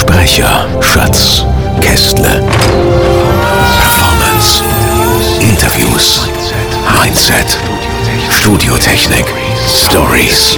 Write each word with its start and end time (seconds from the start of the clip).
Sprecher, 0.00 0.68
Schatz, 0.80 1.44
Kästle. 1.80 2.40
Performance, 3.80 4.62
Interviews, 5.40 6.28
Mindset, 7.02 7.58
Studiotechnik, 8.30 9.26
Stories, 9.66 10.56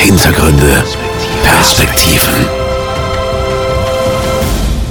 Hintergründe, 0.00 0.82
Perspektiven. 1.44 2.46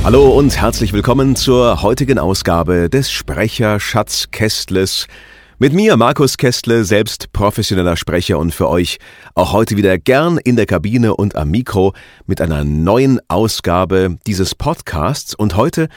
Hallo 0.03 0.29
und 0.29 0.55
herzlich 0.61 0.93
willkommen 0.93 1.35
zur 1.35 1.81
heutigen 1.81 2.19
Ausgabe 2.19 2.87
des 2.87 3.11
Sprecher 3.11 3.79
Schatz 3.79 4.27
Kästles. 4.31 5.07
Mit 5.61 5.73
mir, 5.73 5.95
Markus 5.95 6.37
Kästle, 6.37 6.83
selbst 6.85 7.33
professioneller 7.33 7.95
Sprecher 7.95 8.39
und 8.39 8.51
für 8.51 8.67
euch 8.67 8.97
auch 9.35 9.53
heute 9.53 9.77
wieder 9.77 9.99
gern 9.99 10.39
in 10.39 10.55
der 10.55 10.65
Kabine 10.65 11.15
und 11.15 11.35
am 11.35 11.51
Mikro 11.51 11.93
mit 12.25 12.41
einer 12.41 12.63
neuen 12.63 13.19
Ausgabe 13.27 14.17
dieses 14.25 14.55
Podcasts. 14.55 15.35
Und 15.35 15.55
heute 15.55 15.87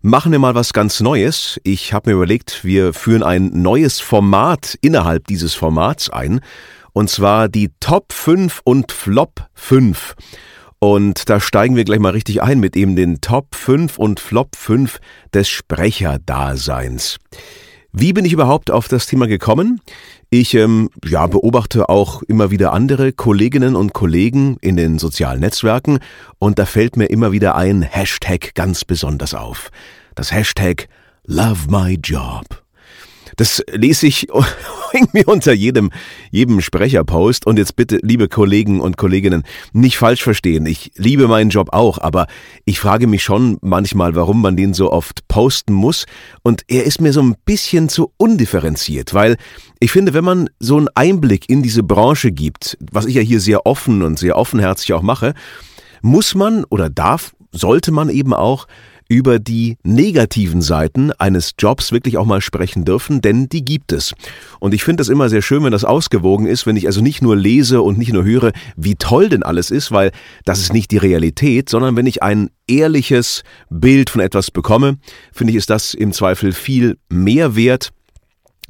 machen 0.00 0.32
wir 0.32 0.40
mal 0.40 0.56
was 0.56 0.72
ganz 0.72 0.98
Neues. 0.98 1.60
Ich 1.62 1.92
habe 1.92 2.10
mir 2.10 2.16
überlegt, 2.16 2.64
wir 2.64 2.92
führen 2.92 3.22
ein 3.22 3.62
neues 3.62 4.00
Format 4.00 4.76
innerhalb 4.80 5.28
dieses 5.28 5.54
Formats 5.54 6.10
ein. 6.10 6.40
Und 6.92 7.08
zwar 7.08 7.48
die 7.48 7.70
Top 7.78 8.12
5 8.12 8.62
und 8.64 8.90
Flop 8.90 9.46
5. 9.54 10.16
Und 10.80 11.30
da 11.30 11.38
steigen 11.38 11.76
wir 11.76 11.84
gleich 11.84 12.00
mal 12.00 12.10
richtig 12.10 12.42
ein 12.42 12.58
mit 12.58 12.76
eben 12.76 12.96
den 12.96 13.20
Top 13.20 13.54
5 13.54 13.98
und 13.98 14.18
Flop 14.18 14.56
5 14.56 14.98
des 15.32 15.48
Sprecherdaseins. 15.48 17.20
Wie 17.94 18.14
bin 18.14 18.24
ich 18.24 18.32
überhaupt 18.32 18.70
auf 18.70 18.88
das 18.88 19.04
Thema 19.04 19.26
gekommen? 19.26 19.82
Ich 20.30 20.54
ähm, 20.54 20.88
ja, 21.04 21.26
beobachte 21.26 21.90
auch 21.90 22.22
immer 22.22 22.50
wieder 22.50 22.72
andere 22.72 23.12
Kolleginnen 23.12 23.76
und 23.76 23.92
Kollegen 23.92 24.56
in 24.62 24.76
den 24.76 24.98
sozialen 24.98 25.40
Netzwerken 25.40 25.98
und 26.38 26.58
da 26.58 26.64
fällt 26.64 26.96
mir 26.96 27.06
immer 27.06 27.32
wieder 27.32 27.54
ein 27.54 27.82
Hashtag 27.82 28.54
ganz 28.54 28.86
besonders 28.86 29.34
auf. 29.34 29.70
Das 30.14 30.32
Hashtag 30.32 30.88
Love 31.26 31.70
My 31.70 31.98
Job. 32.02 32.61
Das 33.36 33.62
lese 33.70 34.06
ich 34.06 34.28
irgendwie 34.92 35.24
unter 35.24 35.52
jedem, 35.52 35.90
jedem 36.30 36.60
Sprecherpost. 36.60 37.46
Und 37.46 37.58
jetzt 37.58 37.76
bitte, 37.76 37.98
liebe 38.02 38.28
Kollegen 38.28 38.80
und 38.80 38.96
Kolleginnen, 38.96 39.44
nicht 39.72 39.98
falsch 39.98 40.22
verstehen. 40.22 40.66
Ich 40.66 40.92
liebe 40.96 41.28
meinen 41.28 41.50
Job 41.50 41.68
auch, 41.72 41.98
aber 41.98 42.26
ich 42.64 42.80
frage 42.80 43.06
mich 43.06 43.22
schon 43.22 43.58
manchmal, 43.62 44.14
warum 44.14 44.42
man 44.42 44.56
den 44.56 44.74
so 44.74 44.92
oft 44.92 45.26
posten 45.28 45.72
muss. 45.72 46.06
Und 46.42 46.62
er 46.68 46.84
ist 46.84 47.00
mir 47.00 47.12
so 47.12 47.22
ein 47.22 47.36
bisschen 47.44 47.88
zu 47.88 48.12
undifferenziert, 48.16 49.14
weil 49.14 49.36
ich 49.80 49.92
finde, 49.92 50.14
wenn 50.14 50.24
man 50.24 50.50
so 50.58 50.76
einen 50.76 50.88
Einblick 50.94 51.48
in 51.48 51.62
diese 51.62 51.82
Branche 51.82 52.30
gibt, 52.32 52.78
was 52.92 53.06
ich 53.06 53.14
ja 53.14 53.22
hier 53.22 53.40
sehr 53.40 53.66
offen 53.66 54.02
und 54.02 54.18
sehr 54.18 54.36
offenherzig 54.36 54.92
auch 54.92 55.02
mache, 55.02 55.34
muss 56.02 56.34
man 56.34 56.64
oder 56.64 56.90
darf, 56.90 57.32
sollte 57.52 57.92
man 57.92 58.08
eben 58.08 58.34
auch 58.34 58.66
über 59.08 59.38
die 59.38 59.76
negativen 59.82 60.62
Seiten 60.62 61.12
eines 61.12 61.52
Jobs 61.58 61.92
wirklich 61.92 62.18
auch 62.18 62.26
mal 62.26 62.40
sprechen 62.40 62.84
dürfen, 62.84 63.20
denn 63.20 63.48
die 63.48 63.64
gibt 63.64 63.92
es. 63.92 64.14
Und 64.60 64.74
ich 64.74 64.84
finde 64.84 65.00
das 65.00 65.08
immer 65.08 65.28
sehr 65.28 65.42
schön, 65.42 65.64
wenn 65.64 65.72
das 65.72 65.84
ausgewogen 65.84 66.46
ist, 66.46 66.66
wenn 66.66 66.76
ich 66.76 66.86
also 66.86 67.00
nicht 67.00 67.22
nur 67.22 67.36
lese 67.36 67.82
und 67.82 67.98
nicht 67.98 68.12
nur 68.12 68.24
höre, 68.24 68.52
wie 68.76 68.94
toll 68.94 69.28
denn 69.28 69.42
alles 69.42 69.70
ist, 69.70 69.92
weil 69.92 70.12
das 70.44 70.60
ist 70.60 70.72
nicht 70.72 70.90
die 70.90 70.98
Realität, 70.98 71.68
sondern 71.68 71.96
wenn 71.96 72.06
ich 72.06 72.22
ein 72.22 72.50
ehrliches 72.66 73.42
Bild 73.70 74.10
von 74.10 74.20
etwas 74.20 74.50
bekomme, 74.50 74.98
finde 75.32 75.52
ich, 75.52 75.56
ist 75.56 75.70
das 75.70 75.94
im 75.94 76.12
Zweifel 76.12 76.52
viel 76.52 76.98
mehr 77.08 77.56
wert 77.56 77.90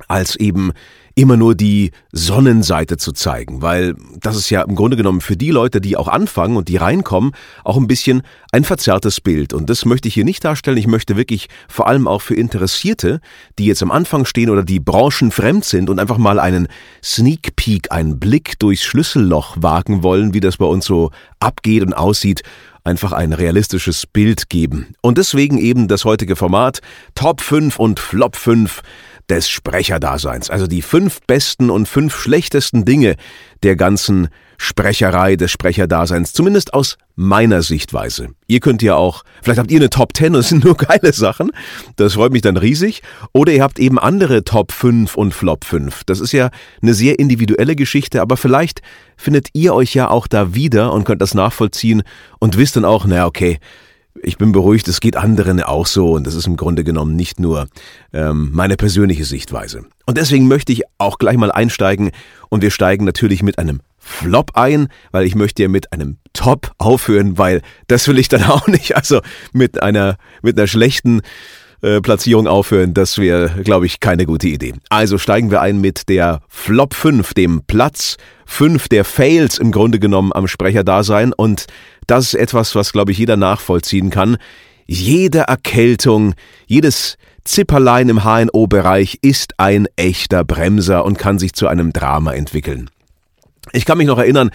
als 0.09 0.37
eben 0.37 0.73
immer 1.15 1.37
nur 1.37 1.55
die 1.55 1.91
Sonnenseite 2.13 2.97
zu 2.97 3.13
zeigen, 3.13 3.63
weil 3.63 3.95
das 4.21 4.37
ist 4.37 4.51
ja 4.51 4.63
im 4.63 4.75
Grunde 4.75 4.97
genommen 4.97 5.21
für 5.21 5.37
die 5.37 5.51
Leute, 5.51 5.81
die 5.81 5.97
auch 5.97 6.09
anfangen 6.09 6.57
und 6.57 6.69
die 6.69 6.77
reinkommen, 6.77 7.33
auch 7.65 7.77
ein 7.77 7.87
bisschen 7.87 8.23
ein 8.51 8.65
verzerrtes 8.65 9.21
Bild. 9.21 9.53
Und 9.53 9.69
das 9.71 9.85
möchte 9.85 10.09
ich 10.09 10.15
hier 10.15 10.25
nicht 10.25 10.45
darstellen. 10.45 10.77
Ich 10.77 10.87
möchte 10.87 11.17
wirklich 11.17 11.49
vor 11.69 11.87
allem 11.87 12.09
auch 12.09 12.23
für 12.23 12.35
Interessierte, 12.35 13.21
die 13.59 13.67
jetzt 13.67 13.83
am 13.83 13.91
Anfang 13.91 14.25
stehen 14.25 14.51
oder 14.51 14.63
die 14.63 14.81
branchenfremd 14.81 15.65
sind 15.65 15.91
und 15.91 15.99
einfach 15.99 16.19
mal 16.19 16.39
einen 16.39 16.69
Sneak 17.03 17.57
Peek, 17.57 17.93
einen 17.93 18.19
Blick 18.19 18.59
durchs 18.59 18.85
Schlüsselloch 18.85 19.57
wagen 19.61 20.03
wollen, 20.03 20.35
wie 20.35 20.41
das 20.41 20.57
bei 20.57 20.67
uns 20.67 20.85
so 20.85 21.11
abgeht 21.41 21.83
und 21.83 21.93
aussieht, 21.93 22.43
einfach 22.85 23.13
ein 23.13 23.33
realistisches 23.33 24.07
Bild 24.07 24.49
geben. 24.49 24.95
Und 25.01 25.19
deswegen 25.19 25.59
eben 25.59 25.89
das 25.89 26.05
heutige 26.05 26.37
Format 26.37 26.81
Top 27.15 27.41
5 27.41 27.79
und 27.79 28.01
Flop 28.01 28.37
5 28.37 28.83
des 29.29 29.49
Sprecherdaseins. 29.49 30.51
Also 30.51 30.67
die 30.67 30.83
fünf 30.83 31.21
besten 31.27 31.71
und 31.71 31.89
fünf 31.89 32.15
schlechtesten 32.15 32.85
Dinge 32.85 33.17
der 33.63 33.77
ganzen 33.77 34.29
Sprecherei 34.59 35.35
des 35.35 35.51
Sprecherdaseins, 35.51 36.33
zumindest 36.33 36.73
aus 36.73 36.97
meiner 37.17 37.63
Sichtweise. 37.63 38.29
Ihr 38.47 38.61
könnt 38.61 38.81
ja 38.81 38.95
auch, 38.95 39.25
vielleicht 39.43 39.59
habt 39.59 39.73
ihr 39.73 39.81
eine 39.81 39.91
Top 39.91 40.17
10 40.17 40.35
und 40.35 40.41
es 40.41 40.49
sind 40.51 40.65
nur 40.65 40.77
geile 40.77 41.13
Sachen, 41.13 41.51
das 41.97 42.15
freut 42.15 42.33
mich 42.33 42.43
dann 42.43 42.57
riesig, 42.57 43.03
oder 43.33 43.53
ihr 43.53 43.63
habt 43.63 43.81
eben 43.81 43.99
andere 43.99 44.45
Top 44.45 44.71
5 44.71 45.17
und 45.17 45.35
Flop 45.35 45.65
5. 45.65 46.05
Das 46.05 46.21
ist 46.21 46.33
ja 46.33 46.51
eine 46.81 46.95
sehr 46.95 47.19
individuelle 47.19 47.75
Geschichte, 47.75 48.21
aber 48.21 48.37
vielleicht 48.37 48.83
findet 49.17 49.49
ihr 49.53 49.75
euch 49.75 49.95
ja 49.95 50.09
auch 50.09 50.29
da 50.29 50.55
wieder 50.55 50.93
und 50.93 51.05
könnt 51.05 51.23
das 51.23 51.35
nachvollziehen 51.35 52.03
und 52.39 52.57
wisst 52.57 52.77
dann 52.77 52.85
auch, 52.85 53.05
na 53.05 53.27
okay, 53.27 53.59
ich 54.21 54.39
bin 54.39 54.53
beruhigt, 54.53 54.89
es 54.89 55.01
geht 55.01 55.17
anderen 55.17 55.63
auch 55.63 55.87
so 55.87 56.13
und 56.13 56.27
das 56.27 56.35
ist 56.35 56.47
im 56.47 56.57
Grunde 56.57 56.85
genommen 56.85 57.17
nicht 57.17 57.41
nur 57.41 57.69
ähm, 58.13 58.51
meine 58.53 58.77
persönliche 58.77 59.25
Sichtweise. 59.25 59.85
Und 60.07 60.19
deswegen 60.19 60.49
möchte 60.49 60.73
ich 60.73 60.83
auch 60.99 61.19
gleich 61.19 61.37
mal 61.37 61.51
einsteigen 61.51 62.11
und 62.49 62.63
wir 62.63 62.71
steigen 62.71 63.05
natürlich 63.05 63.43
mit 63.43 63.59
einem 63.59 63.81
Flop 63.99 64.51
ein, 64.55 64.89
weil 65.13 65.27
ich 65.27 65.35
möchte 65.35 65.63
ja 65.63 65.69
mit 65.69 65.93
einem 65.93 66.19
Top 66.33 66.73
aufhören, 66.79 67.39
weil 67.39 67.63
das 67.87 68.09
will 68.09 68.19
ich 68.19 68.29
dann 68.29 68.45
auch 68.51 68.67
nicht. 68.67 68.97
Also 68.97 69.21
mit 69.53 69.83
einer 69.83 70.17
mit 70.43 70.59
einer 70.59 70.67
schlechten 70.67 71.23
äh, 71.83 72.01
Platzierung 72.01 72.47
aufhören, 72.47 72.95
das 72.95 73.19
wäre, 73.19 73.63
glaube 73.65 73.87
ich, 73.87 74.01
keine 74.01 74.25
gute 74.27 74.49
Idee. 74.49 74.75
Also 74.89 75.19
steigen 75.19 75.51
wir 75.51 75.61
ein 75.61 75.81
mit 75.81 76.09
der 76.09 76.41
Flop 76.49 76.95
5, 76.95 77.35
dem 77.35 77.63
Platz 77.67 78.19
5 78.47 78.89
der 78.89 79.05
Fails 79.05 79.59
im 79.59 79.73
Grunde 79.73 79.99
genommen 79.99 80.33
am 80.33 80.47
Sprecherdasein 80.47 81.33
und 81.33 81.67
das 82.07 82.27
ist 82.27 82.35
etwas, 82.35 82.75
was, 82.75 82.93
glaube 82.93 83.13
ich, 83.13 83.19
jeder 83.19 83.37
nachvollziehen 83.37 84.11
kann. 84.11 84.37
Jede 84.87 85.41
Erkältung, 85.41 86.35
jedes 86.67 87.17
Zipperlein 87.45 88.09
im 88.09 88.25
HNO-Bereich 88.25 89.19
ist 89.23 89.55
ein 89.59 89.89
echter 89.97 90.45
Bremser 90.45 91.05
und 91.05 91.19
kann 91.19 91.39
sich 91.39 91.55
zu 91.55 91.67
einem 91.67 91.93
Drama 91.93 92.35
entwickeln. 92.35 92.91
Ich 93.73 93.85
kann 93.85 93.99
mich 93.99 94.07
noch 94.07 94.19
erinnern, 94.19 94.51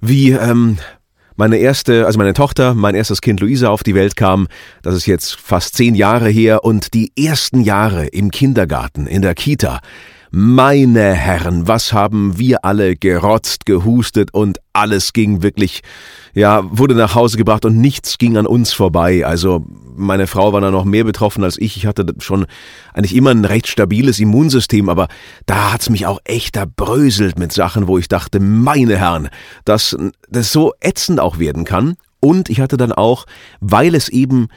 wie 0.00 0.32
ähm, 0.32 0.78
meine 1.36 1.56
erste, 1.56 2.06
also 2.06 2.18
meine 2.18 2.34
Tochter, 2.34 2.74
mein 2.74 2.94
erstes 2.94 3.20
Kind 3.20 3.40
Luisa 3.40 3.68
auf 3.68 3.82
die 3.82 3.94
Welt 3.94 4.16
kam. 4.16 4.48
Das 4.82 4.94
ist 4.94 5.06
jetzt 5.06 5.34
fast 5.34 5.76
zehn 5.76 5.94
Jahre 5.94 6.28
her 6.28 6.64
und 6.64 6.94
die 6.94 7.12
ersten 7.16 7.60
Jahre 7.60 8.06
im 8.06 8.30
Kindergarten, 8.30 9.06
in 9.06 9.22
der 9.22 9.34
Kita. 9.34 9.80
Meine 10.36 11.12
Herren, 11.12 11.68
was 11.68 11.92
haben 11.92 12.40
wir 12.40 12.64
alle 12.64 12.96
gerotzt, 12.96 13.66
gehustet 13.66 14.34
und 14.34 14.58
alles 14.72 15.12
ging 15.12 15.44
wirklich, 15.44 15.82
ja, 16.34 16.64
wurde 16.76 16.96
nach 16.96 17.14
Hause 17.14 17.36
gebracht 17.36 17.64
und 17.64 17.76
nichts 17.76 18.18
ging 18.18 18.36
an 18.36 18.44
uns 18.44 18.72
vorbei. 18.72 19.24
Also 19.24 19.64
meine 19.94 20.26
Frau 20.26 20.52
war 20.52 20.60
da 20.60 20.72
noch 20.72 20.84
mehr 20.84 21.04
betroffen 21.04 21.44
als 21.44 21.56
ich. 21.56 21.76
Ich 21.76 21.86
hatte 21.86 22.04
schon 22.18 22.46
eigentlich 22.94 23.14
immer 23.14 23.30
ein 23.30 23.44
recht 23.44 23.68
stabiles 23.68 24.18
Immunsystem, 24.18 24.88
aber 24.88 25.06
da 25.46 25.72
hat's 25.72 25.88
mich 25.88 26.04
auch 26.04 26.18
echt 26.24 26.56
erbröselt 26.56 27.38
mit 27.38 27.52
Sachen, 27.52 27.86
wo 27.86 27.96
ich 27.96 28.08
dachte, 28.08 28.40
meine 28.40 28.98
Herren, 28.98 29.28
dass 29.64 29.96
das 30.28 30.50
so 30.50 30.72
ätzend 30.80 31.20
auch 31.20 31.38
werden 31.38 31.64
kann. 31.64 31.94
Und 32.18 32.50
ich 32.50 32.60
hatte 32.60 32.76
dann 32.76 32.90
auch, 32.90 33.26
weil 33.60 33.94
es 33.94 34.08
eben 34.08 34.48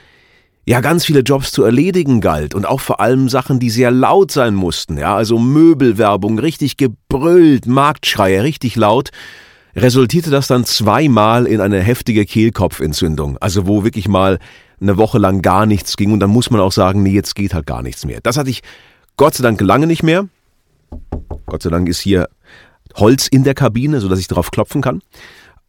ja 0.67 0.81
ganz 0.81 1.05
viele 1.05 1.21
Jobs 1.21 1.51
zu 1.51 1.63
erledigen 1.63 2.19
galt 2.19 2.53
und 2.53 2.65
auch 2.65 2.81
vor 2.81 2.99
allem 2.99 3.29
Sachen, 3.29 3.57
die 3.57 3.69
sehr 3.69 3.89
laut 3.89 4.31
sein 4.31 4.53
mussten, 4.53 4.97
ja, 4.97 5.15
also 5.15 5.39
Möbelwerbung, 5.39 6.39
richtig 6.39 6.75
gebrüllt, 6.75 7.65
Marktschreier, 7.65 8.43
richtig 8.43 8.75
laut, 8.75 9.11
resultierte 9.77 10.29
das 10.29 10.47
dann 10.47 10.65
zweimal 10.65 11.47
in 11.47 11.61
eine 11.61 11.79
heftige 11.79 12.25
Kehlkopfentzündung, 12.25 13.37
also 13.37 13.65
wo 13.65 13.85
wirklich 13.85 14.09
mal 14.09 14.39
eine 14.81 14.97
Woche 14.97 15.19
lang 15.19 15.41
gar 15.41 15.65
nichts 15.65 15.95
ging 15.95 16.11
und 16.11 16.19
dann 16.19 16.31
muss 16.31 16.51
man 16.51 16.59
auch 16.59 16.73
sagen, 16.73 17.01
nee, 17.01 17.13
jetzt 17.13 17.35
geht 17.35 17.53
halt 17.53 17.65
gar 17.65 17.81
nichts 17.81 18.05
mehr. 18.05 18.19
Das 18.21 18.35
hatte 18.35 18.49
ich 18.49 18.61
Gott 19.15 19.35
sei 19.35 19.43
Dank 19.43 19.61
lange 19.61 19.87
nicht 19.87 20.03
mehr. 20.03 20.27
Gott 21.45 21.63
sei 21.63 21.69
Dank 21.69 21.87
ist 21.87 22.01
hier 22.01 22.27
Holz 22.95 23.27
in 23.27 23.45
der 23.45 23.53
Kabine, 23.53 24.01
sodass 24.01 24.19
ich 24.19 24.27
drauf 24.27 24.51
klopfen 24.51 24.81
kann. 24.81 25.01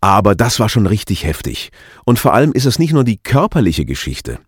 Aber 0.01 0.35
das 0.35 0.59
war 0.61 0.69
schon 0.69 0.87
richtig 0.87 1.25
heftig. 1.25 1.71
Und 2.05 2.19
vor 2.19 2.35
allem 2.35 2.53
ist 2.53 2.67
es 2.67 2.79
nicht 2.79 2.93
nur 2.93 3.05
die 3.05 3.19
körperliche 3.19 3.85
Geschichte, 3.85 4.39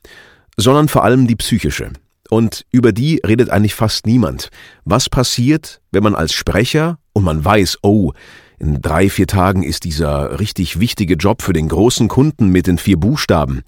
sondern 0.57 0.89
vor 0.89 1.05
allem 1.05 1.27
die 1.27 1.37
psychische. 1.37 1.91
Und 2.31 2.65
über 2.71 2.93
die 2.93 3.21
redet 3.27 3.51
eigentlich 3.51 3.75
fast 3.75 4.07
niemand. 4.07 4.51
Was 4.85 5.09
passiert, 5.09 5.81
wenn 5.91 6.05
man 6.05 6.15
als 6.15 6.33
Sprecher 6.33 6.99
und 7.13 7.25
man 7.25 7.45
weiß, 7.45 7.79
oh, 7.83 8.13
in 8.61 8.81
drei, 8.83 9.09
vier 9.09 9.27
Tagen 9.27 9.63
ist 9.63 9.85
dieser 9.85 10.39
richtig 10.39 10.79
wichtige 10.79 11.15
Job 11.15 11.43
für 11.43 11.55
den 11.55 11.69
großen 11.69 12.09
Kunden 12.09 12.49
mit 12.51 12.67
den 12.67 12.79
vier 12.79 12.99
Buchstaben. 12.99 13.63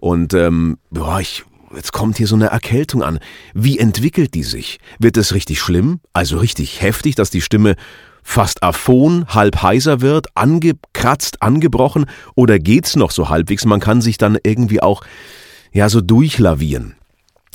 Und 0.00 0.34
ähm, 0.34 0.78
boah, 0.90 1.20
ich, 1.20 1.44
jetzt 1.76 1.92
kommt 1.92 2.16
hier 2.16 2.26
so 2.26 2.34
eine 2.34 2.46
Erkältung 2.46 3.02
an. 3.02 3.20
Wie 3.54 3.78
entwickelt 3.78 4.34
die 4.34 4.42
sich? 4.42 4.80
Wird 4.98 5.18
es 5.18 5.34
richtig 5.34 5.60
schlimm? 5.60 6.00
Also 6.14 6.38
richtig 6.38 6.80
heftig, 6.80 7.14
dass 7.14 7.30
die 7.30 7.42
Stimme 7.42 7.76
fast 8.22 8.62
aphon, 8.62 9.26
halb 9.28 9.62
heiser 9.62 10.00
wird, 10.00 10.26
angekratzt, 10.34 11.42
angebrochen? 11.42 12.06
Oder 12.34 12.58
geht's 12.58 12.96
noch 12.96 13.10
so 13.10 13.28
halbwegs? 13.28 13.66
Man 13.66 13.80
kann 13.80 14.00
sich 14.00 14.16
dann 14.16 14.38
irgendwie 14.42 14.82
auch 14.82 15.02
ja 15.72 15.88
so 15.88 16.00
durchlavieren. 16.00 16.94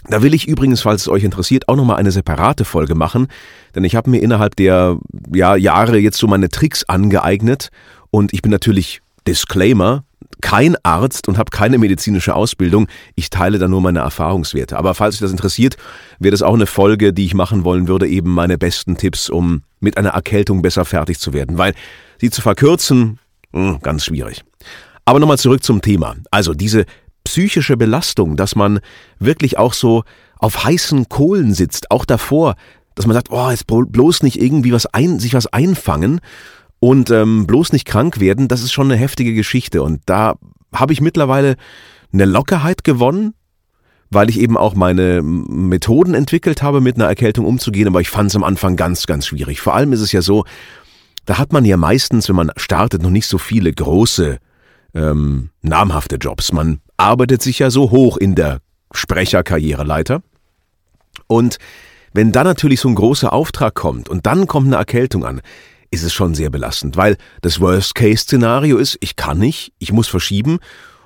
Da 0.10 0.22
will 0.22 0.34
ich 0.34 0.48
übrigens, 0.48 0.82
falls 0.82 1.04
es 1.04 1.08
euch 1.08 1.24
interessiert, 1.24 1.70
auch 1.70 1.78
nochmal 1.78 1.96
eine 1.98 2.12
separate 2.12 2.66
Folge 2.66 2.94
machen, 2.94 3.28
denn 3.74 3.86
ich 3.86 3.96
habe 3.96 4.10
mir 4.10 4.22
innerhalb 4.22 4.56
der 4.58 4.98
ja, 5.34 5.56
Jahre 5.56 5.98
jetzt 5.98 6.18
so 6.18 6.28
meine 6.28 6.50
Tricks 6.50 6.84
angeeignet 6.84 7.70
und 8.12 8.34
ich 8.34 8.42
bin 8.42 8.52
natürlich 8.52 9.02
Disclaimer, 9.26 10.04
kein 10.42 10.76
Arzt 10.84 11.30
und 11.30 11.38
habe 11.38 11.52
keine 11.52 11.78
medizinische 11.78 12.36
Ausbildung. 12.36 12.88
Ich 13.16 13.30
teile 13.30 13.60
da 13.60 13.70
nur 13.70 13.80
meine 13.80 14.00
Erfahrungswerte. 14.00 14.78
Aber 14.78 14.94
falls 14.94 15.16
euch 15.16 15.22
das 15.22 15.32
interessiert, 15.32 15.78
wäre 16.20 16.32
das 16.32 16.42
auch 16.42 16.54
eine 16.54 16.66
Folge, 16.66 17.14
die 17.14 17.26
ich 17.26 17.34
machen 17.34 17.64
wollen 17.64 17.88
würde, 17.88 18.08
eben 18.08 18.32
meine 18.34 18.58
besten 18.58 18.98
Tipps, 18.98 19.30
um 19.30 19.64
mit 19.80 19.98
einer 19.98 20.10
Erkältung 20.10 20.62
besser 20.62 20.84
fertig 20.84 21.20
zu 21.20 21.32
werden. 21.32 21.58
Weil 21.58 21.74
sie 22.20 22.30
zu 22.30 22.42
verkürzen, 22.42 23.20
hm, 23.54 23.80
ganz 23.82 24.04
schwierig. 24.04 24.44
Aber 25.06 25.20
nochmal 25.20 25.38
zurück 25.38 25.64
zum 25.64 25.82
Thema. 25.82 26.16
Also 26.30 26.54
diese 26.54 26.86
psychische 27.24 27.78
Belastung, 27.78 28.36
dass 28.36 28.56
man 28.56 28.80
wirklich 29.20 29.58
auch 29.58 29.74
so 29.74 30.04
auf 30.38 30.64
heißen 30.64 31.10
Kohlen 31.10 31.54
sitzt, 31.54 31.92
auch 31.92 32.06
davor, 32.06 32.56
dass 32.96 33.08
man 33.08 33.14
sagt, 33.14 33.32
oh, 33.32 33.50
jetzt 33.50 33.68
bloß 33.68 34.24
nicht 34.24 34.42
irgendwie 34.42 34.74
was 34.74 34.86
ein, 34.88 35.20
sich 35.20 35.34
was 35.34 35.48
einfangen 35.48 36.20
und 36.80 37.12
ähm, 37.12 37.48
bloß 37.48 37.72
nicht 37.72 37.86
krank 37.86 38.20
werden, 38.20 38.48
das 38.48 38.62
ist 38.62 38.74
schon 38.74 38.92
eine 38.92 39.00
heftige 39.00 39.34
Geschichte. 39.34 39.82
Und 39.82 40.02
da 40.06 40.36
habe 40.74 40.94
ich 40.94 41.02
mittlerweile 41.02 41.56
eine 42.12 42.26
Lockerheit 42.26 42.84
gewonnen, 42.84 43.34
weil 44.10 44.30
ich 44.30 44.40
eben 44.40 44.58
auch 44.58 44.76
meine 44.76 45.22
Methoden 45.24 46.14
entwickelt 46.14 46.62
habe, 46.62 46.82
mit 46.82 46.96
einer 46.96 47.08
Erkältung 47.08 47.46
umzugehen, 47.46 47.88
aber 47.88 48.02
ich 48.02 48.10
fand 48.10 48.30
es 48.30 48.36
am 48.36 48.44
Anfang 48.44 48.76
ganz, 48.76 49.08
ganz 49.08 49.26
schwierig. 49.26 49.62
Vor 49.62 49.74
allem 49.74 49.94
ist 49.94 50.02
es 50.02 50.12
ja 50.12 50.22
so, 50.22 50.46
da 51.26 51.38
hat 51.38 51.54
man 51.54 51.66
ja 51.66 51.78
meistens, 51.78 52.30
wenn 52.30 52.36
man 52.36 52.52
startet, 52.58 53.02
noch 53.02 53.10
nicht 53.10 53.28
so 53.28 53.38
viele 53.38 53.74
große, 53.74 54.38
ähm, 54.94 55.50
namhafte 55.62 56.18
Jobs. 56.18 56.52
Man 56.52 56.82
arbeitet 56.98 57.42
sich 57.42 57.60
ja 57.60 57.70
so 57.70 57.92
hoch 57.92 58.18
in 58.18 58.36
der 58.36 58.60
Sprecherkarriereleiter. 58.94 60.22
Und 61.28 61.58
wenn 62.14 62.32
dann 62.32 62.46
natürlich 62.46 62.80
so 62.80 62.90
ein 62.90 62.96
großer 62.96 63.34
Auftrag 63.34 63.74
kommt 63.74 64.10
und 64.10 64.26
dann 64.26 64.48
kommt 64.48 64.68
eine 64.68 64.76
Erkältung 64.76 65.26
an, 65.26 65.42
ist 65.90 66.04
es 66.04 66.14
schon 66.14 66.36
sehr 66.36 66.50
belastend, 66.50 66.98
weil 66.98 67.18
das 67.42 67.60
Worst-Case-Szenario 67.60 68.78
ist, 68.78 68.98
ich 69.00 69.16
kann 69.16 69.38
nicht, 69.38 69.74
ich 69.80 69.92
muss 69.92 70.08
verschieben 70.08 70.60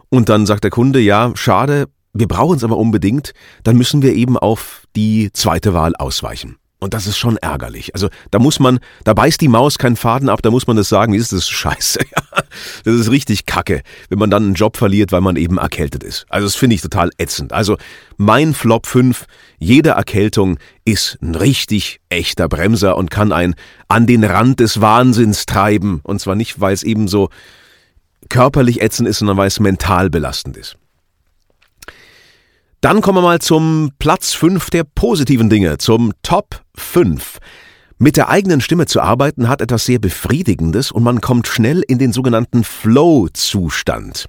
und 0.10 0.30
dann 0.30 0.45
sagt 0.45 0.63
der 0.63 0.72
Kunde, 0.72 1.00
ja, 1.00 1.31
schade, 1.36 1.88
wir 2.13 2.28
brauchen 2.28 2.57
es 2.57 2.63
aber 2.63 2.78
unbedingt, 2.78 3.33
dann 3.63 3.78
müssen 3.78 4.01
wir 4.01 4.13
eben 4.13 4.38
auf 4.38 4.83
die 4.95 5.31
zweite 5.33 5.74
Wahl 5.74 5.95
ausweichen. 5.95 6.57
Und 6.80 6.94
das 6.94 7.08
ist 7.08 7.18
schon 7.18 7.38
ärgerlich. 7.38 7.96
Also 7.96 8.10
da 8.30 8.38
muss 8.38 8.60
man, 8.60 8.80
da 9.04 9.16
beißt 9.16 9.42
die 9.42 9.48
Maus 9.48 9.80
keinen 9.80 9.96
Faden 9.96 10.30
ab, 10.30 10.42
da 10.44 10.52
muss 10.52 10.68
man 10.68 10.78
das 10.78 10.90
sagen, 10.90 11.14
wie 11.14 11.18
ist 11.18 11.34
das 11.34 11.50
scheiße. 11.50 12.00
das 12.84 12.94
ist 12.94 13.10
richtig 13.10 13.48
kacke, 13.48 13.82
wenn 14.10 14.20
man 14.20 14.30
dann 14.30 14.44
einen 14.44 14.54
Job 14.54 14.78
verliert, 14.78 15.12
weil 15.12 15.22
man 15.22 15.38
eben 15.38 15.58
erkältet 15.58 16.04
ist. 16.04 16.28
Also 16.30 16.46
das 16.46 16.56
finde 16.56 16.76
ich 16.76 16.82
total 16.82 17.10
ätzend. 17.18 17.52
Also 17.52 17.78
mein 18.18 18.54
Flop 18.54 18.86
5, 18.86 19.26
jede 19.58 19.92
Erkältung 19.92 20.60
ist 20.86 21.18
ein 21.22 21.34
richtig 21.34 22.00
echter 22.10 22.48
Bremser 22.48 22.96
und 22.96 23.10
kann 23.10 23.32
einen 23.32 23.56
an 23.88 24.06
den 24.06 24.24
Rand 24.24 24.60
des 24.60 24.80
Wahnsinns 24.80 25.48
treiben. 25.48 26.02
Und 26.04 26.22
zwar 26.22 26.36
nicht, 26.36 26.62
weil 26.62 26.76
es 26.76 26.84
eben 26.84 27.08
so 27.08 27.30
körperlich 28.30 28.84
ätzend 28.84 29.10
ist, 29.10 29.18
sondern 29.18 29.38
weil 29.38 29.48
es 29.48 29.60
mental 29.60 30.12
belastend 30.12 30.58
ist. 30.58 30.78
Dann 32.82 33.02
kommen 33.02 33.18
wir 33.18 33.24
mal 33.24 33.40
zum 33.40 33.90
Platz 33.98 34.34
5 34.34 34.70
der 34.70 34.84
positiven 34.84 35.50
Dinge, 35.50 35.80
zum 35.80 36.14
Top 36.22 36.62
5. 36.76 37.40
Mit 37.98 38.18
der 38.18 38.30
eigenen 38.30 38.62
Stimme 38.62 38.86
zu 38.86 39.02
arbeiten 39.02 39.50
hat 39.50 39.62
etwas 39.62 39.86
sehr 39.86 39.98
Befriedigendes 39.98 40.92
und 40.92 41.02
man 41.02 41.20
kommt 41.20 41.48
schnell 41.48 41.82
in 41.88 41.98
den 41.98 42.14
sogenannten 42.14 42.64
Flow-Zustand. 42.64 44.28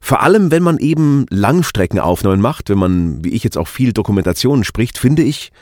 Vor 0.00 0.22
allem, 0.22 0.50
wenn 0.50 0.62
man 0.62 0.78
eben 0.78 1.26
Langstreckenaufnahmen 1.28 2.40
macht, 2.40 2.70
wenn 2.70 2.78
man, 2.78 3.22
wie 3.22 3.34
ich 3.34 3.44
jetzt 3.44 3.58
auch 3.58 3.68
viel 3.68 3.92
Dokumentationen 3.92 4.64
spricht, 4.64 4.96
finde 4.96 5.22
ich, 5.22 5.52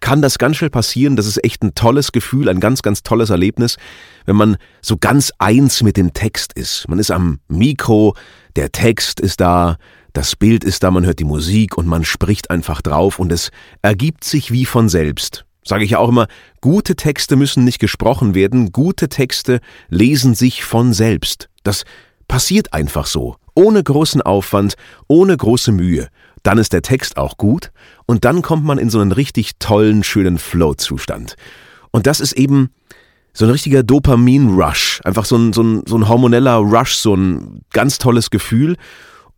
kann 0.00 0.22
das 0.22 0.38
ganz 0.38 0.56
schnell 0.56 0.70
passieren. 0.70 1.16
Das 1.16 1.26
ist 1.26 1.44
echt 1.44 1.62
ein 1.62 1.74
tolles 1.74 2.12
Gefühl, 2.12 2.48
ein 2.48 2.60
ganz, 2.60 2.80
ganz 2.80 3.02
tolles 3.02 3.28
Erlebnis, 3.28 3.76
wenn 4.24 4.36
man 4.36 4.56
so 4.80 4.96
ganz 4.96 5.32
eins 5.38 5.82
mit 5.82 5.98
dem 5.98 6.14
Text 6.14 6.54
ist. 6.54 6.88
Man 6.88 6.98
ist 6.98 7.10
am 7.10 7.40
Mikro, 7.48 8.14
der 8.56 8.72
Text 8.72 9.20
ist 9.20 9.40
da, 9.40 9.76
das 10.18 10.34
Bild 10.34 10.64
ist 10.64 10.82
da, 10.82 10.90
man 10.90 11.06
hört 11.06 11.20
die 11.20 11.24
Musik 11.24 11.78
und 11.78 11.86
man 11.86 12.04
spricht 12.04 12.50
einfach 12.50 12.82
drauf 12.82 13.20
und 13.20 13.30
es 13.30 13.52
ergibt 13.82 14.24
sich 14.24 14.50
wie 14.50 14.64
von 14.64 14.88
selbst. 14.88 15.44
Sage 15.62 15.84
ich 15.84 15.92
ja 15.92 15.98
auch 16.00 16.08
immer, 16.08 16.26
gute 16.60 16.96
Texte 16.96 17.36
müssen 17.36 17.62
nicht 17.62 17.78
gesprochen 17.78 18.34
werden, 18.34 18.72
gute 18.72 19.08
Texte 19.08 19.60
lesen 19.90 20.34
sich 20.34 20.64
von 20.64 20.92
selbst. 20.92 21.48
Das 21.62 21.84
passiert 22.26 22.72
einfach 22.72 23.06
so, 23.06 23.36
ohne 23.54 23.80
großen 23.80 24.20
Aufwand, 24.20 24.74
ohne 25.06 25.36
große 25.36 25.70
Mühe. 25.70 26.08
Dann 26.42 26.58
ist 26.58 26.72
der 26.72 26.82
Text 26.82 27.16
auch 27.16 27.36
gut 27.36 27.70
und 28.04 28.24
dann 28.24 28.42
kommt 28.42 28.64
man 28.64 28.78
in 28.78 28.90
so 28.90 28.98
einen 28.98 29.12
richtig 29.12 29.60
tollen, 29.60 30.02
schönen 30.02 30.38
Flow-Zustand. 30.38 31.36
Und 31.92 32.08
das 32.08 32.18
ist 32.18 32.32
eben 32.32 32.70
so 33.32 33.44
ein 33.44 33.52
richtiger 33.52 33.84
Dopamin-Rush, 33.84 35.00
einfach 35.04 35.26
so 35.26 35.36
ein, 35.36 35.52
so, 35.52 35.62
ein, 35.62 35.84
so 35.86 35.96
ein 35.96 36.08
hormoneller 36.08 36.56
Rush, 36.56 36.94
so 36.96 37.14
ein 37.14 37.60
ganz 37.72 37.98
tolles 37.98 38.30
Gefühl. 38.30 38.74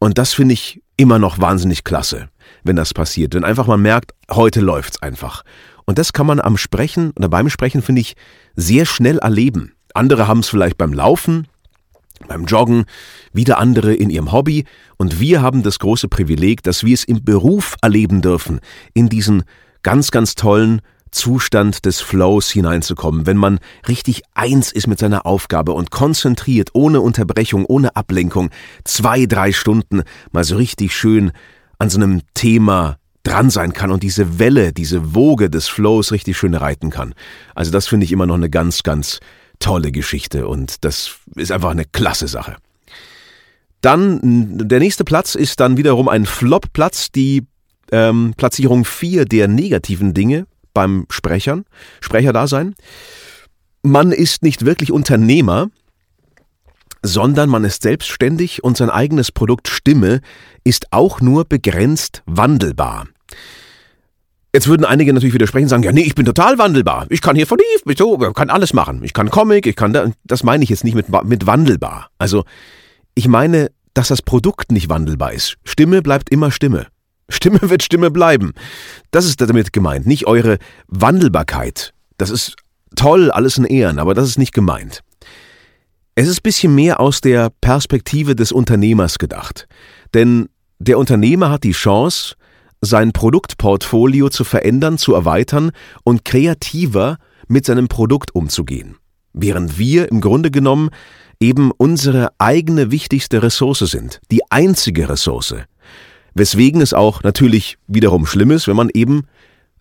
Und 0.01 0.19
das 0.19 0.33
finde 0.33 0.55
ich 0.55 0.83
immer 0.97 1.19
noch 1.19 1.39
wahnsinnig 1.39 1.85
klasse, 1.85 2.31
wenn 2.65 2.75
das 2.75 2.93
passiert. 2.95 3.35
Wenn 3.35 3.45
einfach 3.45 3.67
man 3.67 3.81
merkt, 3.81 4.13
heute 4.31 4.61
läuft's 4.61 5.01
einfach. 5.03 5.45
Und 5.85 5.99
das 5.99 6.13
kann 6.13 6.27
man 6.27 6.41
am 6.41 6.57
Sprechen 6.57 7.13
oder 7.17 7.29
beim 7.29 7.51
Sprechen, 7.51 7.83
finde 7.83 8.01
ich, 8.01 8.17
sehr 8.57 8.87
schnell 8.87 9.19
erleben. 9.19 9.75
Andere 9.95 10.27
haben 10.27 10.41
es 10.41 10.49
vielleicht 10.49 10.79
beim 10.79 10.93
Laufen, 10.93 11.47
beim 12.29 12.47
Joggen, 12.47 12.85
wieder 13.33 13.59
andere 13.59 13.95
in 13.95 14.11
ihrem 14.11 14.33
Hobby. 14.33 14.65
Und 14.97 15.21
wir 15.21 15.43
haben 15.43 15.63
das 15.63 15.79
große 15.79 16.09
Privileg, 16.09 16.63
dass 16.63 16.83
wir 16.83 16.95
es 16.95 17.05
im 17.05 17.23
Beruf 17.23 17.77
erleben 17.83 18.23
dürfen, 18.23 18.61
in 18.95 19.09
diesen 19.09 19.45
ganz, 19.83 20.11
ganz 20.11 20.35
tollen 20.35 20.81
Zustand 21.11 21.85
des 21.85 22.01
Flows 22.01 22.51
hineinzukommen, 22.51 23.27
wenn 23.27 23.37
man 23.37 23.59
richtig 23.89 24.23
eins 24.35 24.73
ist 24.73 24.87
mit 24.87 24.99
seiner 24.99 25.27
Aufgabe 25.27 25.73
und 25.73 25.91
konzentriert, 25.91 26.71
ohne 26.73 27.01
Unterbrechung, 27.01 27.65
ohne 27.67 27.97
Ablenkung, 27.97 28.51
zwei, 28.85 29.27
drei 29.27 29.53
Stunden 29.53 30.03
mal 30.33 30.45
so 30.45 30.57
richtig 30.57 30.95
schön 30.95 31.33
an 31.79 31.91
so 31.91 31.99
einem 31.99 32.23
Thema 32.35 32.97
dran 33.23 33.51
sein 33.51 33.73
kann 33.73 33.91
und 33.91 34.03
diese 34.03 34.39
Welle, 34.39 34.73
diese 34.73 35.15
Woge 35.15 35.51
des 35.51 35.69
Flows 35.69 36.13
richtig 36.13 36.39
schön 36.39 36.55
reiten 36.55 36.91
kann. 36.91 37.15
Also 37.55 37.71
das 37.71 37.87
finde 37.87 38.05
ich 38.05 38.13
immer 38.13 38.27
noch 38.27 38.35
eine 38.35 38.51
ganz, 38.51 38.83
ganz 38.83 39.21
tolle 39.59 39.93
Geschichte 39.93 40.49
und 40.49 40.85
das 40.85 41.17
ist 41.37 41.53
einfach 41.53 41.71
eine 41.71 41.85
klasse 41.85 42.29
Sache. 42.29 42.57
Dann 43.83 44.21
der 44.69 44.79
nächste 44.79 45.05
Platz 45.05 45.35
ist 45.35 45.61
dann 45.61 45.77
wiederum 45.77 46.09
ein 46.09 46.27
Flop-Platz, 46.27 47.13
die 47.13 47.47
ähm, 47.93 48.35
Platzierung 48.37 48.85
4 48.85 49.25
der 49.25 49.49
negativen 49.49 50.15
Dinge 50.15 50.47
beim 50.73 51.07
Sprechern, 51.11 51.65
Sprecherdasein. 52.01 52.75
Man 53.83 54.13
ist 54.13 54.43
nicht 54.43 54.65
wirklich 54.65 54.93
Unternehmer, 54.93 55.71
sondern 57.03 57.49
man 57.49 57.65
ist 57.65 57.83
selbstständig 57.83 58.63
und 58.63 58.77
sein 58.77 58.91
eigenes 58.91 59.33
Produkt 59.33 59.69
Stimme 59.69 60.21
ist 60.65 60.93
auch 60.93 61.21
nur 61.21 61.45
begrenzt 61.45 62.23
wandelbar. 62.27 63.07
Jetzt 64.53 64.67
würden 64.67 64.85
einige 64.85 65.13
natürlich 65.13 65.35
widersprechen 65.35 65.67
und 65.67 65.71
sagen, 65.71 65.83
ja, 65.85 65.93
nee, 65.93 66.03
ich 66.03 66.17
bin 66.17 66.27
total 66.27 66.59
wandelbar. 66.59 67.07
Ich 67.09 67.21
kann 67.21 67.37
hier 67.37 67.47
von 67.47 67.59
ich 67.87 68.35
kann 68.35 68.51
alles 68.51 68.73
machen. 68.73 69.05
Ich 69.05 69.13
kann 69.13 69.31
Comic, 69.31 69.67
ich 69.67 69.77
kann, 69.77 69.93
da, 69.93 70.11
das 70.25 70.43
meine 70.43 70.65
ich 70.65 70.71
jetzt 70.71 70.83
nicht 70.83 70.95
mit, 70.95 71.07
mit 71.25 71.47
wandelbar. 71.47 72.11
Also, 72.19 72.45
ich 73.15 73.29
meine, 73.29 73.71
dass 73.95 74.09
das 74.09 74.23
Produkt 74.23 74.73
nicht 74.73 74.89
wandelbar 74.89 75.33
ist. 75.33 75.57
Stimme 75.65 76.03
bleibt 76.03 76.31
immer 76.31 76.51
Stimme. 76.51 76.89
Stimme 77.31 77.61
wird 77.63 77.83
Stimme 77.83 78.11
bleiben. 78.11 78.53
Das 79.11 79.25
ist 79.25 79.41
damit 79.41 79.73
gemeint, 79.73 80.07
nicht 80.07 80.27
eure 80.27 80.59
Wandelbarkeit. 80.89 81.93
Das 82.19 82.31
ist 82.31 82.57
toll, 82.97 83.31
alles 83.31 83.59
in 83.59 83.65
Ehren, 83.65 83.99
aber 83.99 84.15
das 84.15 84.29
ist 84.29 84.39
nicht 84.39 84.53
gemeint. 84.53 85.03
Es 86.15 86.29
ist 86.29 86.41
ein 86.41 86.43
bisschen 86.43 86.75
mehr 86.75 87.01
aus 87.01 87.21
der 87.21 87.51
Perspektive 87.61 88.37
des 88.37 88.53
Unternehmers 88.53 89.19
gedacht. 89.19 89.67
Denn 90.13 90.49
der 90.79 90.99
Unternehmer 90.99 91.51
hat 91.51 91.65
die 91.65 91.73
Chance, 91.73 92.35
sein 92.83 93.13
Produktportfolio 93.13 94.31
zu 94.31 94.45
verändern, 94.45 94.99
zu 94.99 95.15
erweitern 95.15 95.71
und 96.03 96.25
kreativer 96.25 97.19
mit 97.49 97.67
seinem 97.67 97.89
Produkt 97.89 98.35
umzugehen. 98.35 98.97
Während 99.33 99.79
wir 99.79 100.11
im 100.11 100.21
Grunde 100.21 100.51
genommen 100.51 100.91
eben 101.41 101.71
unsere 101.77 102.33
eigene 102.39 102.91
wichtigste 102.91 103.43
Ressource 103.43 103.81
sind, 103.81 104.21
die 104.31 104.41
einzige 104.51 105.09
Ressource. 105.09 105.55
Weswegen 106.35 106.81
es 106.81 106.95
auch 106.95 107.23
natürlich 107.23 107.79
wiederum 107.87 108.27
schlimm 108.27 108.51
ist, 108.51 108.69
wenn 108.69 108.77
man 108.77 108.91
eben 108.93 109.27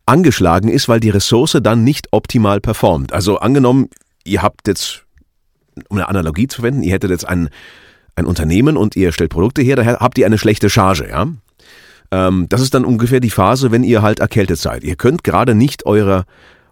angeschlagen 0.06 0.70
ist, 0.70 0.90
weil 0.90 1.00
die 1.00 1.12
Ressource 1.12 1.58
dann 1.62 1.84
nicht 1.84 2.08
optimal 2.12 2.60
performt. 2.60 3.14
Also 3.14 3.40
angenommen, 3.40 3.90
ihr 4.24 4.42
habt 4.42 4.68
jetzt, 4.68 5.06
um 5.88 5.98
eine 5.98 6.08
Analogie 6.08 6.48
zu 6.48 6.62
verwenden, 6.62 6.84
ihr 6.84 6.94
hättet 6.94 7.12
jetzt 7.12 7.28
ein, 7.28 7.50
ein 8.16 8.26
Unternehmen 8.26 8.76
und 8.76 8.96
ihr 8.96 9.12
stellt 9.12 9.30
Produkte 9.30 9.62
her, 9.62 9.76
da 9.76 9.86
habt 9.86 10.18
ihr 10.18 10.26
eine 10.26 10.38
schlechte 10.38 10.70
Charge, 10.70 11.08
ja. 11.10 11.28
Ähm, 12.12 12.48
das 12.50 12.62
ist 12.62 12.74
dann 12.74 12.86
ungefähr 12.86 13.20
die 13.20 13.30
Phase, 13.30 13.72
wenn 13.72 13.84
ihr 13.84 14.02
halt 14.02 14.20
erkältet 14.20 14.58
seid. 14.58 14.84
Ihr 14.84 14.96
könnt 14.96 15.24
gerade 15.24 15.54
nicht 15.54 15.86
eure, 15.86 16.26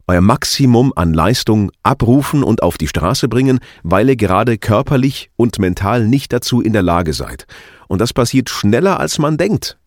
euer 0.07 0.21
Maximum 0.21 0.93
an 0.95 1.13
Leistung 1.13 1.71
abrufen 1.83 2.43
und 2.43 2.63
auf 2.63 2.79
die 2.79 2.87
Straße 2.87 3.27
bringen, 3.27 3.59
weil 3.83 4.09
ihr 4.09 4.15
gerade 4.15 4.57
körperlich 4.57 5.29
und 5.35 5.59
mental 5.59 6.07
nicht 6.07 6.33
dazu 6.33 6.61
in 6.61 6.73
der 6.73 6.81
Lage 6.81 7.13
seid. 7.13 7.45
Und 7.87 7.99
das 7.99 8.13
passiert 8.13 8.49
schneller, 8.49 8.99
als 8.99 9.19
man 9.19 9.37
denkt. 9.37 9.77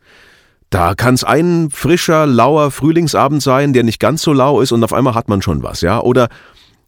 Da 0.70 0.94
kann 0.94 1.14
es 1.14 1.24
ein 1.24 1.68
frischer, 1.70 2.26
lauer 2.26 2.70
Frühlingsabend 2.70 3.42
sein, 3.42 3.72
der 3.72 3.82
nicht 3.82 3.98
ganz 3.98 4.22
so 4.22 4.32
lau 4.32 4.60
ist 4.60 4.70
und 4.70 4.84
auf 4.84 4.92
einmal 4.92 5.14
hat 5.14 5.28
man 5.28 5.42
schon 5.42 5.62
was, 5.62 5.80
ja? 5.80 6.00
Oder 6.00 6.28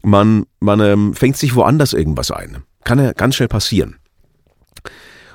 man, 0.02 0.44
man 0.60 0.80
ähm, 0.80 1.14
fängt 1.14 1.36
sich 1.36 1.54
woanders 1.54 1.92
irgendwas 1.92 2.30
ein. 2.30 2.62
Kann 2.84 2.98
ja 3.00 3.12
ganz 3.12 3.36
schnell 3.36 3.48
passieren. 3.48 3.96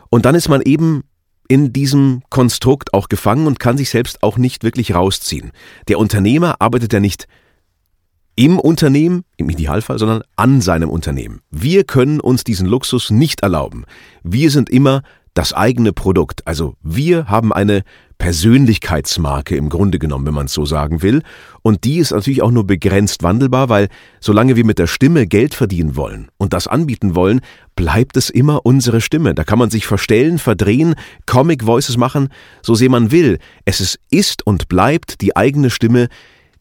Und 0.09 0.25
dann 0.25 0.35
ist 0.35 0.47
man 0.47 0.61
eben 0.61 1.03
in 1.49 1.73
diesem 1.73 2.21
Konstrukt 2.29 2.93
auch 2.93 3.09
gefangen 3.09 3.47
und 3.47 3.59
kann 3.59 3.77
sich 3.77 3.89
selbst 3.89 4.23
auch 4.23 4.37
nicht 4.37 4.63
wirklich 4.63 4.95
rausziehen. 4.95 5.51
Der 5.87 5.99
Unternehmer 5.99 6.55
arbeitet 6.59 6.93
ja 6.93 6.99
nicht 6.99 7.27
im 8.35 8.59
Unternehmen, 8.59 9.23
im 9.37 9.49
Idealfall, 9.49 9.97
sondern 9.97 10.21
an 10.35 10.61
seinem 10.61 10.89
Unternehmen. 10.89 11.41
Wir 11.49 11.83
können 11.83 12.19
uns 12.19 12.43
diesen 12.43 12.67
Luxus 12.67 13.09
nicht 13.09 13.41
erlauben. 13.41 13.85
Wir 14.23 14.51
sind 14.51 14.69
immer 14.69 15.01
das 15.33 15.53
eigene 15.53 15.93
Produkt. 15.93 16.45
Also 16.47 16.75
wir 16.81 17.27
haben 17.27 17.53
eine 17.53 17.83
Persönlichkeitsmarke 18.17 19.55
im 19.55 19.69
Grunde 19.69 19.99
genommen, 19.99 20.25
wenn 20.25 20.33
man 20.33 20.47
es 20.47 20.53
so 20.53 20.65
sagen 20.65 21.01
will. 21.01 21.21
Und 21.61 21.83
die 21.83 21.97
ist 21.97 22.11
natürlich 22.11 22.41
auch 22.41 22.51
nur 22.51 22.65
begrenzt 22.65 23.23
wandelbar, 23.23 23.69
weil 23.69 23.89
solange 24.19 24.55
wir 24.55 24.65
mit 24.65 24.79
der 24.79 24.87
Stimme 24.87 25.27
Geld 25.27 25.53
verdienen 25.53 25.95
wollen 25.95 26.29
und 26.37 26.53
das 26.53 26.67
anbieten 26.67 27.15
wollen, 27.15 27.41
bleibt 27.75 28.17
es 28.17 28.29
immer 28.29 28.65
unsere 28.65 29.01
Stimme. 29.01 29.35
Da 29.35 29.43
kann 29.43 29.59
man 29.59 29.69
sich 29.69 29.85
verstellen, 29.85 30.39
verdrehen, 30.39 30.95
Comic 31.25 31.65
Voices 31.65 31.97
machen, 31.97 32.29
so 32.63 32.73
sehr 32.73 32.89
man 32.89 33.11
will. 33.11 33.37
Es 33.65 33.79
ist, 33.79 33.99
ist 34.09 34.45
und 34.45 34.67
bleibt 34.67 35.21
die 35.21 35.35
eigene 35.35 35.69
Stimme, 35.69 36.07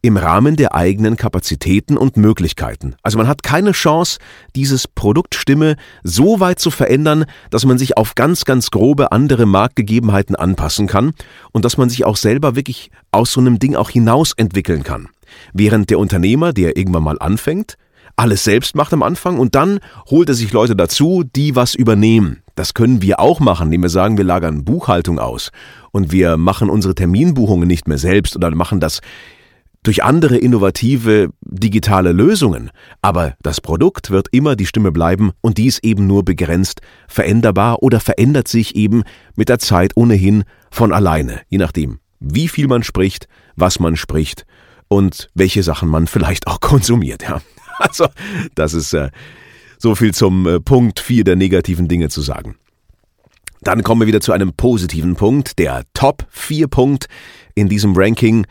im 0.07 0.17
Rahmen 0.17 0.57
der 0.57 0.75
eigenen 0.75 1.17
Kapazitäten 1.17 1.97
und 1.97 2.17
Möglichkeiten. 2.17 2.95
Also 3.03 3.19
man 3.19 3.27
hat 3.27 3.43
keine 3.43 3.73
Chance, 3.73 4.19
dieses 4.55 4.87
Produktstimme 4.89 5.77
so 6.03 6.41
weit 6.41 6.61
zu 6.61 6.71
verändern, 6.71 7.25
dass 7.51 7.65
man 7.65 7.79
sich 7.79 7.97
auf 7.97 8.15
ganz, 8.15 8.45
ganz 8.45 8.71
grobe 8.71 9.13
andere 9.13 9.47
Marktgegebenheiten 9.47 10.37
anpassen 10.37 10.87
kann 10.87 11.13
und 11.53 11.65
dass 11.65 11.77
man 11.77 11.91
sich 11.91 12.05
auch 12.05 12.17
selber 12.17 12.57
wirklich 12.57 12.91
aus 13.11 13.33
so 13.33 13.41
einem 13.41 13.59
Ding 13.59 13.75
auch 13.75 13.91
hinaus 13.91 14.33
entwickeln 14.33 14.83
kann. 14.83 15.09
Während 15.53 15.91
der 15.91 15.99
Unternehmer, 15.99 16.53
der 16.53 16.77
irgendwann 16.77 17.03
mal 17.03 17.19
anfängt, 17.19 17.77
alles 18.15 18.45
selbst 18.45 18.75
macht 18.75 18.95
am 18.95 19.03
Anfang 19.03 19.39
und 19.39 19.55
dann 19.55 19.81
holt 20.09 20.29
er 20.29 20.35
sich 20.35 20.53
Leute 20.53 20.75
dazu, 20.75 21.23
die 21.23 21.55
was 21.55 21.75
übernehmen. 21.75 22.43
Das 22.55 22.73
können 22.73 23.03
wir 23.03 23.21
auch 23.21 23.41
machen, 23.41 23.67
indem 23.67 23.83
wir 23.83 23.91
sagen, 23.91 24.17
wir 24.17 24.25
lagern 24.25 24.65
Buchhaltung 24.65 25.19
aus 25.19 25.51
und 25.91 26.13
wir 26.13 26.39
machen 26.39 26.71
unsere 26.71 26.95
Terminbuchungen 26.95 27.69
nicht 27.69 27.87
mehr 27.87 27.99
selbst 27.99 28.35
oder 28.35 28.51
machen 28.55 28.81
das 28.81 29.01
durch 29.87 30.03
andere 30.03 30.37
innovative 30.37 31.31
digitale 31.43 32.11
Lösungen, 32.11 32.71
aber 33.03 33.37
das 33.41 33.61
Produkt 33.61 34.11
wird 34.11 34.27
immer 34.33 34.57
die 34.57 34.67
Stimme 34.67 34.91
bleiben 34.91 35.31
und 35.43 35.59
dies 35.59 35.79
eben 35.79 36.09
nur 36.09 36.25
begrenzt 36.25 36.81
veränderbar 37.07 37.85
oder 37.85 38.01
verändert 38.01 38.49
sich 38.49 38.75
eben 38.75 39.05
mit 39.37 39.49
der 39.49 39.61
Zeit 39.61 39.93
ohnehin 39.95 40.43
von 40.73 40.93
alleine, 40.93 41.43
je 41.49 41.59
nachdem, 41.59 42.01
wie 42.19 42.49
viel 42.49 42.67
man 42.67 42.83
spricht, 42.83 43.29
was 43.55 43.79
man 43.79 43.97
spricht 43.97 44.45
und 44.89 45.31
welche 45.35 45.63
Sachen 45.63 45.89
man 45.89 46.09
vielleicht 46.09 46.49
auch 46.49 46.61
konsumiert. 46.61 47.23
Ja. 47.23 47.41
Also, 47.79 48.09
das 48.55 48.75
ist 48.75 48.93
äh, 48.93 49.11
so 49.79 49.95
viel 49.95 50.13
zum 50.13 50.49
äh, 50.49 50.59
Punkt 50.59 50.99
4 50.99 51.23
der 51.23 51.37
negativen 51.37 51.87
Dinge 51.87 52.09
zu 52.09 52.23
sagen. 52.23 52.57
Dann 53.61 53.83
kommen 53.83 54.01
wir 54.01 54.07
wieder 54.09 54.21
zu 54.21 54.33
einem 54.33 54.53
positiven 54.55 55.15
Punkt, 55.15 55.59
der 55.59 55.85
Top 55.95 56.27
4 56.31 56.67
Punkt 56.69 57.07
in 57.55 57.69
diesem 57.69 57.95
Ranking 57.95 58.47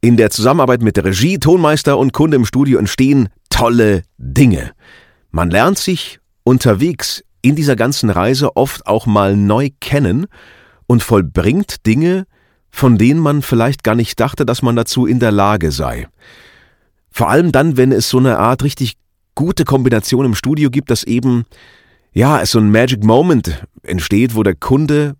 in 0.00 0.16
der 0.16 0.30
Zusammenarbeit 0.30 0.82
mit 0.82 0.96
der 0.96 1.04
Regie, 1.04 1.38
Tonmeister 1.38 1.98
und 1.98 2.12
Kunde 2.12 2.36
im 2.36 2.46
Studio 2.46 2.78
entstehen 2.78 3.28
tolle 3.50 4.02
Dinge. 4.18 4.72
Man 5.30 5.50
lernt 5.50 5.78
sich 5.78 6.20
unterwegs 6.44 7.22
in 7.42 7.56
dieser 7.56 7.76
ganzen 7.76 8.10
Reise 8.10 8.56
oft 8.56 8.86
auch 8.86 9.06
mal 9.06 9.36
neu 9.36 9.70
kennen 9.80 10.26
und 10.86 11.02
vollbringt 11.02 11.86
Dinge, 11.86 12.26
von 12.70 12.98
denen 12.98 13.20
man 13.20 13.42
vielleicht 13.42 13.84
gar 13.84 13.94
nicht 13.94 14.18
dachte, 14.20 14.46
dass 14.46 14.62
man 14.62 14.76
dazu 14.76 15.06
in 15.06 15.18
der 15.18 15.32
Lage 15.32 15.72
sei. 15.72 16.08
Vor 17.10 17.28
allem 17.28 17.52
dann, 17.52 17.76
wenn 17.76 17.92
es 17.92 18.08
so 18.08 18.18
eine 18.18 18.38
Art 18.38 18.62
richtig 18.62 18.96
gute 19.34 19.64
Kombination 19.64 20.24
im 20.24 20.34
Studio 20.34 20.70
gibt, 20.70 20.90
dass 20.90 21.04
eben, 21.04 21.44
ja, 22.12 22.40
es 22.40 22.52
so 22.52 22.58
ein 22.58 22.70
Magic 22.70 23.04
Moment 23.04 23.66
entsteht, 23.82 24.34
wo 24.34 24.42
der 24.42 24.54
Kunde 24.54 25.16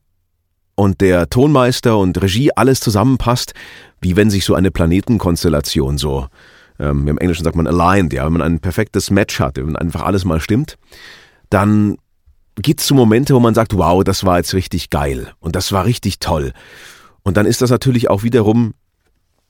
und 0.80 1.02
der 1.02 1.28
Tonmeister 1.28 1.99
und 1.99 2.22
Regie 2.22 2.52
alles 2.56 2.80
zusammenpasst, 2.80 3.52
wie 4.00 4.16
wenn 4.16 4.30
sich 4.30 4.46
so 4.46 4.54
eine 4.54 4.70
Planetenkonstellation 4.70 5.99
so, 5.99 6.28
ähm, 6.78 7.06
im 7.06 7.18
Englischen 7.18 7.44
sagt 7.44 7.54
man 7.54 7.66
aligned, 7.66 8.14
ja, 8.14 8.25
wenn 8.25 8.32
man 8.32 8.40
ein 8.40 8.60
perfektes 8.60 9.10
Match 9.10 9.40
hat, 9.40 9.58
wenn 9.58 9.76
einfach 9.76 10.00
alles 10.00 10.25
mal 10.25 10.40
stimmt, 10.40 10.78
dann 11.50 11.99
gibt's 12.56 12.87
so 12.87 12.94
Momente, 12.94 13.34
wo 13.34 13.40
man 13.40 13.52
sagt, 13.52 13.76
wow, 13.76 14.02
das 14.02 14.25
war 14.25 14.38
jetzt 14.38 14.54
richtig 14.54 14.88
geil 14.88 15.30
und 15.38 15.54
das 15.54 15.70
war 15.70 15.84
richtig 15.84 16.18
toll. 16.18 16.54
Und 17.25 17.37
dann 17.37 17.44
ist 17.44 17.60
das 17.60 17.68
natürlich 17.68 18.08
auch 18.08 18.22
wiederum, 18.22 18.72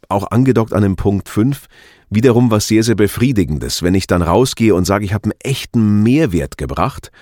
auch 0.08 0.32
angedockt 0.32 0.72
an 0.72 0.82
dem 0.82 0.96
Punkt 0.96 1.28
5, 1.28 1.66
wiederum 2.08 2.50
was 2.50 2.66
sehr, 2.66 2.82
sehr 2.82 2.96
befriedigendes, 2.96 3.84
wenn 3.84 3.94
ich 3.94 4.08
dann 4.08 4.22
rausgehe 4.22 4.74
und 4.74 4.84
sage, 4.84 5.04
ich 5.04 5.14
habe 5.14 5.26
einen 5.26 5.40
echten 5.44 6.02
Mehrwert 6.02 6.58
gebracht 6.58 7.12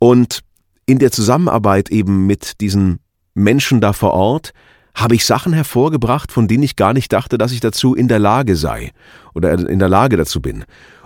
und 0.00 0.40
in 0.84 0.98
der 0.98 1.12
Zusammenarbeit 1.12 1.90
eben 1.90 2.26
mit 2.26 2.60
diesen 2.60 2.98
Menschen 3.36 3.80
da 3.80 3.92
vor 3.92 4.12
Ort, 4.14 4.52
habe 4.94 5.14
ich 5.14 5.26
Sachen 5.26 5.52
hervorgebracht, 5.52 6.32
von 6.32 6.48
denen 6.48 6.62
ich 6.62 6.74
gar 6.74 6.94
nicht 6.94 7.12
dachte, 7.12 7.36
dass 7.36 7.52
ich 7.52 7.60
dazu 7.60 7.94
in 7.94 8.08
der 8.08 8.18
Lage 8.18 8.56
sei 8.56 8.92
oder 9.34 9.52
in 9.52 9.78
der 9.78 9.90
Lage 9.90 10.16
dazu 10.16 10.40
bin. 10.40 10.64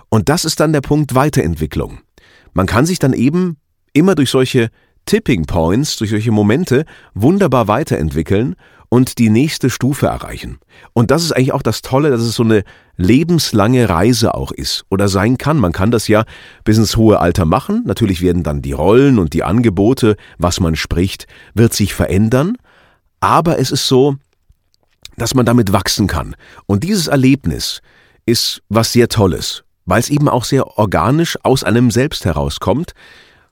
Und 0.09 0.29
das 0.29 0.45
ist 0.45 0.59
dann 0.61 0.71
der 0.71 0.81
Punkt 0.81 1.13
Weiterentwicklung. 1.13 1.99
Man 2.53 2.67
kann 2.67 2.85
sich 2.85 2.99
dann 2.99 3.13
eben 3.13 3.57
immer 3.93 4.15
durch 4.15 4.29
solche 4.29 4.69
Tipping 5.05 5.45
Points, 5.45 5.97
durch 5.97 6.11
solche 6.11 6.31
Momente 6.31 6.85
wunderbar 7.13 7.67
weiterentwickeln 7.67 8.55
und 8.93 9.19
die 9.19 9.29
nächste 9.29 9.69
Stufe 9.69 10.07
erreichen. 10.07 10.59
Und 10.91 11.11
das 11.11 11.23
ist 11.23 11.31
eigentlich 11.31 11.53
auch 11.53 11.61
das 11.61 11.81
Tolle, 11.81 12.09
dass 12.09 12.19
es 12.19 12.35
so 12.35 12.43
eine 12.43 12.63
lebenslange 12.97 13.87
Reise 13.87 14.35
auch 14.35 14.51
ist 14.51 14.83
oder 14.89 15.07
sein 15.07 15.37
kann. 15.37 15.57
Man 15.57 15.71
kann 15.71 15.91
das 15.91 16.09
ja 16.09 16.25
bis 16.65 16.77
ins 16.77 16.97
hohe 16.97 17.21
Alter 17.21 17.45
machen. 17.45 17.83
Natürlich 17.85 18.21
werden 18.21 18.43
dann 18.43 18.61
die 18.61 18.73
Rollen 18.73 19.17
und 19.17 19.31
die 19.31 19.43
Angebote, 19.43 20.17
was 20.37 20.59
man 20.59 20.75
spricht, 20.75 21.25
wird 21.53 21.73
sich 21.73 21.93
verändern. 21.93 22.57
Aber 23.21 23.59
es 23.59 23.71
ist 23.71 23.87
so, 23.87 24.17
dass 25.15 25.35
man 25.35 25.45
damit 25.45 25.71
wachsen 25.71 26.07
kann. 26.07 26.35
Und 26.65 26.83
dieses 26.83 27.07
Erlebnis 27.07 27.81
ist 28.25 28.61
was 28.67 28.91
sehr 28.91 29.07
Tolles, 29.07 29.63
weil 29.85 30.01
es 30.01 30.09
eben 30.09 30.27
auch 30.27 30.43
sehr 30.43 30.77
organisch 30.77 31.37
aus 31.43 31.63
einem 31.63 31.91
selbst 31.91 32.25
herauskommt, 32.25 32.91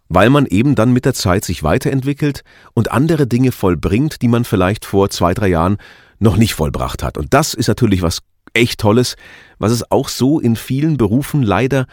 weil 0.09 0.29
man 0.29 0.45
eben 0.47 0.75
dann 0.75 0.91
mit 0.91 1.05
der 1.05 1.13
Zeit 1.13 1.45
sich 1.45 1.63
weiterentwickelt 1.63 2.43
und 2.73 2.91
andere 2.91 3.27
Dinge 3.27 3.51
vollbringt, 3.51 4.21
die 4.21 4.27
man 4.27 4.43
vielleicht 4.43 4.85
vor 4.85 5.09
zwei, 5.09 5.33
drei 5.33 5.47
Jahren 5.47 5.77
noch 6.19 6.35
nicht 6.35 6.55
vollbracht 6.55 7.03
hat. 7.03 7.17
Und 7.17 7.33
das 7.33 7.53
ist 7.53 7.67
natürlich 7.67 8.01
was 8.01 8.19
echt 8.53 8.79
Tolles, 8.79 9.15
was 9.59 9.71
es 9.71 9.89
auch 9.91 10.09
so 10.09 10.39
in 10.39 10.55
vielen 10.55 10.97
Berufen 10.97 11.43
leider 11.43 11.85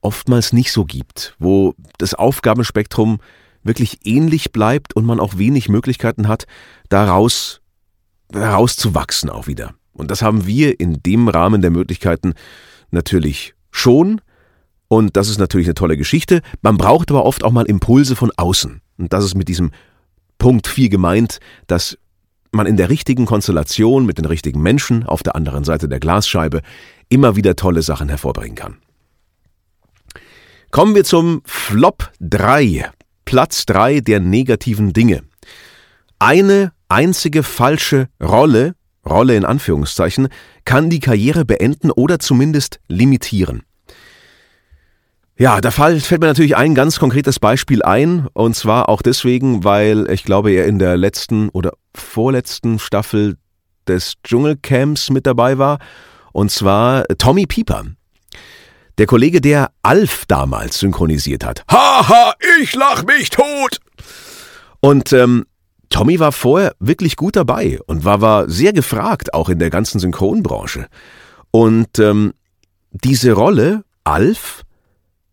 oftmals 0.00 0.52
nicht 0.52 0.72
so 0.72 0.84
gibt, 0.84 1.34
wo 1.38 1.74
das 1.98 2.14
Aufgabenspektrum 2.14 3.18
wirklich 3.62 4.00
ähnlich 4.04 4.52
bleibt 4.52 4.94
und 4.94 5.04
man 5.04 5.20
auch 5.20 5.36
wenig 5.36 5.68
Möglichkeiten 5.68 6.28
hat, 6.28 6.46
daraus 6.88 7.60
herauszuwachsen 8.32 9.28
auch 9.30 9.46
wieder. 9.46 9.74
Und 9.92 10.10
das 10.10 10.22
haben 10.22 10.46
wir 10.46 10.78
in 10.80 11.02
dem 11.02 11.28
Rahmen 11.28 11.62
der 11.62 11.70
Möglichkeiten 11.70 12.34
natürlich 12.90 13.54
schon. 13.70 14.20
Und 14.88 15.16
das 15.16 15.28
ist 15.28 15.38
natürlich 15.38 15.66
eine 15.66 15.74
tolle 15.74 15.96
Geschichte. 15.96 16.42
Man 16.62 16.76
braucht 16.76 17.10
aber 17.10 17.24
oft 17.24 17.42
auch 17.44 17.52
mal 17.52 17.66
Impulse 17.66 18.16
von 18.16 18.30
außen. 18.36 18.80
Und 18.98 19.12
das 19.12 19.24
ist 19.24 19.34
mit 19.34 19.48
diesem 19.48 19.72
Punkt 20.38 20.68
4 20.68 20.88
gemeint, 20.88 21.38
dass 21.66 21.98
man 22.52 22.66
in 22.66 22.76
der 22.76 22.88
richtigen 22.88 23.26
Konstellation 23.26 24.06
mit 24.06 24.18
den 24.18 24.24
richtigen 24.24 24.62
Menschen 24.62 25.04
auf 25.04 25.22
der 25.22 25.36
anderen 25.36 25.64
Seite 25.64 25.88
der 25.88 26.00
Glasscheibe 26.00 26.62
immer 27.08 27.36
wieder 27.36 27.56
tolle 27.56 27.82
Sachen 27.82 28.08
hervorbringen 28.08 28.54
kann. 28.54 28.78
Kommen 30.70 30.94
wir 30.94 31.04
zum 31.04 31.42
Flop 31.44 32.10
3, 32.20 32.90
Platz 33.24 33.66
3 33.66 34.00
der 34.00 34.20
negativen 34.20 34.92
Dinge. 34.92 35.22
Eine 36.18 36.72
einzige 36.88 37.42
falsche 37.42 38.08
Rolle, 38.22 38.74
Rolle 39.04 39.36
in 39.36 39.44
Anführungszeichen, 39.44 40.28
kann 40.64 40.90
die 40.90 41.00
Karriere 41.00 41.44
beenden 41.44 41.90
oder 41.90 42.18
zumindest 42.18 42.80
limitieren. 42.88 43.62
Ja, 45.38 45.60
da 45.60 45.70
fällt 45.70 46.10
mir 46.10 46.26
natürlich 46.28 46.56
ein 46.56 46.74
ganz 46.74 46.98
konkretes 46.98 47.38
Beispiel 47.38 47.82
ein. 47.82 48.26
Und 48.32 48.56
zwar 48.56 48.88
auch 48.88 49.02
deswegen, 49.02 49.64
weil 49.64 50.10
ich 50.10 50.24
glaube, 50.24 50.50
er 50.50 50.66
in 50.66 50.78
der 50.78 50.96
letzten 50.96 51.50
oder 51.50 51.72
vorletzten 51.94 52.78
Staffel 52.78 53.36
des 53.86 54.14
Dschungelcamps 54.24 55.10
mit 55.10 55.26
dabei 55.26 55.58
war. 55.58 55.78
Und 56.32 56.50
zwar 56.50 57.04
Tommy 57.18 57.46
Pieper. 57.46 57.84
Der 58.96 59.06
Kollege, 59.06 59.42
der 59.42 59.72
Alf 59.82 60.24
damals 60.26 60.78
synchronisiert 60.78 61.44
hat. 61.44 61.64
Haha, 61.70 62.32
ich 62.62 62.74
lach 62.74 63.04
mich 63.04 63.28
tot! 63.28 63.78
Und 64.80 65.12
ähm, 65.12 65.44
Tommy 65.90 66.18
war 66.18 66.32
vorher 66.32 66.74
wirklich 66.78 67.16
gut 67.16 67.36
dabei 67.36 67.78
und 67.86 68.04
war, 68.04 68.22
war 68.22 68.48
sehr 68.48 68.72
gefragt, 68.72 69.34
auch 69.34 69.50
in 69.50 69.58
der 69.58 69.68
ganzen 69.68 69.98
Synchronbranche. 69.98 70.86
Und 71.50 71.98
ähm, 71.98 72.32
diese 72.90 73.32
Rolle, 73.32 73.84
Alf, 74.04 74.62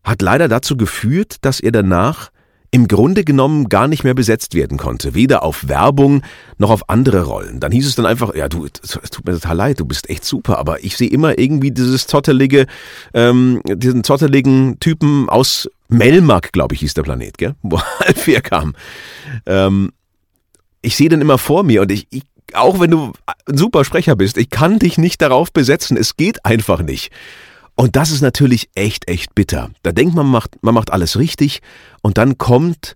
hat 0.03 0.22
leider 0.22 0.48
dazu 0.48 0.77
geführt, 0.77 1.38
dass 1.41 1.60
er 1.60 1.72
danach 1.72 2.31
im 2.74 2.88
Grunde 2.88 3.24
genommen 3.24 3.69
gar 3.69 3.88
nicht 3.88 4.03
mehr 4.03 4.15
besetzt 4.15 4.55
werden 4.55 4.79
konnte, 4.79 5.13
weder 5.13 5.43
auf 5.43 5.67
Werbung 5.67 6.24
noch 6.57 6.72
auf 6.72 6.89
andere 6.89 7.22
Rollen. 7.22 7.60
Dann 7.60 7.72
hieß 7.72 7.86
es 7.86 7.93
dann 7.93 8.07
einfach, 8.07 8.33
ja, 8.33 8.50
du, 8.50 8.65
es 8.65 9.00
tut 9.12 9.27
mir 9.27 9.33
total 9.33 9.57
leid, 9.57 9.79
du 9.79 9.86
bist 9.86 10.10
echt 10.10 10.25
super, 10.25 10.57
aber 10.57 10.83
ich 10.83 10.98
sehe 10.98 11.07
immer 11.07 11.38
irgendwie 11.38 11.69
dieses 11.69 12.07
zottelige, 12.07 12.65
ähm, 13.13 13.62
diesen 13.63 14.03
zotteligen 14.03 14.79
Typen 14.79 15.29
aus 15.29 15.69
Melmark, 15.88 16.51
glaube 16.51 16.74
ich, 16.74 16.79
hieß 16.79 16.95
der 16.95 17.03
Planet, 17.03 17.38
gell? 17.38 17.53
wo 17.62 17.79
Alf 18.00 18.25
herkam. 18.25 18.74
Ähm, 19.45 19.91
ich 20.81 20.95
sehe 20.95 21.10
den 21.10 21.22
immer 21.22 21.38
vor 21.38 21.62
mir 21.62 21.83
und 21.83 21.91
ich, 21.91 22.07
ich, 22.10 22.24
auch 22.53 22.79
wenn 22.79 22.89
du 22.89 23.13
ein 23.45 23.57
super 23.57 23.86
Sprecher 23.86 24.15
bist, 24.15 24.38
ich 24.38 24.50
kann 24.50 24.79
dich 24.79 24.98
nicht 24.98 25.22
darauf 25.22 25.53
besetzen, 25.53 25.95
es 25.95 26.17
geht 26.17 26.43
einfach 26.43 26.81
nicht. 26.81 27.12
Und 27.75 27.96
das 27.96 28.12
ist 28.12 28.22
natürlich 28.22 28.70
echt, 28.75 29.08
echt 29.08 29.34
bitter. 29.34 29.70
Da 29.82 29.92
denkt 29.92 30.15
man, 30.15 30.27
macht, 30.27 30.62
man 30.62 30.74
macht 30.74 30.92
alles 30.92 31.18
richtig 31.18 31.62
und 32.01 32.18
dann 32.18 32.38
kommt 32.38 32.96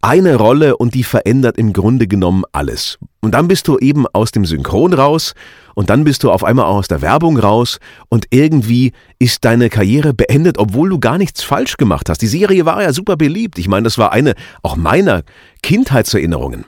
eine 0.00 0.36
Rolle 0.36 0.76
und 0.76 0.94
die 0.94 1.02
verändert 1.02 1.58
im 1.58 1.72
Grunde 1.72 2.06
genommen 2.06 2.44
alles. 2.52 2.98
Und 3.20 3.32
dann 3.32 3.48
bist 3.48 3.66
du 3.66 3.78
eben 3.78 4.06
aus 4.06 4.30
dem 4.30 4.44
Synchron 4.44 4.94
raus 4.94 5.34
und 5.74 5.90
dann 5.90 6.04
bist 6.04 6.22
du 6.22 6.30
auf 6.30 6.44
einmal 6.44 6.66
auch 6.66 6.76
aus 6.76 6.88
der 6.88 7.02
Werbung 7.02 7.36
raus 7.36 7.80
und 8.08 8.26
irgendwie 8.30 8.92
ist 9.18 9.44
deine 9.44 9.68
Karriere 9.70 10.14
beendet, 10.14 10.58
obwohl 10.58 10.88
du 10.88 11.00
gar 11.00 11.18
nichts 11.18 11.42
falsch 11.42 11.76
gemacht 11.76 12.08
hast. 12.08 12.22
Die 12.22 12.28
Serie 12.28 12.64
war 12.64 12.80
ja 12.80 12.92
super 12.92 13.16
beliebt. 13.16 13.58
Ich 13.58 13.66
meine, 13.66 13.84
das 13.84 13.98
war 13.98 14.12
eine 14.12 14.34
auch 14.62 14.76
meiner 14.76 15.24
Kindheitserinnerungen. 15.62 16.66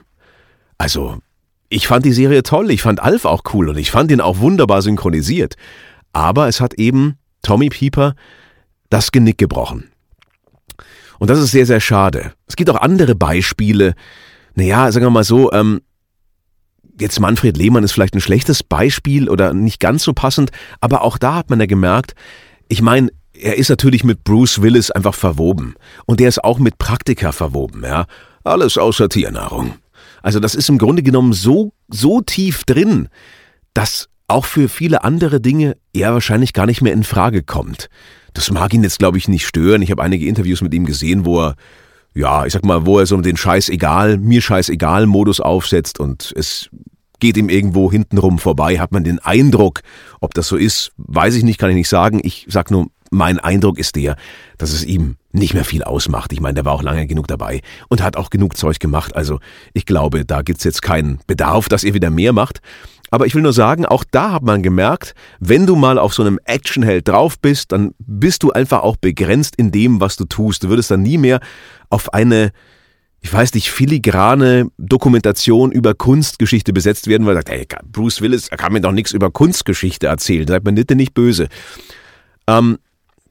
Also, 0.77 1.19
ich 1.69 1.87
fand 1.87 2.03
die 2.05 2.11
Serie 2.11 2.43
toll, 2.43 2.69
ich 2.69 2.81
fand 2.81 3.01
Alf 3.01 3.23
auch 3.23 3.43
cool 3.53 3.69
und 3.69 3.77
ich 3.77 3.91
fand 3.91 4.11
ihn 4.11 4.19
auch 4.19 4.39
wunderbar 4.39 4.81
synchronisiert. 4.81 5.55
Aber 6.11 6.49
es 6.49 6.59
hat 6.59 6.73
eben 6.73 7.15
Tommy 7.41 7.69
Pieper 7.69 8.15
das 8.89 9.11
Genick 9.11 9.37
gebrochen. 9.37 9.89
Und 11.19 11.29
das 11.29 11.39
ist 11.39 11.51
sehr, 11.51 11.65
sehr 11.65 11.79
schade. 11.79 12.33
Es 12.47 12.55
gibt 12.55 12.69
auch 12.69 12.81
andere 12.81 13.15
Beispiele. 13.15 13.93
Naja, 14.55 14.91
sagen 14.91 15.05
wir 15.05 15.11
mal 15.11 15.23
so, 15.23 15.51
ähm, 15.51 15.81
jetzt 16.99 17.19
Manfred 17.19 17.57
Lehmann 17.57 17.83
ist 17.83 17.91
vielleicht 17.91 18.15
ein 18.15 18.21
schlechtes 18.21 18.63
Beispiel 18.63 19.29
oder 19.29 19.53
nicht 19.53 19.79
ganz 19.79 20.03
so 20.03 20.13
passend, 20.13 20.51
aber 20.79 21.03
auch 21.03 21.17
da 21.17 21.35
hat 21.35 21.49
man 21.49 21.59
ja 21.59 21.65
gemerkt, 21.65 22.15
ich 22.67 22.81
meine, 22.81 23.09
er 23.33 23.57
ist 23.57 23.69
natürlich 23.69 24.03
mit 24.03 24.23
Bruce 24.23 24.61
Willis 24.61 24.91
einfach 24.91 25.15
verwoben. 25.15 25.75
Und 26.05 26.19
der 26.19 26.29
ist 26.29 26.43
auch 26.43 26.59
mit 26.59 26.77
Praktika 26.77 27.31
verwoben, 27.31 27.83
ja. 27.83 28.05
Alles 28.43 28.77
außer 28.77 29.09
Tiernahrung. 29.09 29.75
Also 30.21 30.39
das 30.39 30.55
ist 30.55 30.69
im 30.69 30.77
Grunde 30.77 31.03
genommen 31.03 31.33
so, 31.33 31.73
so 31.87 32.21
tief 32.21 32.63
drin, 32.63 33.09
dass 33.73 34.09
auch 34.31 34.45
für 34.45 34.69
viele 34.69 35.03
andere 35.03 35.41
Dinge 35.41 35.77
er 35.93 36.13
wahrscheinlich 36.13 36.53
gar 36.53 36.65
nicht 36.65 36.81
mehr 36.81 36.93
in 36.93 37.03
Frage 37.03 37.43
kommt. 37.43 37.89
Das 38.33 38.49
mag 38.49 38.73
ihn 38.73 38.83
jetzt, 38.83 38.99
glaube 38.99 39.17
ich, 39.17 39.27
nicht 39.27 39.45
stören. 39.45 39.81
Ich 39.81 39.91
habe 39.91 40.01
einige 40.01 40.25
Interviews 40.25 40.61
mit 40.61 40.73
ihm 40.73 40.85
gesehen, 40.85 41.25
wo 41.25 41.41
er, 41.41 41.55
ja, 42.13 42.45
ich 42.45 42.53
sag 42.53 42.63
mal, 42.63 42.85
wo 42.85 42.99
er 42.99 43.05
so 43.05 43.17
den 43.17 43.37
Scheißegal, 43.37 44.17
mir 44.17 44.41
Scheißegal 44.41 45.05
Modus 45.05 45.39
aufsetzt 45.41 45.99
und 45.99 46.33
es 46.35 46.69
geht 47.19 47.37
ihm 47.37 47.49
irgendwo 47.49 47.91
hintenrum 47.91 48.39
vorbei, 48.39 48.79
hat 48.79 48.91
man 48.91 49.03
den 49.03 49.19
Eindruck, 49.19 49.81
ob 50.21 50.33
das 50.33 50.47
so 50.47 50.57
ist, 50.57 50.91
weiß 50.97 51.35
ich 51.35 51.43
nicht, 51.43 51.59
kann 51.59 51.69
ich 51.69 51.75
nicht 51.75 51.89
sagen. 51.89 52.19
Ich 52.23 52.47
sag 52.49 52.71
nur, 52.71 52.87
mein 53.11 53.39
Eindruck 53.39 53.77
ist 53.77 53.97
der, 53.97 54.15
dass 54.57 54.71
es 54.71 54.85
ihm 54.85 55.17
nicht 55.33 55.53
mehr 55.53 55.65
viel 55.65 55.83
ausmacht. 55.83 56.31
Ich 56.33 56.39
meine, 56.39 56.55
der 56.55 56.65
war 56.65 56.73
auch 56.73 56.83
lange 56.83 57.05
genug 57.05 57.27
dabei 57.27 57.61
und 57.89 58.01
hat 58.01 58.15
auch 58.15 58.29
genug 58.29 58.57
Zeug 58.57 58.79
gemacht. 58.79 59.15
Also 59.15 59.39
ich 59.73 59.85
glaube, 59.85 60.25
da 60.25 60.41
gibt's 60.41 60.63
jetzt 60.63 60.81
keinen 60.81 61.19
Bedarf, 61.27 61.67
dass 61.69 61.83
er 61.83 61.93
wieder 61.93 62.09
mehr 62.09 62.33
macht. 62.33 62.61
Aber 63.11 63.25
ich 63.25 63.35
will 63.35 63.41
nur 63.41 63.53
sagen, 63.53 63.85
auch 63.85 64.05
da 64.09 64.31
hat 64.31 64.43
man 64.43 64.63
gemerkt, 64.63 65.13
wenn 65.39 65.67
du 65.67 65.75
mal 65.75 65.99
auf 65.99 66.13
so 66.13 66.23
einem 66.23 66.39
Actionheld 66.45 67.09
drauf 67.09 67.37
bist, 67.37 67.73
dann 67.73 67.93
bist 67.99 68.41
du 68.41 68.51
einfach 68.51 68.81
auch 68.81 68.95
begrenzt 68.95 69.57
in 69.57 69.71
dem, 69.71 69.99
was 69.99 70.15
du 70.15 70.23
tust. 70.23 70.63
Du 70.63 70.69
würdest 70.69 70.89
dann 70.89 71.01
nie 71.01 71.17
mehr 71.17 71.41
auf 71.89 72.13
eine, 72.13 72.51
ich 73.19 73.31
weiß 73.31 73.53
nicht, 73.53 73.69
filigrane 73.69 74.69
Dokumentation 74.77 75.73
über 75.73 75.93
Kunstgeschichte 75.93 76.71
besetzt 76.71 77.07
werden, 77.07 77.27
weil 77.27 77.33
er 77.33 77.39
sagt, 77.39 77.49
hey, 77.49 77.67
Bruce 77.91 78.21
Willis, 78.21 78.47
er 78.47 78.55
kann 78.55 78.71
mir 78.71 78.81
doch 78.81 78.93
nichts 78.93 79.11
über 79.11 79.29
Kunstgeschichte 79.29 80.07
erzählen. 80.07 80.47
Seid 80.47 80.63
mir 80.63 80.71
bitte 80.71 80.95
nicht 80.95 81.13
böse. 81.13 81.49
Ähm, 82.47 82.77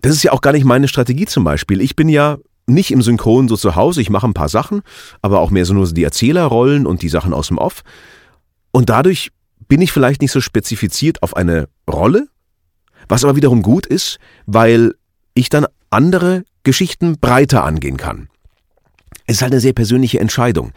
das 0.03 0.13
ist 0.13 0.23
ja 0.23 0.33
auch 0.33 0.43
gar 0.43 0.53
nicht 0.53 0.65
meine 0.65 0.89
Strategie 0.89 1.27
zum 1.27 1.43
Beispiel. 1.45 1.81
Ich 1.81 1.97
bin 1.97 2.11
ja 2.11 2.37
nicht 2.67 2.91
im 2.91 3.01
Synchron 3.01 3.49
so 3.49 3.57
zu 3.57 3.77
Hause. 3.77 4.03
Ich 4.03 4.11
mache 4.11 4.27
ein 4.27 4.35
paar 4.35 4.51
Sachen, 4.51 4.83
aber 5.23 5.41
auch 5.41 5.51
mehr 5.51 5.65
so 5.65 5.73
nur 5.73 5.91
die 5.91 6.05
Erzählerrollen 6.05 6.87
und 6.87 7.01
die 7.01 7.09
Sachen 7.09 7.33
aus 7.33 7.49
dem 7.49 7.57
Off. 7.57 7.81
Und 8.73 8.91
dadurch 8.91 9.31
bin 9.71 9.81
ich 9.81 9.93
vielleicht 9.93 10.21
nicht 10.21 10.33
so 10.33 10.41
spezifiziert 10.41 11.23
auf 11.23 11.37
eine 11.37 11.69
Rolle, 11.89 12.27
was 13.09 13.23
aber 13.23 13.37
wiederum 13.37 13.63
gut 13.63 13.87
ist, 13.87 14.19
weil 14.45 14.95
ich 15.33 15.49
dann 15.49 15.65
andere 15.91 16.43
Geschichten 16.65 17.19
breiter 17.21 17.65
angehen 17.65 17.97
kann. 17.97 18.29
Es 19.27 19.37
ist 19.37 19.43
halt 19.43 19.53
eine 19.53 19.61
sehr 19.61 19.73
persönliche 19.73 20.19
Entscheidung. 20.19 20.73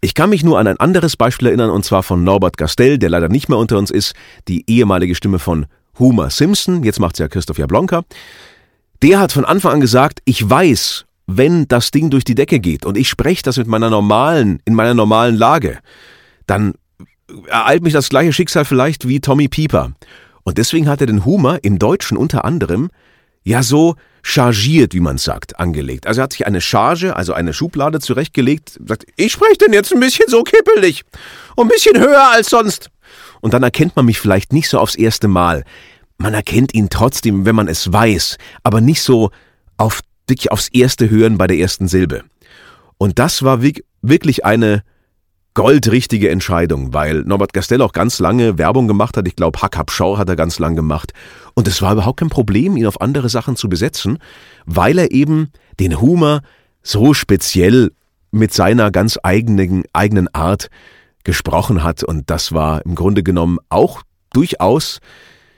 Ich 0.00 0.14
kann 0.14 0.30
mich 0.30 0.42
nur 0.42 0.58
an 0.58 0.66
ein 0.66 0.78
anderes 0.80 1.16
Beispiel 1.16 1.46
erinnern, 1.46 1.70
und 1.70 1.84
zwar 1.84 2.02
von 2.02 2.24
Norbert 2.24 2.56
Gastel, 2.56 2.98
der 2.98 3.10
leider 3.10 3.28
nicht 3.28 3.48
mehr 3.48 3.58
unter 3.58 3.78
uns 3.78 3.92
ist, 3.92 4.12
die 4.48 4.68
ehemalige 4.68 5.14
Stimme 5.14 5.38
von 5.38 5.66
Homer 6.00 6.30
Simpson, 6.30 6.82
jetzt 6.82 6.98
macht's 6.98 7.20
ja 7.20 7.28
Christoph 7.28 7.58
Jablonka. 7.58 8.02
Der 9.02 9.20
hat 9.20 9.30
von 9.30 9.44
Anfang 9.44 9.74
an 9.74 9.80
gesagt, 9.80 10.20
ich 10.24 10.50
weiß, 10.50 11.04
wenn 11.28 11.68
das 11.68 11.92
Ding 11.92 12.10
durch 12.10 12.24
die 12.24 12.34
Decke 12.34 12.58
geht 12.58 12.86
und 12.86 12.98
ich 12.98 13.08
spreche 13.08 13.44
das 13.44 13.56
mit 13.56 13.68
meiner 13.68 13.88
normalen, 13.88 14.58
in 14.64 14.74
meiner 14.74 14.94
normalen 14.94 15.36
Lage, 15.36 15.78
dann 16.48 16.74
ereilt 17.48 17.82
mich 17.82 17.92
das 17.92 18.08
gleiche 18.08 18.32
Schicksal 18.32 18.64
vielleicht 18.64 19.08
wie 19.08 19.20
Tommy 19.20 19.48
Pieper. 19.48 19.92
Und 20.44 20.58
deswegen 20.58 20.88
hat 20.88 21.00
er 21.00 21.06
den 21.06 21.24
Humor 21.24 21.58
im 21.62 21.78
Deutschen 21.78 22.16
unter 22.16 22.44
anderem 22.44 22.90
ja 23.42 23.62
so 23.62 23.96
chargiert, 24.22 24.92
wie 24.92 25.00
man 25.00 25.18
sagt, 25.18 25.58
angelegt. 25.60 26.06
Also 26.06 26.20
er 26.20 26.24
hat 26.24 26.32
sich 26.32 26.46
eine 26.46 26.60
Charge, 26.60 27.14
also 27.14 27.32
eine 27.32 27.52
Schublade 27.52 28.00
zurechtgelegt, 28.00 28.78
sagt, 28.84 29.06
ich 29.16 29.32
spreche 29.32 29.58
denn 29.58 29.72
jetzt 29.72 29.92
ein 29.92 30.00
bisschen 30.00 30.28
so 30.28 30.42
kippelig 30.42 31.04
und 31.54 31.66
ein 31.66 31.68
bisschen 31.68 31.98
höher 31.98 32.32
als 32.32 32.50
sonst. 32.50 32.90
Und 33.40 33.54
dann 33.54 33.62
erkennt 33.62 33.94
man 33.94 34.06
mich 34.06 34.18
vielleicht 34.18 34.52
nicht 34.52 34.68
so 34.68 34.80
aufs 34.80 34.96
erste 34.96 35.28
Mal. 35.28 35.64
Man 36.18 36.34
erkennt 36.34 36.74
ihn 36.74 36.88
trotzdem, 36.90 37.44
wenn 37.44 37.54
man 37.54 37.68
es 37.68 37.92
weiß, 37.92 38.38
aber 38.64 38.80
nicht 38.80 39.02
so 39.02 39.30
auf, 39.76 40.00
wirklich 40.26 40.50
aufs 40.50 40.68
erste 40.68 41.08
Hören 41.08 41.38
bei 41.38 41.46
der 41.46 41.58
ersten 41.58 41.86
Silbe. 41.86 42.24
Und 42.98 43.20
das 43.20 43.44
war 43.44 43.62
wirklich 43.62 44.44
eine 44.44 44.82
goldrichtige 45.56 46.28
Entscheidung, 46.28 46.92
weil 46.92 47.22
Norbert 47.22 47.54
Gastel 47.54 47.80
auch 47.80 47.92
ganz 47.92 48.18
lange 48.18 48.58
Werbung 48.58 48.86
gemacht 48.86 49.16
hat. 49.16 49.26
Ich 49.26 49.36
glaube, 49.36 49.58
Hack 49.62 49.90
Schau 49.90 50.18
hat 50.18 50.28
er 50.28 50.36
ganz 50.36 50.58
lang 50.58 50.76
gemacht. 50.76 51.14
Und 51.54 51.66
es 51.66 51.80
war 51.80 51.94
überhaupt 51.94 52.20
kein 52.20 52.28
Problem, 52.28 52.76
ihn 52.76 52.86
auf 52.86 53.00
andere 53.00 53.30
Sachen 53.30 53.56
zu 53.56 53.70
besetzen, 53.70 54.18
weil 54.66 54.98
er 54.98 55.12
eben 55.12 55.48
den 55.80 55.98
Humor 55.98 56.42
so 56.82 57.14
speziell 57.14 57.92
mit 58.30 58.52
seiner 58.52 58.90
ganz 58.90 59.18
eigenen, 59.22 59.84
eigenen 59.94 60.28
Art 60.34 60.68
gesprochen 61.24 61.82
hat. 61.82 62.04
Und 62.04 62.28
das 62.28 62.52
war 62.52 62.84
im 62.84 62.94
Grunde 62.94 63.22
genommen 63.22 63.56
auch 63.70 64.02
durchaus, 64.34 65.00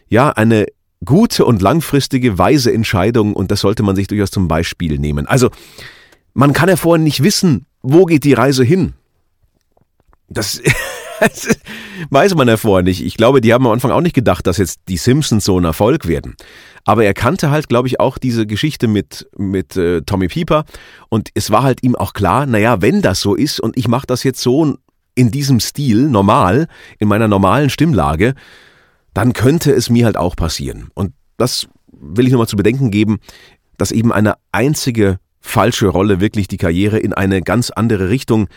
ja, 0.09 0.31
eine 0.31 0.67
gute 1.05 1.45
und 1.45 1.61
langfristige, 1.61 2.39
weise 2.39 2.73
Entscheidung. 2.73 3.35
Und 3.35 3.51
das 3.51 3.63
sollte 3.63 3.83
man 3.83 3.97
sich 3.97 4.07
durchaus 4.07 4.31
zum 4.31 4.47
Beispiel 4.47 5.01
nehmen. 5.01 5.27
Also, 5.27 5.51
man 6.35 6.53
kann 6.53 6.69
ja 6.69 6.77
vorhin 6.77 7.03
nicht 7.03 7.25
wissen, 7.25 7.67
wo 7.83 8.05
geht 8.05 8.23
die 8.23 8.35
Reise 8.35 8.63
hin. 8.63 8.95
Das, 10.29 10.61
das 11.21 11.59
weiß 12.11 12.35
man 12.35 12.49
ja 12.49 12.57
vorher 12.57 12.83
nicht. 12.83 13.05
Ich 13.05 13.17
glaube, 13.17 13.41
die 13.41 13.53
haben 13.53 13.67
am 13.67 13.73
Anfang 13.73 13.91
auch 13.91 14.01
nicht 14.01 14.15
gedacht, 14.15 14.47
dass 14.47 14.59
jetzt 14.59 14.81
die 14.89 14.97
Simpsons 14.97 15.45
so 15.45 15.59
ein 15.59 15.65
Erfolg 15.65 16.07
werden. 16.07 16.37
Aber 16.85 17.05
er 17.05 17.15
kannte 17.15 17.51
halt, 17.51 17.69
glaube 17.69 17.89
ich, 17.89 18.01
auch 18.01 18.19
diese 18.19 18.47
Geschichte 18.47 18.89
mit, 18.89 19.29
mit 19.37 19.77
äh, 19.77 20.03
Tommy 20.03 20.29
Pieper. 20.29 20.65
Und 21.09 21.31
es 21.35 21.51
war 21.51 21.63
halt 21.63 21.83
ihm 21.83 21.97
auch 21.97 22.13
klar, 22.13 22.47
naja, 22.47 22.81
wenn 22.81 23.03
das 23.03 23.21
so 23.21 23.35
ist 23.35 23.61
und 23.61 23.77
ich 23.77 23.89
mache 23.89 24.07
das 24.07 24.23
jetzt 24.23 24.41
so 24.41 24.77
in 25.15 25.31
diesem 25.31 25.61
Stil, 25.61 26.09
normal, 26.09 26.69
in 26.99 27.09
meiner 27.09 27.29
normalen 27.29 27.71
Stimmlage, 27.71 28.35
dann 29.15 29.33
könnte 29.33 29.73
es 29.73 29.91
mir 29.91 30.05
halt 30.05 30.17
auch 30.17 30.37
passieren. 30.37 30.91
Und 30.95 31.13
das 31.37 31.67
will 31.91 32.27
ich 32.27 32.33
nochmal 32.33 32.47
zu 32.47 32.57
bedenken 32.57 32.91
geben, 32.91 33.19
dass 33.77 33.91
eben 33.91 34.13
eine 34.13 34.35
einzige 34.53 35.19
falsche 35.41 35.89
Rolle 35.89 36.21
wirklich 36.21 36.49
die 36.49 36.57
Karriere 36.57 36.99
in 36.99 37.13
eine 37.13 37.43
ganz 37.43 37.71
andere 37.71 38.11
Richtung 38.11 38.49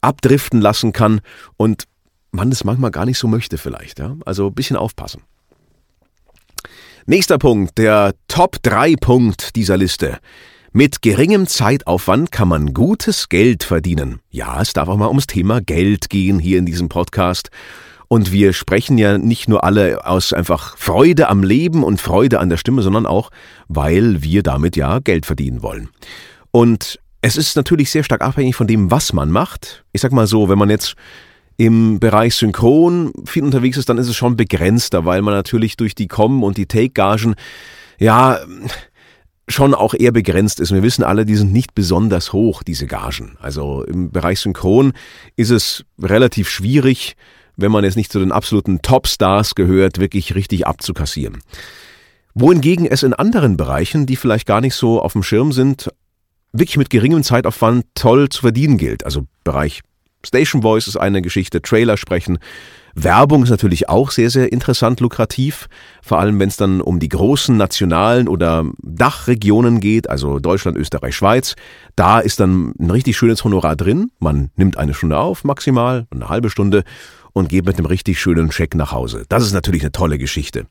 abdriften 0.00 0.60
lassen 0.60 0.92
kann 0.92 1.20
und 1.56 1.84
man 2.30 2.52
es 2.52 2.64
manchmal 2.64 2.90
gar 2.90 3.06
nicht 3.06 3.18
so 3.18 3.28
möchte 3.28 3.58
vielleicht. 3.58 3.98
Ja? 3.98 4.16
Also 4.24 4.48
ein 4.48 4.54
bisschen 4.54 4.76
aufpassen. 4.76 5.22
Nächster 7.06 7.38
Punkt, 7.38 7.78
der 7.78 8.14
Top-3-Punkt 8.28 9.56
dieser 9.56 9.78
Liste. 9.78 10.18
Mit 10.72 11.00
geringem 11.00 11.46
Zeitaufwand 11.46 12.30
kann 12.30 12.48
man 12.48 12.74
gutes 12.74 13.30
Geld 13.30 13.64
verdienen. 13.64 14.20
Ja, 14.30 14.60
es 14.60 14.74
darf 14.74 14.88
auch 14.88 14.98
mal 14.98 15.08
ums 15.08 15.26
Thema 15.26 15.62
Geld 15.62 16.10
gehen 16.10 16.38
hier 16.38 16.58
in 16.58 16.66
diesem 16.66 16.90
Podcast. 16.90 17.50
Und 18.08 18.32
wir 18.32 18.52
sprechen 18.52 18.98
ja 18.98 19.16
nicht 19.16 19.48
nur 19.48 19.64
alle 19.64 20.06
aus 20.06 20.34
einfach 20.34 20.76
Freude 20.76 21.28
am 21.28 21.42
Leben 21.42 21.82
und 21.82 22.00
Freude 22.00 22.40
an 22.40 22.50
der 22.50 22.58
Stimme, 22.58 22.82
sondern 22.82 23.06
auch, 23.06 23.30
weil 23.68 24.22
wir 24.22 24.42
damit 24.42 24.76
ja 24.76 24.98
Geld 24.98 25.24
verdienen 25.24 25.62
wollen. 25.62 25.88
Und 26.50 26.98
es 27.20 27.36
ist 27.36 27.56
natürlich 27.56 27.90
sehr 27.90 28.04
stark 28.04 28.22
abhängig 28.22 28.56
von 28.56 28.66
dem, 28.66 28.90
was 28.90 29.12
man 29.12 29.30
macht. 29.30 29.84
Ich 29.92 30.00
sag 30.00 30.12
mal 30.12 30.26
so, 30.26 30.48
wenn 30.48 30.58
man 30.58 30.70
jetzt 30.70 30.94
im 31.56 31.98
Bereich 31.98 32.36
Synchron 32.36 33.12
viel 33.24 33.42
unterwegs 33.42 33.76
ist, 33.76 33.88
dann 33.88 33.98
ist 33.98 34.08
es 34.08 34.14
schon 34.14 34.36
begrenzter, 34.36 35.04
weil 35.04 35.22
man 35.22 35.34
natürlich 35.34 35.76
durch 35.76 35.94
die 35.94 36.06
Com- 36.06 36.44
und 36.44 36.56
die 36.56 36.66
Take-Gagen, 36.66 37.34
ja, 37.98 38.38
schon 39.48 39.74
auch 39.74 39.94
eher 39.94 40.12
begrenzt 40.12 40.60
ist. 40.60 40.72
Wir 40.72 40.82
wissen 40.82 41.02
alle, 41.02 41.24
die 41.24 41.34
sind 41.34 41.52
nicht 41.52 41.74
besonders 41.74 42.32
hoch, 42.32 42.62
diese 42.62 42.86
Gagen. 42.86 43.36
Also 43.40 43.82
im 43.82 44.10
Bereich 44.10 44.40
Synchron 44.40 44.92
ist 45.36 45.50
es 45.50 45.84
relativ 46.00 46.48
schwierig, 46.48 47.16
wenn 47.56 47.72
man 47.72 47.82
jetzt 47.82 47.96
nicht 47.96 48.12
zu 48.12 48.20
den 48.20 48.30
absoluten 48.30 48.82
Topstars 48.82 49.54
gehört, 49.54 49.98
wirklich 49.98 50.34
richtig 50.34 50.66
abzukassieren. 50.66 51.38
Wohingegen 52.34 52.86
es 52.86 53.02
in 53.02 53.14
anderen 53.14 53.56
Bereichen, 53.56 54.06
die 54.06 54.16
vielleicht 54.16 54.46
gar 54.46 54.60
nicht 54.60 54.74
so 54.74 55.02
auf 55.02 55.14
dem 55.14 55.24
Schirm 55.24 55.50
sind, 55.50 55.90
wirklich 56.52 56.76
mit 56.76 56.90
geringem 56.90 57.22
Zeitaufwand 57.22 57.84
toll 57.94 58.28
zu 58.28 58.40
verdienen 58.40 58.78
gilt. 58.78 59.04
Also 59.04 59.26
Bereich 59.44 59.82
Station 60.24 60.62
Voice 60.62 60.88
ist 60.88 60.96
eine 60.96 61.22
Geschichte, 61.22 61.62
Trailer 61.62 61.96
sprechen. 61.96 62.38
Werbung 62.94 63.44
ist 63.44 63.50
natürlich 63.50 63.88
auch 63.88 64.10
sehr, 64.10 64.30
sehr 64.30 64.52
interessant 64.52 64.98
lukrativ, 64.98 65.68
vor 66.02 66.18
allem 66.18 66.40
wenn 66.40 66.48
es 66.48 66.56
dann 66.56 66.80
um 66.80 66.98
die 66.98 67.08
großen 67.08 67.56
nationalen 67.56 68.26
oder 68.26 68.64
Dachregionen 68.82 69.78
geht, 69.78 70.10
also 70.10 70.40
Deutschland, 70.40 70.76
Österreich, 70.76 71.14
Schweiz. 71.14 71.54
Da 71.94 72.18
ist 72.18 72.40
dann 72.40 72.74
ein 72.80 72.90
richtig 72.90 73.16
schönes 73.16 73.44
Honorar 73.44 73.76
drin. 73.76 74.10
Man 74.18 74.50
nimmt 74.56 74.76
eine 74.76 74.94
Stunde 74.94 75.18
auf, 75.18 75.44
maximal, 75.44 76.08
eine 76.10 76.28
halbe 76.28 76.50
Stunde 76.50 76.82
und 77.32 77.48
geht 77.48 77.66
mit 77.66 77.76
einem 77.76 77.86
richtig 77.86 78.20
schönen 78.20 78.50
Scheck 78.50 78.74
nach 78.74 78.90
Hause. 78.90 79.24
Das 79.28 79.44
ist 79.44 79.52
natürlich 79.52 79.82
eine 79.82 79.92
tolle 79.92 80.18
Geschichte. 80.18 80.66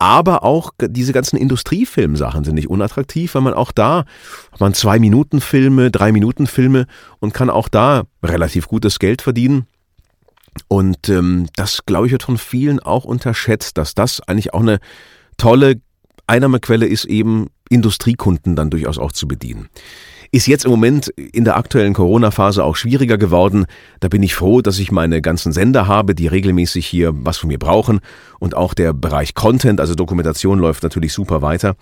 Aber 0.00 0.44
auch 0.44 0.72
diese 0.80 1.12
ganzen 1.12 1.36
Industriefilmsachen 1.36 2.42
sind 2.42 2.54
nicht 2.54 2.70
unattraktiv, 2.70 3.34
weil 3.34 3.42
man 3.42 3.52
auch 3.52 3.70
da 3.70 4.06
hat 4.50 4.60
man 4.60 4.72
zwei 4.72 4.98
Minuten 4.98 5.42
Filme, 5.42 5.90
drei 5.90 6.10
Minuten 6.10 6.46
Filme 6.46 6.86
und 7.18 7.34
kann 7.34 7.50
auch 7.50 7.68
da 7.68 8.04
relativ 8.22 8.66
gutes 8.66 8.98
Geld 8.98 9.20
verdienen. 9.20 9.66
Und 10.68 11.10
ähm, 11.10 11.48
das, 11.54 11.84
glaube 11.84 12.06
ich, 12.06 12.12
wird 12.12 12.22
von 12.22 12.38
vielen 12.38 12.80
auch 12.80 13.04
unterschätzt, 13.04 13.76
dass 13.76 13.94
das 13.94 14.22
eigentlich 14.22 14.54
auch 14.54 14.62
eine 14.62 14.80
tolle 15.36 15.82
Einnahmequelle 16.26 16.86
ist, 16.86 17.04
eben 17.04 17.48
Industriekunden 17.68 18.56
dann 18.56 18.70
durchaus 18.70 18.96
auch 18.96 19.12
zu 19.12 19.28
bedienen. 19.28 19.68
Ist 20.32 20.46
jetzt 20.46 20.64
im 20.64 20.70
Moment 20.70 21.08
in 21.08 21.44
der 21.44 21.56
aktuellen 21.56 21.92
Corona-Phase 21.92 22.62
auch 22.62 22.76
schwieriger 22.76 23.18
geworden. 23.18 23.66
Da 23.98 24.06
bin 24.06 24.22
ich 24.22 24.34
froh, 24.34 24.60
dass 24.60 24.78
ich 24.78 24.92
meine 24.92 25.20
ganzen 25.20 25.52
Sender 25.52 25.88
habe, 25.88 26.14
die 26.14 26.28
regelmäßig 26.28 26.86
hier 26.86 27.12
was 27.14 27.38
von 27.38 27.48
mir 27.48 27.58
brauchen. 27.58 28.00
Und 28.38 28.56
auch 28.56 28.74
der 28.74 28.92
Bereich 28.92 29.34
Content, 29.34 29.80
also 29.80 29.96
Dokumentation, 29.96 30.60
läuft 30.60 30.84
natürlich 30.84 31.12
super 31.12 31.42
weiter. 31.42 31.74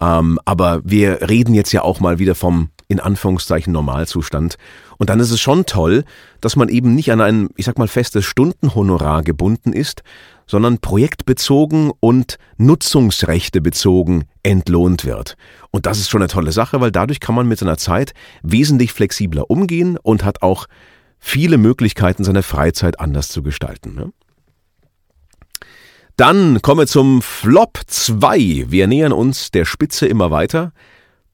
Ähm, 0.00 0.38
aber 0.46 0.80
wir 0.82 1.28
reden 1.28 1.52
jetzt 1.52 1.72
ja 1.72 1.82
auch 1.82 2.00
mal 2.00 2.18
wieder 2.18 2.34
vom 2.34 2.70
in 2.88 3.00
Anführungszeichen 3.00 3.72
Normalzustand. 3.72 4.56
Und 4.98 5.10
dann 5.10 5.20
ist 5.20 5.30
es 5.30 5.40
schon 5.40 5.64
toll, 5.64 6.04
dass 6.40 6.56
man 6.56 6.68
eben 6.68 6.94
nicht 6.94 7.12
an 7.12 7.20
ein, 7.20 7.48
ich 7.56 7.66
sag 7.66 7.78
mal, 7.78 7.86
festes 7.86 8.24
Stundenhonorar 8.24 9.22
gebunden 9.22 9.72
ist, 9.72 10.02
sondern 10.50 10.78
projektbezogen 10.78 11.92
und 12.00 12.36
Nutzungsrechte 12.56 13.60
bezogen 13.60 14.24
entlohnt 14.42 15.04
wird. 15.04 15.36
Und 15.70 15.86
das 15.86 16.00
ist 16.00 16.10
schon 16.10 16.22
eine 16.22 16.28
tolle 16.28 16.50
Sache, 16.50 16.80
weil 16.80 16.90
dadurch 16.90 17.20
kann 17.20 17.36
man 17.36 17.46
mit 17.46 17.60
seiner 17.60 17.78
Zeit 17.78 18.14
wesentlich 18.42 18.92
flexibler 18.92 19.48
umgehen 19.48 19.96
und 19.96 20.24
hat 20.24 20.42
auch 20.42 20.66
viele 21.20 21.56
Möglichkeiten, 21.56 22.24
seine 22.24 22.42
Freizeit 22.42 22.98
anders 22.98 23.28
zu 23.28 23.44
gestalten. 23.44 23.94
Ne? 23.94 24.12
Dann 26.16 26.60
kommen 26.62 26.80
wir 26.80 26.86
zum 26.88 27.22
Flop 27.22 27.78
2. 27.86 28.66
Wir 28.68 28.88
nähern 28.88 29.12
uns 29.12 29.52
der 29.52 29.64
Spitze 29.64 30.08
immer 30.08 30.32
weiter. 30.32 30.72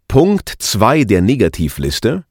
Punkt 0.08 0.52
2 0.58 1.04
der 1.04 1.22
Negativliste. 1.22 2.24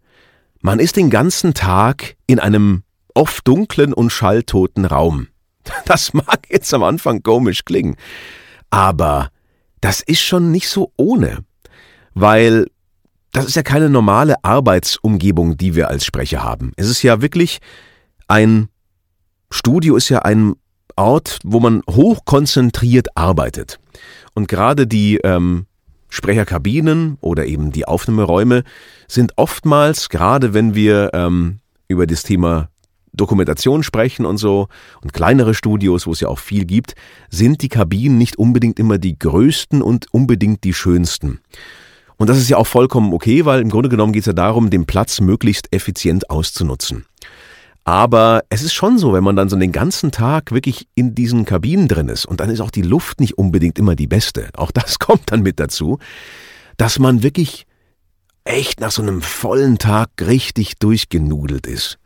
Man 0.62 0.80
ist 0.80 0.98
den 0.98 1.10
ganzen 1.10 1.56
Tag 1.56 2.16
in 2.28 2.40
einem 2.40 2.84
oft 3.16 3.48
dunklen 3.48 3.92
und 3.92 4.12
schalltoten 4.12 4.86
Raum. 4.86 5.30
Das 5.86 6.14
mag 6.14 6.48
jetzt 6.50 6.74
am 6.74 6.84
Anfang 6.84 7.24
komisch 7.24 7.66
klingen, 7.66 7.96
aber 8.70 9.30
das 9.82 10.02
ist 10.02 10.22
schon 10.22 10.52
nicht 10.52 10.70
so 10.70 10.92
ohne, 10.98 11.44
weil 12.14 12.68
das 13.32 13.46
ist 13.46 13.56
ja 13.56 13.64
keine 13.64 13.90
normale 13.90 14.36
Arbeitsumgebung, 14.44 15.58
die 15.58 15.76
wir 15.76 15.90
als 15.90 16.06
Sprecher 16.06 16.44
haben. 16.44 16.72
Es 16.78 16.90
ist 16.90 17.04
ja 17.04 17.22
wirklich 17.22 17.60
ein 18.28 18.70
Studio 19.52 19.96
ist 19.96 20.10
ja 20.10 20.20
ein 20.20 20.56
Ort, 20.96 21.40
wo 21.44 21.60
man 21.60 21.82
hochkonzentriert 21.90 23.16
arbeitet. 23.16 23.80
Und 24.34 24.48
gerade 24.48 24.88
die 24.88 25.18
ähm, 25.18 25.66
Sprecherkabinen 26.10 27.18
oder 27.22 27.46
eben 27.46 27.72
die 27.72 27.86
Aufnahmeräume 27.86 28.64
sind 29.08 29.34
oftmals, 29.38 30.10
gerade 30.10 30.54
wenn 30.54 30.76
wir 30.76 31.12
ähm, 31.14 31.60
über 31.88 32.08
das 32.08 32.24
Thema 32.24 32.70
Dokumentation 33.16 33.84
sprechen 33.84 34.26
und 34.26 34.38
so 34.38 34.68
und 35.02 35.14
kleinere 35.14 35.54
Studios, 35.54 36.08
wo 36.08 36.12
es 36.12 36.20
ja 36.20 36.28
auch 36.28 36.40
viel 36.40 36.66
gibt, 36.66 36.96
sind 37.30 37.62
die 37.62 37.70
Kabinen 37.70 38.18
nicht 38.18 38.38
unbedingt 38.38 38.80
immer 38.80 38.98
die 38.98 39.18
größten 39.18 39.82
und 39.82 40.08
unbedingt 40.14 40.64
die 40.64 40.74
schönsten. 40.74 41.40
Und 42.18 42.30
das 42.30 42.38
ist 42.38 42.50
ja 42.50 42.58
auch 42.58 42.68
vollkommen 42.68 43.14
okay, 43.14 43.46
weil 43.46 43.62
im 43.62 43.70
Grunde 43.70 43.90
genommen 43.90 44.14
geht 44.14 44.22
es 44.22 44.28
ja 44.28 44.34
darum, 44.34 44.70
den 44.70 44.86
Platz 44.86 45.20
möglichst 45.20 45.74
effizient 45.74 46.30
auszunutzen. 46.30 47.06
Aber 47.84 48.44
es 48.50 48.64
ist 48.64 48.74
schon 48.74 48.98
so, 48.98 49.14
wenn 49.14 49.24
man 49.24 49.36
dann 49.36 49.48
so 49.48 49.56
den 49.56 49.72
ganzen 49.72 50.12
Tag 50.12 50.52
wirklich 50.52 50.88
in 50.96 51.14
diesen 51.14 51.46
Kabinen 51.46 51.88
drin 51.88 52.10
ist 52.10 52.26
und 52.26 52.40
dann 52.40 52.50
ist 52.50 52.60
auch 52.60 52.72
die 52.72 52.82
Luft 52.82 53.20
nicht 53.20 53.38
unbedingt 53.38 53.78
immer 53.78 53.96
die 53.96 54.08
beste, 54.08 54.50
auch 54.56 54.72
das 54.72 54.98
kommt 55.00 55.32
dann 55.32 55.44
mit 55.44 55.60
dazu, 55.60 56.00
dass 56.78 56.98
man 56.98 57.22
wirklich 57.22 57.68
echt 58.44 58.80
nach 58.80 58.92
so 58.92 59.02
einem 59.02 59.22
vollen 59.22 59.78
Tag 59.78 60.10
richtig 60.22 60.80
durchgenudelt 60.80 61.68
ist. 61.68 62.00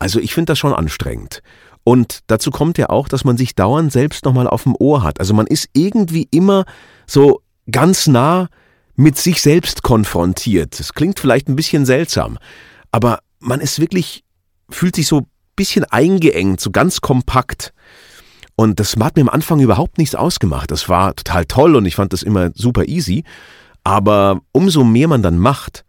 Also 0.00 0.18
ich 0.18 0.34
finde 0.34 0.52
das 0.52 0.58
schon 0.58 0.72
anstrengend. 0.72 1.42
Und 1.84 2.20
dazu 2.26 2.50
kommt 2.50 2.78
ja 2.78 2.90
auch, 2.90 3.08
dass 3.08 3.24
man 3.24 3.36
sich 3.36 3.54
dauernd 3.54 3.92
selbst 3.92 4.24
nochmal 4.24 4.48
auf 4.48 4.64
dem 4.64 4.74
Ohr 4.78 5.02
hat. 5.02 5.20
Also 5.20 5.34
man 5.34 5.46
ist 5.46 5.68
irgendwie 5.72 6.26
immer 6.30 6.64
so 7.06 7.42
ganz 7.70 8.06
nah 8.06 8.48
mit 8.96 9.16
sich 9.16 9.40
selbst 9.40 9.82
konfrontiert. 9.82 10.78
Das 10.78 10.94
klingt 10.94 11.20
vielleicht 11.20 11.48
ein 11.48 11.56
bisschen 11.56 11.86
seltsam, 11.86 12.38
aber 12.90 13.20
man 13.38 13.60
ist 13.60 13.80
wirklich, 13.80 14.24
fühlt 14.68 14.96
sich 14.96 15.06
so 15.06 15.18
ein 15.20 15.26
bisschen 15.56 15.84
eingeengt, 15.84 16.60
so 16.60 16.70
ganz 16.70 17.00
kompakt. 17.00 17.72
Und 18.56 18.78
das 18.78 18.96
hat 18.96 19.16
mir 19.16 19.22
am 19.22 19.28
Anfang 19.30 19.60
überhaupt 19.60 19.96
nichts 19.96 20.14
ausgemacht. 20.14 20.70
Das 20.70 20.88
war 20.88 21.14
total 21.16 21.46
toll 21.46 21.76
und 21.76 21.86
ich 21.86 21.94
fand 21.94 22.12
das 22.12 22.22
immer 22.22 22.50
super 22.54 22.86
easy. 22.88 23.24
Aber 23.84 24.42
umso 24.52 24.84
mehr 24.84 25.08
man 25.08 25.22
dann 25.22 25.38
macht, 25.38 25.84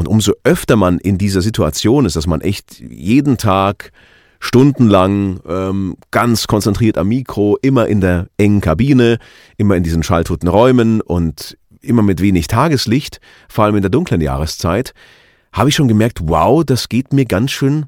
und 0.00 0.08
umso 0.08 0.32
öfter 0.44 0.76
man 0.76 0.98
in 0.98 1.18
dieser 1.18 1.42
Situation 1.42 2.06
ist, 2.06 2.16
dass 2.16 2.26
man 2.26 2.40
echt 2.40 2.80
jeden 2.80 3.36
Tag 3.36 3.92
stundenlang 4.38 5.40
ähm, 5.46 5.96
ganz 6.10 6.46
konzentriert 6.46 6.96
am 6.96 7.08
Mikro, 7.08 7.58
immer 7.60 7.86
in 7.86 8.00
der 8.00 8.28
engen 8.38 8.62
Kabine, 8.62 9.18
immer 9.58 9.76
in 9.76 9.82
diesen 9.82 10.02
schalltoten 10.02 10.48
Räumen 10.48 11.02
und 11.02 11.58
immer 11.82 12.00
mit 12.00 12.22
wenig 12.22 12.46
Tageslicht, 12.46 13.20
vor 13.50 13.66
allem 13.66 13.76
in 13.76 13.82
der 13.82 13.90
dunklen 13.90 14.22
Jahreszeit, 14.22 14.94
habe 15.52 15.68
ich 15.68 15.74
schon 15.74 15.88
gemerkt, 15.88 16.20
wow, 16.22 16.64
das 16.64 16.88
geht 16.88 17.12
mir 17.12 17.26
ganz 17.26 17.50
schön 17.50 17.84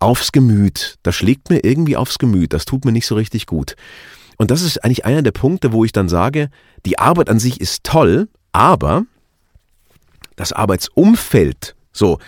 aufs 0.00 0.32
Gemüt. 0.32 0.96
Das 1.04 1.14
schlägt 1.14 1.50
mir 1.50 1.60
irgendwie 1.62 1.96
aufs 1.96 2.18
Gemüt. 2.18 2.52
Das 2.52 2.64
tut 2.64 2.84
mir 2.84 2.90
nicht 2.90 3.06
so 3.06 3.14
richtig 3.14 3.46
gut. 3.46 3.76
Und 4.38 4.50
das 4.50 4.62
ist 4.62 4.82
eigentlich 4.82 5.04
einer 5.04 5.22
der 5.22 5.30
Punkte, 5.30 5.72
wo 5.72 5.84
ich 5.84 5.92
dann 5.92 6.08
sage, 6.08 6.50
die 6.84 6.98
Arbeit 6.98 7.30
an 7.30 7.38
sich 7.38 7.60
ist 7.60 7.84
toll, 7.84 8.26
aber 8.50 9.04
das 10.38 10.52
Arbeitsumfeld, 10.52 11.74
so, 11.92 12.18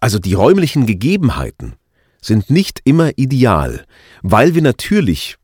also 0.00 0.18
die 0.18 0.34
räumlichen 0.34 0.84
Gegebenheiten 0.84 1.74
sind 2.20 2.50
nicht 2.50 2.80
immer 2.84 3.16
ideal, 3.16 3.84
weil 4.22 4.54
wir 4.54 4.62
natürlich, 4.62 5.36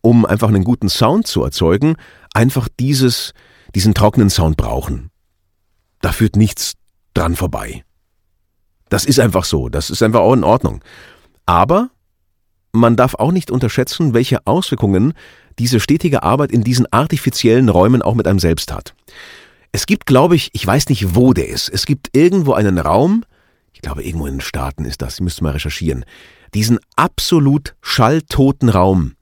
um 0.00 0.24
einfach 0.24 0.48
einen 0.48 0.64
guten 0.64 0.88
Sound 0.88 1.26
zu 1.26 1.44
erzeugen, 1.44 1.96
einfach 2.32 2.68
dieses, 2.80 3.34
diesen 3.74 3.92
trockenen 3.92 4.30
Sound 4.30 4.56
brauchen. 4.56 5.10
Da 6.00 6.12
führt 6.12 6.36
nichts 6.36 6.72
dran 7.12 7.36
vorbei. 7.36 7.84
Das 8.88 9.04
ist 9.04 9.20
einfach 9.20 9.44
so, 9.44 9.68
das 9.68 9.90
ist 9.90 10.02
einfach 10.02 10.20
auch 10.20 10.32
in 10.32 10.44
Ordnung. 10.44 10.82
Aber 11.44 11.90
man 12.72 12.96
darf 12.96 13.14
auch 13.14 13.32
nicht 13.32 13.50
unterschätzen, 13.50 14.14
welche 14.14 14.46
Auswirkungen 14.46 15.12
diese 15.58 15.78
stetige 15.78 16.22
Arbeit 16.22 16.52
in 16.52 16.64
diesen 16.64 16.90
artifiziellen 16.90 17.68
Räumen 17.68 18.00
auch 18.00 18.14
mit 18.14 18.26
einem 18.26 18.38
selbst 18.38 18.72
hat. 18.72 18.94
Es 19.74 19.86
gibt, 19.86 20.06
glaube 20.06 20.36
ich, 20.36 20.50
ich 20.52 20.64
weiß 20.64 20.88
nicht, 20.88 21.16
wo 21.16 21.32
der 21.32 21.48
ist. 21.48 21.68
Es 21.68 21.84
gibt 21.84 22.10
irgendwo 22.16 22.52
einen 22.52 22.78
Raum, 22.78 23.24
ich 23.72 23.80
glaube, 23.80 24.04
irgendwo 24.04 24.28
in 24.28 24.34
den 24.34 24.40
Staaten 24.40 24.84
ist 24.84 25.02
das, 25.02 25.14
ich 25.14 25.20
müsste 25.20 25.42
mal 25.42 25.50
recherchieren, 25.50 26.04
diesen 26.54 26.78
absolut 26.94 27.74
schalltoten 27.82 28.68
Raum. 28.68 29.14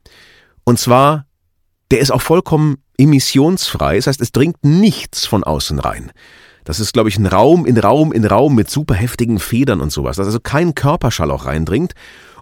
Und 0.64 0.78
zwar, 0.78 1.24
der 1.90 2.00
ist 2.00 2.10
auch 2.10 2.20
vollkommen 2.20 2.82
emissionsfrei. 2.98 3.96
Das 3.96 4.08
heißt, 4.08 4.20
es 4.20 4.30
dringt 4.30 4.62
nichts 4.62 5.24
von 5.24 5.42
außen 5.42 5.78
rein. 5.78 6.12
Das 6.64 6.80
ist, 6.80 6.92
glaube 6.92 7.08
ich, 7.08 7.16
ein 7.16 7.24
Raum 7.24 7.64
in 7.64 7.78
Raum 7.78 8.12
in 8.12 8.26
Raum 8.26 8.54
mit 8.54 8.68
super 8.68 8.94
heftigen 8.94 9.38
Federn 9.38 9.80
und 9.80 9.90
sowas, 9.90 10.18
dass 10.18 10.26
also 10.26 10.38
kein 10.38 10.74
Körperschall 10.74 11.30
auch 11.30 11.46
reindringt. 11.46 11.94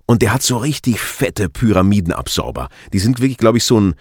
Und 0.07 0.23
der 0.23 0.35
hat 0.35 0.43
so 0.43 0.57
richtig 0.57 0.99
fette 0.99 1.49
Pyramidenabsorber. 1.49 2.71
Die 2.93 2.99
sind 2.99 3.21
wirklich, 3.21 3.39
glaube 3.39 3.59
ich, 3.59 3.65
so 3.65 3.79
ein, 3.81 3.95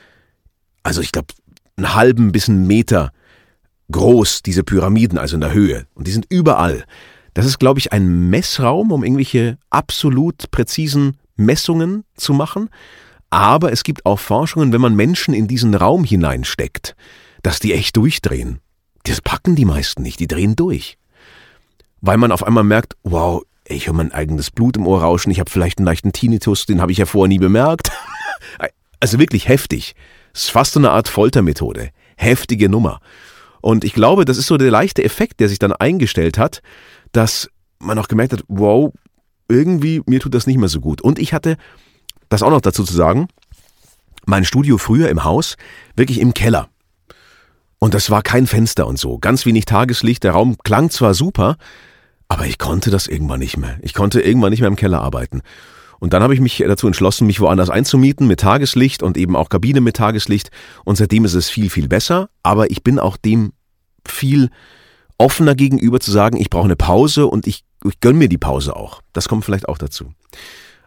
also 0.81 0.99
ich 1.01 1.11
glaube, 1.11 1.27
einen 1.77 1.93
halben 1.93 2.31
bis 2.31 2.49
einen 2.49 2.65
Meter 2.65 3.11
groß, 3.91 4.43
diese 4.43 4.63
Pyramiden, 4.63 5.17
also 5.17 5.35
in 5.35 5.41
der 5.41 5.53
Höhe. 5.53 5.85
Und 5.95 6.07
die 6.07 6.11
sind 6.11 6.25
überall. 6.29 6.85
Das 7.33 7.45
ist, 7.45 7.59
glaube 7.59 7.79
ich, 7.79 7.91
ein 7.93 8.29
Messraum, 8.29 8.91
um 8.91 9.03
irgendwelche 9.03 9.57
absolut 9.69 10.51
präzisen 10.51 11.17
Messungen 11.35 12.03
zu 12.15 12.33
machen. 12.33 12.69
Aber 13.29 13.71
es 13.71 13.83
gibt 13.83 14.05
auch 14.05 14.19
Forschungen, 14.19 14.73
wenn 14.73 14.81
man 14.81 14.95
Menschen 14.95 15.33
in 15.33 15.47
diesen 15.47 15.75
Raum 15.75 16.03
hineinsteckt, 16.03 16.95
dass 17.43 17.59
die 17.59 17.73
echt 17.73 17.95
durchdrehen. 17.95 18.59
Das 19.03 19.21
packen 19.21 19.55
die 19.55 19.65
meisten 19.65 20.01
nicht, 20.01 20.19
die 20.19 20.27
drehen 20.27 20.55
durch. 20.55 20.97
Weil 22.01 22.17
man 22.17 22.31
auf 22.31 22.43
einmal 22.43 22.63
merkt, 22.63 22.95
wow, 23.03 23.43
ich 23.65 23.87
höre 23.87 23.93
mein 23.93 24.11
eigenes 24.11 24.51
Blut 24.51 24.77
im 24.77 24.87
Ohr 24.87 25.01
rauschen, 25.01 25.31
ich 25.31 25.39
habe 25.39 25.49
vielleicht 25.49 25.77
einen 25.77 25.85
leichten 25.85 26.11
Tinnitus, 26.11 26.65
den 26.65 26.81
habe 26.81 26.91
ich 26.91 26.97
ja 26.97 27.05
vorher 27.05 27.27
nie 27.27 27.39
bemerkt. 27.39 27.91
also 28.99 29.19
wirklich 29.19 29.47
heftig. 29.47 29.95
Es 30.33 30.43
ist 30.43 30.51
fast 30.51 30.73
so 30.73 30.79
eine 30.79 30.91
Art 30.91 31.07
Foltermethode. 31.07 31.91
Heftige 32.17 32.69
Nummer. 32.69 32.99
Und 33.61 33.83
ich 33.83 33.93
glaube, 33.93 34.25
das 34.25 34.37
ist 34.37 34.47
so 34.47 34.57
der 34.57 34.71
leichte 34.71 35.03
Effekt, 35.03 35.39
der 35.39 35.49
sich 35.49 35.59
dann 35.59 35.73
eingestellt 35.73 36.37
hat, 36.37 36.61
dass 37.11 37.49
man 37.79 37.97
auch 37.99 38.07
gemerkt 38.07 38.33
hat, 38.33 38.43
wow, 38.47 38.91
irgendwie, 39.47 40.01
mir 40.05 40.19
tut 40.19 40.33
das 40.33 40.47
nicht 40.47 40.57
mehr 40.57 40.69
so 40.69 40.79
gut. 40.79 41.01
Und 41.01 41.19
ich 41.19 41.33
hatte, 41.33 41.57
das 42.29 42.43
auch 42.43 42.51
noch 42.51 42.61
dazu 42.61 42.83
zu 42.83 42.93
sagen, 42.93 43.27
mein 44.25 44.45
Studio 44.45 44.77
früher 44.77 45.09
im 45.09 45.23
Haus, 45.23 45.57
wirklich 45.95 46.19
im 46.19 46.33
Keller. 46.33 46.69
Und 47.79 47.93
das 47.93 48.09
war 48.09 48.21
kein 48.21 48.45
Fenster 48.45 48.85
und 48.87 48.99
so, 48.99 49.17
ganz 49.17 49.45
wenig 49.45 49.65
Tageslicht, 49.65 50.23
der 50.23 50.33
Raum 50.33 50.57
klang 50.63 50.89
zwar 50.89 51.13
super, 51.13 51.57
aber 52.27 52.45
ich 52.45 52.59
konnte 52.59 52.91
das 52.91 53.07
irgendwann 53.07 53.39
nicht 53.39 53.57
mehr. 53.57 53.77
Ich 53.81 53.93
konnte 53.93 54.21
irgendwann 54.21 54.51
nicht 54.51 54.59
mehr 54.59 54.67
im 54.67 54.75
Keller 54.75 55.01
arbeiten. 55.01 55.41
Und 55.99 56.13
dann 56.13 56.23
habe 56.23 56.33
ich 56.33 56.39
mich 56.39 56.63
dazu 56.65 56.87
entschlossen, 56.87 57.27
mich 57.27 57.39
woanders 57.39 57.69
einzumieten 57.69 58.27
mit 58.27 58.39
Tageslicht 58.39 59.03
und 59.03 59.17
eben 59.17 59.35
auch 59.35 59.49
Kabine 59.49 59.81
mit 59.81 59.97
Tageslicht. 59.97 60.49
Und 60.85 60.95
seitdem 60.95 61.25
ist 61.25 61.33
es 61.33 61.49
viel, 61.49 61.69
viel 61.69 61.87
besser. 61.87 62.29
Aber 62.43 62.71
ich 62.71 62.83
bin 62.83 62.99
auch 62.99 63.17
dem 63.17 63.53
viel 64.05 64.49
offener 65.17 65.55
gegenüber 65.55 65.99
zu 65.99 66.11
sagen, 66.11 66.37
ich 66.37 66.49
brauche 66.49 66.65
eine 66.65 66.75
Pause 66.75 67.27
und 67.27 67.45
ich, 67.45 67.63
ich 67.85 67.99
gönne 67.99 68.17
mir 68.17 68.29
die 68.29 68.37
Pause 68.37 68.75
auch. 68.75 69.01
Das 69.13 69.27
kommt 69.27 69.45
vielleicht 69.45 69.67
auch 69.67 69.77
dazu. 69.77 70.13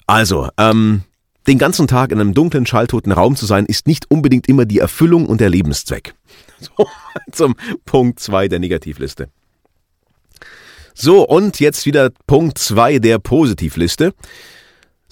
Also, 0.07 0.49
ähm, 0.59 1.03
den 1.47 1.59
ganzen 1.59 1.87
Tag 1.87 2.13
in 2.13 2.21
einem 2.21 2.35
dunklen, 2.35 2.67
schalltoten 2.67 3.13
Raum 3.13 3.37
zu 3.37 3.47
sein, 3.47 3.67
ist 3.67 3.87
nicht 3.87 4.11
unbedingt 4.11 4.49
immer 4.49 4.65
die 4.65 4.79
Erfüllung 4.79 5.27
und 5.27 5.41
der 5.41 5.51
Lebenszweck. 5.51 6.15
So, 6.63 6.87
zum 7.33 7.57
Punkt 7.85 8.21
zwei 8.21 8.47
der 8.47 8.61
Negativliste. 8.61 9.31
So, 10.95 11.27
und 11.27 11.59
jetzt 11.59 11.87
wieder 11.87 12.11
Punkt 12.29 12.57
zwei 12.57 13.01
der 13.01 13.19
Positivliste. 13.19 14.15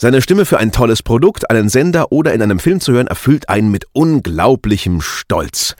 Seine 0.03 0.23
Stimme 0.23 0.47
für 0.47 0.57
ein 0.57 0.73
tolles 0.73 1.03
Produkt, 1.03 1.51
einen 1.51 1.69
Sender 1.69 2.11
oder 2.11 2.33
in 2.33 2.41
einem 2.41 2.59
Film 2.59 2.81
zu 2.81 2.95
hören, 2.95 3.07
erfüllt 3.07 3.51
einen 3.51 3.71
mit 3.71 3.85
unglaublichem 3.93 5.03
Stolz. 5.03 5.77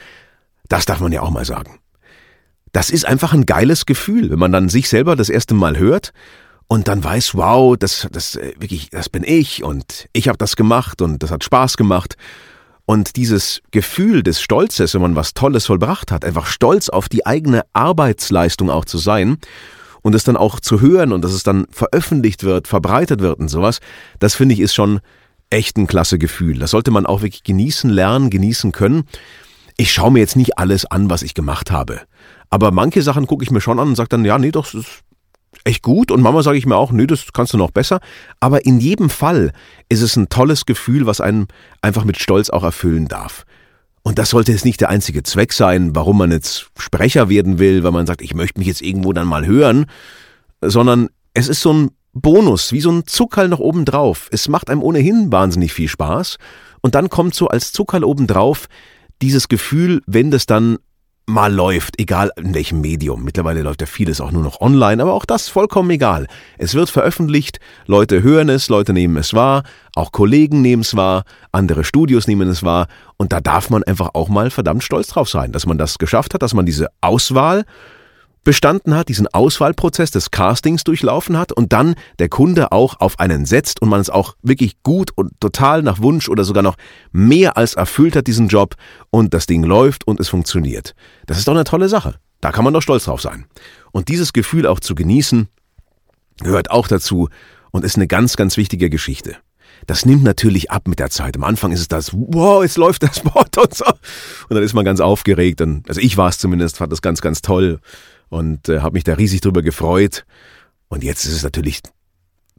Das 0.69 0.85
darf 0.85 1.01
man 1.01 1.11
ja 1.11 1.23
auch 1.23 1.31
mal 1.31 1.47
sagen. 1.47 1.79
Das 2.73 2.91
ist 2.91 3.07
einfach 3.07 3.33
ein 3.33 3.47
geiles 3.47 3.87
Gefühl, 3.87 4.29
wenn 4.31 4.39
man 4.39 4.53
dann 4.53 4.69
sich 4.69 4.91
selber 4.91 5.17
das 5.17 5.31
erste 5.31 5.55
Mal 5.55 5.79
hört 5.79 6.13
und 6.67 6.87
dann 6.87 7.03
weiß, 7.03 7.35
wow, 7.35 7.79
das, 7.79 8.09
das 8.13 8.37
äh, 8.37 8.53
wirklich, 8.59 8.91
das 8.91 9.09
bin 9.09 9.25
ich 9.25 9.65
und 9.65 10.07
ich 10.13 10.29
habe 10.29 10.37
das 10.37 10.55
gemacht 10.55 11.01
und 11.01 11.23
das 11.23 11.31
hat 11.31 11.43
Spaß 11.43 11.79
gemacht. 11.79 12.17
Und 12.85 13.17
dieses 13.17 13.63
Gefühl 13.71 14.23
des 14.23 14.43
Stolzes, 14.43 14.93
wenn 14.93 15.01
man 15.01 15.17
was 15.17 15.33
Tolles 15.33 15.65
vollbracht 15.65 16.13
hat, 16.13 16.27
einfach 16.27 16.45
stolz 16.45 16.91
auf 16.91 17.09
die 17.09 17.25
eigene 17.25 17.63
Arbeitsleistung 17.73 18.69
auch 18.69 18.85
zu 18.85 18.99
sein 18.99 19.39
und 20.03 20.15
es 20.15 20.25
dann 20.25 20.37
auch 20.37 20.61
zu 20.61 20.81
hören 20.81 21.13
und 21.13 21.23
dass 21.23 21.33
es 21.33 21.43
dann 21.43 21.67
veröffentlicht 21.71 22.45
wird, 22.45 22.69
verbreitet 22.69 23.21
wird 23.21 23.39
und 23.39 23.49
sowas, 23.49 23.81
das 24.19 24.35
finde 24.35 24.55
ich 24.55 24.61
ist 24.61 24.75
schon 24.75 25.01
echt 25.51 25.77
ein 25.77 25.87
klasse 25.87 26.19
Gefühl. 26.19 26.59
Das 26.59 26.71
sollte 26.71 26.91
man 26.91 27.07
auch 27.07 27.23
wirklich 27.23 27.43
genießen, 27.43 27.91
lernen, 27.91 28.31
genießen 28.31 28.73
können. 28.73 29.05
Ich 29.77 29.93
schaue 29.93 30.13
mir 30.13 30.21
jetzt 30.21 30.37
nicht 30.37 30.59
alles 30.59 30.87
an, 30.87 31.11
was 31.11 31.23
ich 31.23 31.35
gemacht 31.35 31.71
habe. 31.71 32.01
Aber 32.51 32.71
manche 32.71 33.03
Sachen 33.03 33.27
gucke 33.27 33.45
ich 33.45 33.51
mir 33.51 33.61
schon 33.61 33.79
an 33.79 33.89
und 33.89 33.97
sage 33.97 34.09
dann, 34.09 34.25
ja, 34.25 34.39
nee, 34.39 34.51
doch, 34.51 34.65
das 34.65 34.75
ist 34.75 35.03
echt 35.65 35.83
gut. 35.83 36.11
Und 36.11 36.23
Mama 36.23 36.43
sage 36.43 36.59
ich 36.59 36.67
mir 36.67 36.77
auch, 36.77 36.93
nö, 36.93 37.07
das 37.07 37.33
kannst 37.33 37.53
du 37.53 37.59
noch 37.59 37.71
besser. 37.71 38.01
Aber 38.41 38.65
in 38.65 38.81
jedem 38.81 39.11
Fall 39.11 39.53
ist 39.89 40.03
es 40.03 40.17
ein 40.17 40.29
tolles 40.29 40.67
Gefühl, 40.67 41.07
was 41.07 41.21
einen 41.21 41.47
einfach 41.83 42.05
mit 42.05 42.19
Stolz 42.19 42.51
auch 42.51 42.63
erfüllen 42.63 43.09
darf. 43.09 43.45
Und 44.03 44.19
das 44.19 44.31
sollte 44.31 44.53
jetzt 44.53 44.65
nicht 44.65 44.81
der 44.81 44.89
einzige 44.89 45.23
Zweck 45.23 45.53
sein, 45.53 45.95
warum 45.95 46.19
man 46.19 46.31
jetzt 46.31 46.71
Sprecher 46.79 47.29
werden 47.29 47.59
will, 47.59 47.83
weil 47.83 47.93
man 47.93 48.07
sagt, 48.07 48.23
ich 48.23 48.35
möchte 48.35 48.59
mich 48.59 48.69
jetzt 48.69 48.83
irgendwo 48.83 49.13
dann 49.13 49.27
mal 49.29 49.47
hören, 49.47 49.87
sondern 50.63 51.09
es 51.35 51.49
ist 51.49 51.61
so 51.61 51.73
ein 51.73 51.91
Bonus, 52.13 52.73
wie 52.73 52.81
so 52.81 52.91
ein 52.91 53.07
Zuckerl 53.07 53.49
noch 53.49 53.61
oben 53.61 53.85
drauf. 53.85 54.29
Es 54.33 54.49
macht 54.49 54.69
einem 54.69 54.83
ohnehin 54.83 55.31
wahnsinnig 55.31 55.73
viel 55.73 55.89
Spaß. 55.89 56.39
Und 56.81 56.95
dann 56.95 57.09
kommt 57.09 57.35
so 57.35 57.49
als 57.49 57.73
Zuckerl 57.73 58.05
oben 58.05 58.27
drauf 58.27 58.67
dieses 59.23 59.49
Gefühl, 59.49 60.03
wenn 60.07 60.31
das 60.31 60.47
dann 60.47 60.79
mal 61.31 61.53
läuft, 61.53 61.99
egal 61.99 62.31
in 62.37 62.55
welchem 62.55 62.81
Medium. 62.81 63.25
Mittlerweile 63.25 63.63
läuft 63.63 63.81
ja 63.81 63.87
vieles 63.87 64.21
auch 64.21 64.33
nur 64.33 64.43
noch 64.43 64.61
online, 64.61 65.03
aber 65.03 65.15
auch 65.15 65.25
das 65.25 65.49
vollkommen 65.49 65.91
egal. 65.91 66.27
Es 66.59 66.75
wird 66.75 66.91
veröffentlicht, 66.91 67.61
Leute 67.87 68.23
hören 68.23 68.49
es, 68.49 68.69
Leute 68.69 68.93
nehmen 68.93 69.17
es 69.17 69.33
wahr, 69.33 69.63
auch 69.95 70.13
Kollegen 70.13 70.63
nehmen 70.63 70.83
es 70.83 70.97
wahr, 70.97 71.25
andere 71.53 71.85
Studios 71.85 72.27
nehmen 72.27 72.49
es 72.49 72.63
wahr 72.63 72.89
und 73.17 73.33
da 73.33 73.41
darf 73.41 73.71
man 73.71 73.83
einfach 73.85 74.11
auch 74.15 74.29
mal 74.29 74.51
verdammt 74.51 74.85
stolz 74.85 75.09
drauf 75.09 75.29
sein, 75.29 75.53
dass 75.53 75.67
man 75.67 75.79
das 75.79 75.99
geschafft 75.99 76.35
hat, 76.35 76.43
dass 76.43 76.55
man 76.55 76.67
diese 76.67 76.89
Auswahl 77.01 77.65
bestanden 78.45 78.95
hat, 78.95 79.09
diesen 79.09 79.27
Auswahlprozess 79.27 80.11
des 80.11 80.31
Castings 80.31 80.85
durchlaufen 80.85 81.37
hat 81.37 81.53
und 81.53 81.73
dann 81.73 81.95
der 82.19 82.29
Kunde 82.29 82.73
auch 82.73 83.01
auf 83.01 83.21
einen 83.21 83.45
setzt 83.45 83.83
und 83.83 83.89
man 83.89 84.01
es 84.01 84.11
auch 84.11 84.35
wirklich 84.43 84.83
gut 84.83 85.11
und 85.15 85.39
total 85.41 85.83
nach 85.83 86.01
Wunsch 86.01 86.29
oder 86.29 86.45
sogar 86.45 86.63
noch 86.63 86.77
mehr 87.13 87.57
als 87.57 87.75
erfüllt 87.75 88.17
hat, 88.17 88.27
diesen 88.27 88.49
Job 88.49 88.77
und 89.11 89.35
das 89.35 89.47
Ding 89.47 89.63
läuft 89.63 90.07
und 90.07 90.21
es 90.21 90.29
funktioniert. 90.29 90.95
Das 91.27 91.39
ist 91.39 91.49
doch 91.49 91.55
eine 91.55 91.65
tolle 91.65 91.89
Sache. 91.89 92.17
Da 92.41 92.53
kann 92.53 92.65
man 92.65 92.73
doch 92.73 92.83
stolz 92.83 93.05
drauf 93.05 93.21
sein. 93.21 93.45
Und 93.93 94.09
dieses 94.09 94.33
Gefühl 94.33 94.67
auch 94.67 94.81
zu 94.81 94.95
genießen, 94.95 95.49
gehört 96.39 96.71
auch 96.71 96.89
dazu 96.89 97.29
und 97.71 97.85
ist 97.85 97.97
eine 97.97 98.07
ganz, 98.07 98.37
ganz 98.37 98.57
wichtige 98.57 98.89
Geschichte. 98.89 99.37
Das 99.87 100.05
nimmt 100.05 100.23
natürlich 100.23 100.71
ab 100.71 100.89
mit 100.89 100.99
der 100.99 101.11
Zeit. 101.11 101.37
Am 101.37 101.45
Anfang 101.45 101.73
ist 101.73 101.81
es 101.81 101.89
das, 101.89 102.13
wow, 102.13 102.63
jetzt 102.63 102.77
läuft 102.77 103.03
das 103.03 103.25
Wort 103.25 103.57
und 103.59 103.75
so. 103.75 103.87
Und 103.87 104.55
dann 104.55 104.63
ist 104.63 104.75
man 104.75 104.85
ganz 104.85 105.01
aufgeregt. 105.01 105.61
Und, 105.61 105.89
also 105.89 106.01
ich 106.01 106.17
war 106.17 106.29
es 106.29 106.39
zumindest, 106.39 106.79
fand 106.79 106.93
das 106.93 107.03
ganz, 107.03 107.21
ganz 107.21 107.43
toll 107.43 107.81
und 108.31 108.69
äh, 108.69 108.81
habe 108.81 108.95
mich 108.95 109.05
da 109.05 109.15
riesig 109.15 109.43
drüber 109.43 109.61
gefreut. 109.61 110.25
Und 110.89 111.05
jetzt 111.05 111.25
ist 111.27 111.35
es 111.35 111.43
natürlich 111.43 111.81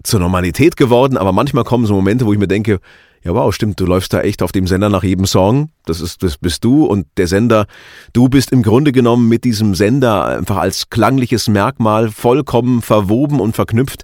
zur 0.04 0.20
Normalität 0.20 0.78
geworden, 0.78 1.18
aber 1.18 1.32
manchmal 1.32 1.64
kommen 1.64 1.86
so 1.86 1.96
Momente, 1.96 2.26
wo 2.26 2.34
ich 2.34 2.40
mir 2.40 2.48
denke, 2.48 2.80
ja 3.24 3.34
wow, 3.34 3.54
stimmt, 3.54 3.80
du 3.80 3.86
läufst 3.86 4.14
da 4.14 4.22
echt 4.22 4.42
auf 4.42 4.52
dem 4.52 4.68
Sender 4.68 4.90
nach 4.90 5.04
jedem 5.04 5.26
Song. 5.26 5.70
Das 5.86 6.02
ist, 6.02 6.24
das 6.24 6.38
bist 6.38 6.64
du 6.64 6.86
und 6.86 7.08
der 7.18 7.28
Sender, 7.28 7.68
du 8.14 8.30
bist 8.30 8.52
im 8.52 8.64
Grunde 8.64 8.92
genommen 8.92 9.30
mit 9.30 9.44
diesem 9.44 9.76
Sender 9.76 10.26
einfach 10.26 10.58
als 10.58 10.90
klangliches 10.90 11.48
Merkmal 11.48 12.10
vollkommen 12.10 12.82
verwoben 12.82 13.40
und 13.40 13.56
verknüpft. 13.56 14.04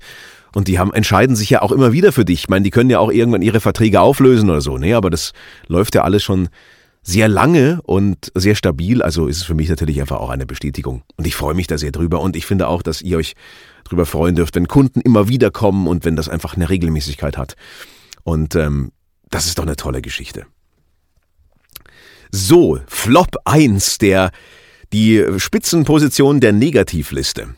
Und 0.54 0.68
die 0.68 0.80
haben, 0.80 0.94
entscheiden 0.94 1.36
sich 1.36 1.50
ja 1.50 1.62
auch 1.62 1.72
immer 1.72 1.92
wieder 1.92 2.12
für 2.12 2.26
dich. 2.26 2.42
Ich 2.42 2.50
meine, 2.50 2.64
die 2.64 2.72
können 2.72 2.90
ja 2.90 3.00
auch 3.00 3.12
irgendwann 3.12 3.42
ihre 3.42 3.60
Verträge 3.60 4.02
auflösen 4.02 4.50
oder 4.50 4.62
so. 4.62 4.78
Nee, 4.78 4.94
aber 4.94 5.10
das 5.10 5.34
läuft 5.68 5.94
ja 5.96 6.04
alles 6.04 6.24
schon 6.24 6.50
sehr 7.08 7.30
lange 7.30 7.80
und 7.84 8.34
sehr 8.36 8.54
stabil. 8.54 9.02
Also 9.02 9.28
ist 9.28 9.38
es 9.38 9.44
für 9.44 9.54
mich 9.54 9.70
natürlich 9.70 10.02
einfach 10.02 10.18
auch 10.18 10.30
eine 10.30 10.46
Bestätigung. 10.46 11.04
Und 11.16 11.26
ich 11.26 11.36
freue 11.36 11.54
mich 11.54 11.66
da 11.66 11.78
sehr 11.78 11.94
drüber. 11.94 12.20
Und 12.20 12.36
ich 12.36 12.46
finde 12.46 12.68
auch, 12.68 12.82
dass 12.82 13.02
ihr 13.02 13.18
euch 13.18 13.34
drüber 13.86 14.06
freuen 14.06 14.36
dürft, 14.36 14.56
wenn 14.56 14.68
Kunden 14.68 15.00
immer 15.00 15.30
wieder 15.30 15.50
kommen 15.50 15.88
und 15.88 16.04
wenn 16.04 16.18
das 16.18 16.28
einfach 16.28 16.58
eine 16.58 16.70
Regelmäßigkeit 16.70 17.38
hat. 17.38 17.56
Und 18.24 18.56
ähm, 18.56 18.92
das 19.30 19.46
ist 19.46 19.58
doch 19.58 19.64
eine 19.64 19.78
tolle 19.78 20.02
Geschichte. 20.02 20.48
So, 22.30 22.82
Flop 22.88 23.38
1, 23.46 24.00
der, 24.00 24.32
die 24.92 25.24
Spitzenposition 25.38 26.42
der 26.42 26.52
Negativliste. 26.52 27.56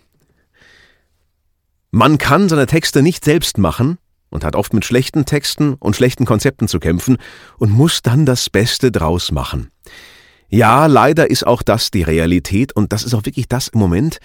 Man 1.89 2.19
kann 2.19 2.49
seine 2.49 2.67
Texte 2.67 3.01
nicht 3.01 3.25
selbst 3.25 3.57
machen, 3.57 3.97
und 4.29 4.43
hat 4.43 4.55
oft 4.55 4.73
mit 4.73 4.85
schlechten 4.85 5.25
Texten 5.25 5.75
und 5.75 5.95
schlechten 5.95 6.25
Konzepten 6.25 6.67
zu 6.67 6.79
kämpfen 6.79 7.17
und 7.57 7.71
muss 7.71 8.01
dann 8.01 8.25
das 8.25 8.49
Beste 8.49 8.91
draus 8.91 9.31
machen. 9.31 9.71
Ja, 10.49 10.87
leider 10.87 11.29
ist 11.29 11.45
auch 11.45 11.61
das 11.61 11.91
die 11.91 12.03
Realität 12.03 12.73
und 12.73 12.91
das 12.91 13.03
ist 13.03 13.13
auch 13.13 13.25
wirklich 13.25 13.47
das 13.47 13.67
im 13.67 13.79
Moment, 13.79 14.19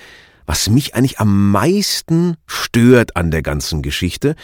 was 0.46 0.68
mich 0.68 0.94
eigentlich 0.94 1.20
am 1.20 1.50
meisten 1.50 2.36
stört 2.46 3.16
an 3.16 3.30
der 3.30 3.42
ganzen 3.42 3.82
Geschichte, 3.82 4.34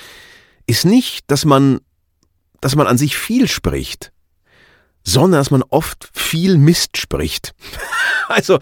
ist 0.67 0.85
nicht, 0.85 1.31
dass 1.31 1.45
man, 1.45 1.81
dass 2.61 2.77
man 2.77 2.87
an 2.87 2.99
sich 2.99 3.17
viel 3.17 3.49
spricht, 3.49 4.13
sondern 5.05 5.41
dass 5.41 5.51
man 5.51 5.63
oft 5.63 6.11
viel 6.13 6.59
Mist 6.59 6.97
spricht. 6.97 7.55
also, 8.29 8.59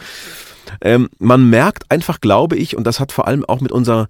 ähm, 0.81 1.09
man 1.19 1.49
merkt 1.49 1.91
einfach, 1.91 2.21
glaube 2.21 2.57
ich, 2.57 2.77
und 2.77 2.85
das 2.87 3.01
hat 3.01 3.13
vor 3.13 3.27
allem 3.27 3.45
auch 3.45 3.61
mit 3.61 3.73
unserer 3.73 4.09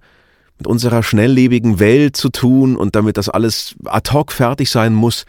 mit 0.59 0.67
unserer 0.67 1.03
schnelllebigen 1.03 1.79
Welt 1.79 2.15
zu 2.15 2.29
tun 2.29 2.75
und 2.75 2.95
damit 2.95 3.17
das 3.17 3.29
alles 3.29 3.75
ad 3.85 4.11
hoc 4.11 4.31
fertig 4.31 4.69
sein 4.69 4.93
muss, 4.93 5.25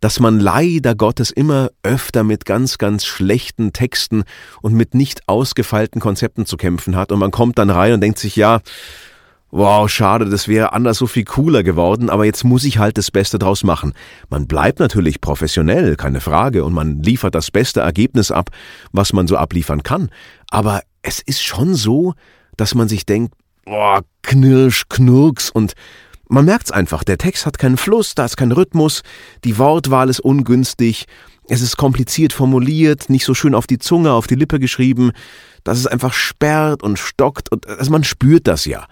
dass 0.00 0.18
man 0.18 0.40
leider 0.40 0.96
Gottes 0.96 1.30
immer 1.30 1.70
öfter 1.84 2.24
mit 2.24 2.44
ganz, 2.44 2.78
ganz 2.78 3.04
schlechten 3.04 3.72
Texten 3.72 4.24
und 4.60 4.74
mit 4.74 4.94
nicht 4.94 5.28
ausgefeilten 5.28 6.00
Konzepten 6.00 6.44
zu 6.44 6.56
kämpfen 6.56 6.96
hat 6.96 7.12
und 7.12 7.20
man 7.20 7.30
kommt 7.30 7.58
dann 7.58 7.70
rein 7.70 7.92
und 7.92 8.00
denkt 8.00 8.18
sich, 8.18 8.34
ja, 8.34 8.60
wow, 9.52 9.88
schade, 9.88 10.28
das 10.28 10.48
wäre 10.48 10.72
anders 10.72 10.98
so 10.98 11.06
viel 11.06 11.24
cooler 11.24 11.62
geworden, 11.62 12.10
aber 12.10 12.24
jetzt 12.24 12.42
muss 12.42 12.64
ich 12.64 12.78
halt 12.78 12.98
das 12.98 13.12
Beste 13.12 13.38
draus 13.38 13.62
machen. 13.62 13.92
Man 14.30 14.48
bleibt 14.48 14.80
natürlich 14.80 15.20
professionell, 15.20 15.94
keine 15.94 16.20
Frage, 16.20 16.64
und 16.64 16.72
man 16.72 17.02
liefert 17.02 17.34
das 17.36 17.52
beste 17.52 17.80
Ergebnis 17.80 18.32
ab, 18.32 18.50
was 18.90 19.12
man 19.12 19.28
so 19.28 19.36
abliefern 19.36 19.84
kann. 19.84 20.10
Aber 20.50 20.80
es 21.02 21.20
ist 21.20 21.42
schon 21.42 21.74
so, 21.74 22.14
dass 22.56 22.74
man 22.74 22.88
sich 22.88 23.06
denkt, 23.06 23.34
boah, 23.64 24.02
knirsch, 24.22 24.84
knurks 24.88 25.50
und 25.50 25.74
man 26.28 26.44
merkt's 26.46 26.70
einfach, 26.70 27.04
der 27.04 27.18
Text 27.18 27.44
hat 27.44 27.58
keinen 27.58 27.76
Fluss, 27.76 28.14
da 28.14 28.24
ist 28.24 28.36
kein 28.36 28.52
Rhythmus, 28.52 29.02
die 29.44 29.58
Wortwahl 29.58 30.08
ist 30.08 30.20
ungünstig, 30.20 31.06
es 31.48 31.60
ist 31.60 31.76
kompliziert 31.76 32.32
formuliert, 32.32 33.10
nicht 33.10 33.24
so 33.24 33.34
schön 33.34 33.54
auf 33.54 33.66
die 33.66 33.78
Zunge, 33.78 34.12
auf 34.12 34.26
die 34.26 34.36
Lippe 34.36 34.58
geschrieben, 34.58 35.12
dass 35.64 35.78
es 35.78 35.86
einfach 35.86 36.14
sperrt 36.14 36.82
und 36.82 36.98
stockt 36.98 37.52
und 37.52 37.66
also 37.66 37.90
man 37.90 38.04
spürt 38.04 38.46
das 38.46 38.64
ja. 38.64 38.86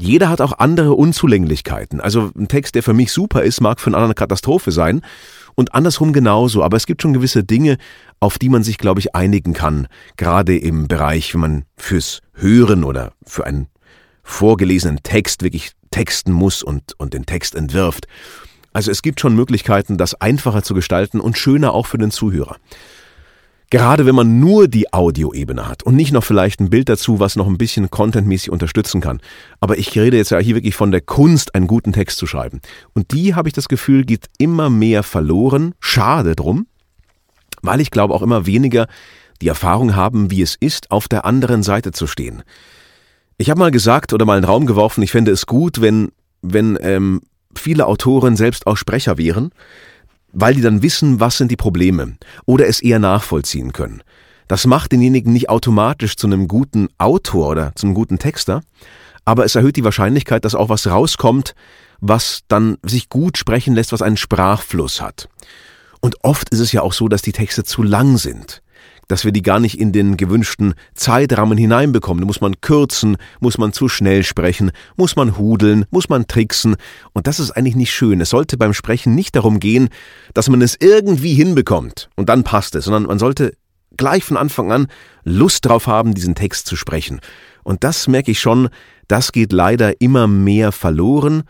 Jeder 0.00 0.28
hat 0.28 0.40
auch 0.40 0.52
andere 0.60 0.92
Unzulänglichkeiten. 0.92 2.00
Also 2.00 2.30
ein 2.38 2.46
Text, 2.46 2.76
der 2.76 2.84
für 2.84 2.92
mich 2.92 3.10
super 3.10 3.42
ist, 3.42 3.60
mag 3.60 3.80
für 3.80 3.88
einen 3.88 3.96
anderen 3.96 4.14
Katastrophe 4.14 4.70
sein 4.70 5.00
und 5.56 5.74
andersrum 5.74 6.12
genauso. 6.12 6.62
Aber 6.62 6.76
es 6.76 6.86
gibt 6.86 7.02
schon 7.02 7.14
gewisse 7.14 7.42
Dinge, 7.42 7.78
auf 8.20 8.38
die 8.38 8.48
man 8.48 8.62
sich, 8.62 8.78
glaube 8.78 9.00
ich, 9.00 9.16
einigen 9.16 9.54
kann. 9.54 9.88
Gerade 10.16 10.56
im 10.56 10.86
Bereich, 10.86 11.34
wenn 11.34 11.40
man 11.40 11.64
fürs 11.76 12.20
Hören 12.32 12.84
oder 12.84 13.12
für 13.26 13.44
einen 13.44 13.66
vorgelesenen 14.28 15.02
Text 15.02 15.42
wirklich 15.42 15.72
texten 15.90 16.32
muss 16.32 16.62
und, 16.62 16.98
und 16.98 17.14
den 17.14 17.26
Text 17.26 17.54
entwirft. 17.54 18.06
Also 18.72 18.90
es 18.90 19.02
gibt 19.02 19.20
schon 19.20 19.34
Möglichkeiten, 19.34 19.96
das 19.96 20.14
einfacher 20.14 20.62
zu 20.62 20.74
gestalten 20.74 21.20
und 21.20 21.38
schöner 21.38 21.72
auch 21.72 21.86
für 21.86 21.98
den 21.98 22.10
Zuhörer. 22.10 22.56
Gerade 23.70 24.06
wenn 24.06 24.14
man 24.14 24.40
nur 24.40 24.66
die 24.66 24.92
Audioebene 24.94 25.68
hat 25.68 25.82
und 25.82 25.94
nicht 25.94 26.12
noch 26.12 26.24
vielleicht 26.24 26.60
ein 26.60 26.70
Bild 26.70 26.88
dazu, 26.88 27.20
was 27.20 27.36
noch 27.36 27.46
ein 27.46 27.58
bisschen 27.58 27.90
contentmäßig 27.90 28.50
unterstützen 28.50 29.02
kann. 29.02 29.20
Aber 29.60 29.76
ich 29.76 29.94
rede 29.98 30.16
jetzt 30.16 30.30
ja 30.30 30.38
hier 30.38 30.54
wirklich 30.54 30.74
von 30.74 30.90
der 30.90 31.02
Kunst, 31.02 31.54
einen 31.54 31.66
guten 31.66 31.92
Text 31.92 32.16
zu 32.16 32.26
schreiben. 32.26 32.60
Und 32.94 33.12
die, 33.12 33.34
habe 33.34 33.48
ich 33.48 33.54
das 33.54 33.68
Gefühl, 33.68 34.04
geht 34.04 34.26
immer 34.38 34.70
mehr 34.70 35.02
verloren. 35.02 35.74
Schade 35.80 36.34
drum, 36.34 36.66
weil 37.60 37.80
ich 37.80 37.90
glaube 37.90 38.14
auch 38.14 38.22
immer 38.22 38.46
weniger 38.46 38.86
die 39.42 39.48
Erfahrung 39.48 39.94
haben, 39.94 40.30
wie 40.30 40.42
es 40.42 40.54
ist, 40.54 40.90
auf 40.90 41.06
der 41.06 41.26
anderen 41.26 41.62
Seite 41.62 41.92
zu 41.92 42.06
stehen. 42.06 42.42
Ich 43.40 43.50
habe 43.50 43.60
mal 43.60 43.70
gesagt 43.70 44.12
oder 44.12 44.24
mal 44.24 44.36
einen 44.36 44.44
Raum 44.44 44.66
geworfen, 44.66 45.00
ich 45.00 45.12
fände 45.12 45.30
es 45.30 45.46
gut, 45.46 45.80
wenn, 45.80 46.10
wenn 46.42 46.76
ähm, 46.82 47.20
viele 47.54 47.86
Autoren 47.86 48.34
selbst 48.34 48.66
auch 48.66 48.76
Sprecher 48.76 49.16
wären, 49.16 49.52
weil 50.32 50.54
die 50.54 50.60
dann 50.60 50.82
wissen, 50.82 51.20
was 51.20 51.38
sind 51.38 51.52
die 51.52 51.56
Probleme 51.56 52.16
oder 52.46 52.66
es 52.66 52.80
eher 52.80 52.98
nachvollziehen 52.98 53.72
können. 53.72 54.02
Das 54.48 54.66
macht 54.66 54.90
denjenigen 54.90 55.32
nicht 55.32 55.50
automatisch 55.50 56.16
zu 56.16 56.26
einem 56.26 56.48
guten 56.48 56.88
Autor 56.98 57.50
oder 57.50 57.72
zu 57.76 57.86
einem 57.86 57.94
guten 57.94 58.18
Texter, 58.18 58.62
aber 59.24 59.44
es 59.44 59.54
erhöht 59.54 59.76
die 59.76 59.84
Wahrscheinlichkeit, 59.84 60.44
dass 60.44 60.56
auch 60.56 60.68
was 60.68 60.88
rauskommt, 60.88 61.54
was 62.00 62.40
dann 62.48 62.76
sich 62.82 63.08
gut 63.08 63.38
sprechen 63.38 63.72
lässt, 63.72 63.92
was 63.92 64.02
einen 64.02 64.16
Sprachfluss 64.16 65.00
hat. 65.00 65.28
Und 66.00 66.16
oft 66.24 66.48
ist 66.48 66.60
es 66.60 66.72
ja 66.72 66.82
auch 66.82 66.92
so, 66.92 67.06
dass 67.06 67.22
die 67.22 67.32
Texte 67.32 67.62
zu 67.62 67.84
lang 67.84 68.16
sind 68.16 68.62
dass 69.08 69.24
wir 69.24 69.32
die 69.32 69.42
gar 69.42 69.58
nicht 69.58 69.80
in 69.80 69.92
den 69.92 70.16
gewünschten 70.16 70.74
Zeitrahmen 70.94 71.58
hineinbekommen. 71.58 72.20
Da 72.20 72.26
muss 72.26 72.40
man 72.40 72.60
kürzen, 72.60 73.16
muss 73.40 73.58
man 73.58 73.72
zu 73.72 73.88
schnell 73.88 74.22
sprechen, 74.22 74.70
muss 74.96 75.16
man 75.16 75.36
hudeln, 75.36 75.86
muss 75.90 76.08
man 76.08 76.26
tricksen. 76.26 76.76
Und 77.12 77.26
das 77.26 77.40
ist 77.40 77.50
eigentlich 77.50 77.76
nicht 77.76 77.92
schön. 77.92 78.20
Es 78.20 78.30
sollte 78.30 78.56
beim 78.56 78.74
Sprechen 78.74 79.14
nicht 79.14 79.34
darum 79.34 79.58
gehen, 79.60 79.88
dass 80.34 80.48
man 80.48 80.62
es 80.62 80.76
irgendwie 80.78 81.34
hinbekommt 81.34 82.10
und 82.16 82.28
dann 82.28 82.44
passt 82.44 82.74
es, 82.74 82.84
sondern 82.84 83.04
man 83.04 83.18
sollte 83.18 83.54
gleich 83.96 84.24
von 84.24 84.36
Anfang 84.36 84.70
an 84.70 84.86
Lust 85.24 85.66
drauf 85.66 85.86
haben, 85.86 86.14
diesen 86.14 86.34
Text 86.34 86.66
zu 86.66 86.76
sprechen. 86.76 87.20
Und 87.64 87.84
das 87.84 88.08
merke 88.08 88.30
ich 88.30 88.40
schon, 88.40 88.68
das 89.08 89.32
geht 89.32 89.52
leider 89.52 90.00
immer 90.00 90.26
mehr 90.26 90.70
verloren 90.72 91.42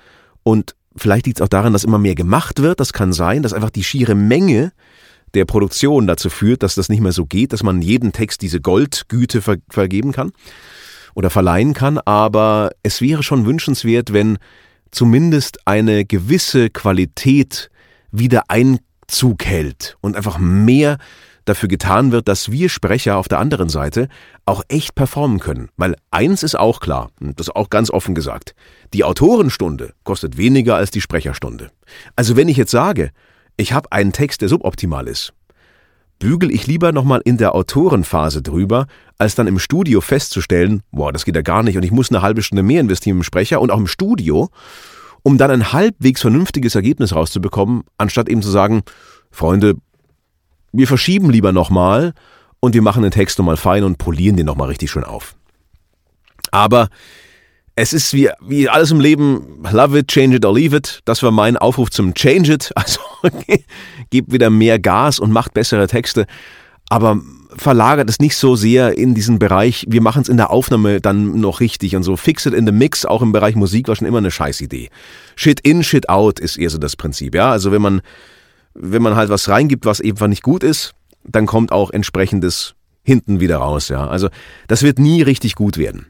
und 0.43 0.75
vielleicht 0.97 1.27
liegt 1.27 1.39
es 1.39 1.45
auch 1.45 1.49
daran, 1.49 1.73
dass 1.73 1.85
immer 1.85 1.99
mehr 1.99 2.15
gemacht 2.15 2.61
wird. 2.61 2.81
Das 2.81 2.93
kann 2.93 3.13
sein, 3.13 3.43
dass 3.43 3.53
einfach 3.53 3.71
die 3.71 3.85
schiere 3.85 4.15
Menge 4.15 4.73
der 5.35 5.45
Produktion 5.45 6.07
dazu 6.07 6.31
führt, 6.31 6.63
dass 6.63 6.75
das 6.75 6.89
nicht 6.89 7.01
mehr 7.01 7.13
so 7.13 7.27
geht, 7.27 7.53
dass 7.53 7.63
man 7.63 7.83
jeden 7.83 8.13
Text 8.13 8.43
diese 8.43 8.61
Goldgüte 8.61 9.43
ver 9.43 9.57
vergeben 9.69 10.13
kann 10.13 10.33
oder 11.15 11.31
verleihen 11.31 11.75
kann, 11.75 11.99
aber 11.99 12.71
es 12.83 13.01
wäre 13.01 13.23
schon 13.23 13.47
wünschenswert, 13.47 14.13
wenn 14.13 14.39
zumindest 14.91 15.67
eine 15.67 16.05
gewisse 16.05 16.71
Qualität 16.71 17.71
wieder 18.11 18.45
Einzug 18.49 19.45
hält 19.45 19.97
und 20.01 20.17
einfach 20.17 20.39
mehr 20.39 20.99
dafür 21.49 21.69
getan 21.69 22.13
wird, 22.13 22.29
dass 22.29 22.53
wir 22.53 22.69
Sprecher 22.69 23.17
auf 23.17 23.29
der 23.29 23.39
anderen 23.39 23.69
Seite 23.69 24.09
auch 24.45 24.63
echt 24.69 24.95
performen 24.95 25.41
können. 25.41 25.71
Weil 25.77 25.97
eins 26.11 26.43
ist 26.43 26.59
auch 26.59 26.81
klar, 26.81 27.11
und 27.21 27.41
das 27.41 27.49
auch 27.49 27.71
ganz 27.71 27.91
offen 27.91 28.15
gesagt, 28.15 28.55
die 28.93 29.05
Autorenstunde 29.05 29.95
kostet 30.05 30.37
weniger 30.37 30.77
als 30.77 30.91
die 30.91 31.01
Sprecherstunde. 31.01 31.71
Also 32.17 32.37
wenn 32.37 32.49
ich 32.49 32.57
jetzt 32.57 32.71
sage, 32.71 33.11
ich 33.59 33.73
habe 33.73 33.93
einen 33.93 34.13
Text, 34.13 34.41
der 34.41 34.49
suboptimal 34.49 35.07
ist. 35.07 35.35
Bügel 36.19 36.51
ich 36.51 36.67
lieber 36.67 36.93
nochmal 36.93 37.21
in 37.25 37.37
der 37.37 37.55
Autorenphase 37.55 38.41
drüber, 38.41 38.87
als 39.19 39.35
dann 39.35 39.47
im 39.47 39.59
Studio 39.59 40.01
festzustellen, 40.01 40.83
boah, 40.91 41.13
das 41.13 41.25
geht 41.25 41.37
ja 41.37 41.43
gar 41.43 41.63
nicht 41.63 41.77
und 41.77 41.83
ich 41.83 41.91
muss 41.91 42.11
eine 42.11 42.23
halbe 42.23 42.43
Stunde 42.43 42.63
mehr 42.63 42.81
investieren 42.81 43.19
im 43.19 43.23
Sprecher 43.23 43.61
und 43.61 43.71
auch 43.71 43.79
im 43.79 43.87
Studio, 43.87 44.49
um 45.23 45.39
dann 45.39 45.51
ein 45.51 45.73
halbwegs 45.73 46.23
vernünftiges 46.23 46.75
Ergebnis 46.75 47.15
rauszubekommen, 47.15 47.85
anstatt 47.99 48.29
eben 48.29 48.43
zu 48.43 48.51
sagen, 48.51 48.83
Freunde, 49.31 49.75
wir 50.73 50.87
verschieben 50.87 51.31
lieber 51.31 51.53
nochmal 51.53 52.15
und 52.61 52.75
wir 52.75 52.83
machen 52.83 53.03
den 53.03 53.13
Text 53.13 53.39
nochmal 53.39 53.57
fein 53.57 53.85
und 53.85 53.99
polieren 53.99 54.37
den 54.37 54.47
nochmal 54.47 54.69
richtig 54.69 54.91
schön 54.91 55.05
auf. 55.05 55.35
Aber 56.51 56.89
es 57.81 57.93
ist 57.93 58.13
wie, 58.13 58.29
wie 58.41 58.69
alles 58.69 58.91
im 58.91 58.99
Leben, 58.99 59.63
love 59.71 59.97
it, 59.97 60.09
change 60.09 60.35
it 60.37 60.45
or 60.45 60.53
leave 60.53 60.75
it. 60.75 61.01
Das 61.05 61.23
war 61.23 61.31
mein 61.31 61.57
Aufruf 61.57 61.91
zum 61.91 62.13
Change 62.13 62.55
it. 62.55 62.73
Also 62.77 63.01
gebt 64.11 64.33
wieder 64.33 64.51
mehr 64.51 64.81
Gas 64.81 65.21
und 65.21 65.31
macht 65.31 65.55
bessere 65.55 65.87
Texte. 65.87 66.27
Aber 66.89 67.21
verlagert 67.57 68.11
es 68.11 68.19
nicht 68.19 68.35
so 68.35 68.57
sehr 68.57 68.99
in 68.99 69.15
diesen 69.15 69.39
Bereich, 69.39 69.85
wir 69.89 70.03
machen 70.03 70.23
es 70.23 70.29
in 70.29 70.39
der 70.39 70.51
Aufnahme 70.51 71.01
dann 71.01 71.41
noch 71.41 71.61
richtig 71.61 71.95
und 71.95 72.03
so. 72.03 72.17
Fix 72.17 72.47
it 72.47 72.55
in 72.55 72.67
the 72.67 72.73
mix, 72.73 73.05
auch 73.05 73.23
im 73.23 73.31
Bereich 73.31 73.55
Musik 73.55 73.87
war 73.87 73.95
schon 73.95 74.09
immer 74.09 74.19
eine 74.19 74.33
Scheißidee. 74.33 74.89
Shit 75.37 75.61
in, 75.61 75.85
shit 75.85 76.09
out 76.09 76.41
ist 76.41 76.57
eher 76.57 76.71
so 76.71 76.79
das 76.79 76.97
Prinzip, 76.97 77.35
ja. 77.37 77.53
Also 77.53 77.71
wenn 77.71 77.83
man, 77.83 78.01
wenn 78.75 79.03
man 79.03 79.15
halt 79.15 79.29
was 79.29 79.49
reingibt, 79.49 79.87
was 79.87 80.01
eben 80.01 80.31
nicht 80.31 80.43
gut 80.43 80.65
ist, 80.65 80.95
dann 81.25 81.47
kommt 81.47 81.71
auch 81.71 81.91
entsprechendes 81.91 82.75
hinten 83.05 83.39
wieder 83.39 83.59
raus, 83.59 83.89
ja. 83.89 84.09
Also 84.09 84.31
das 84.67 84.83
wird 84.83 84.99
nie 84.99 85.23
richtig 85.23 85.55
gut 85.55 85.79
werden. 85.79 86.07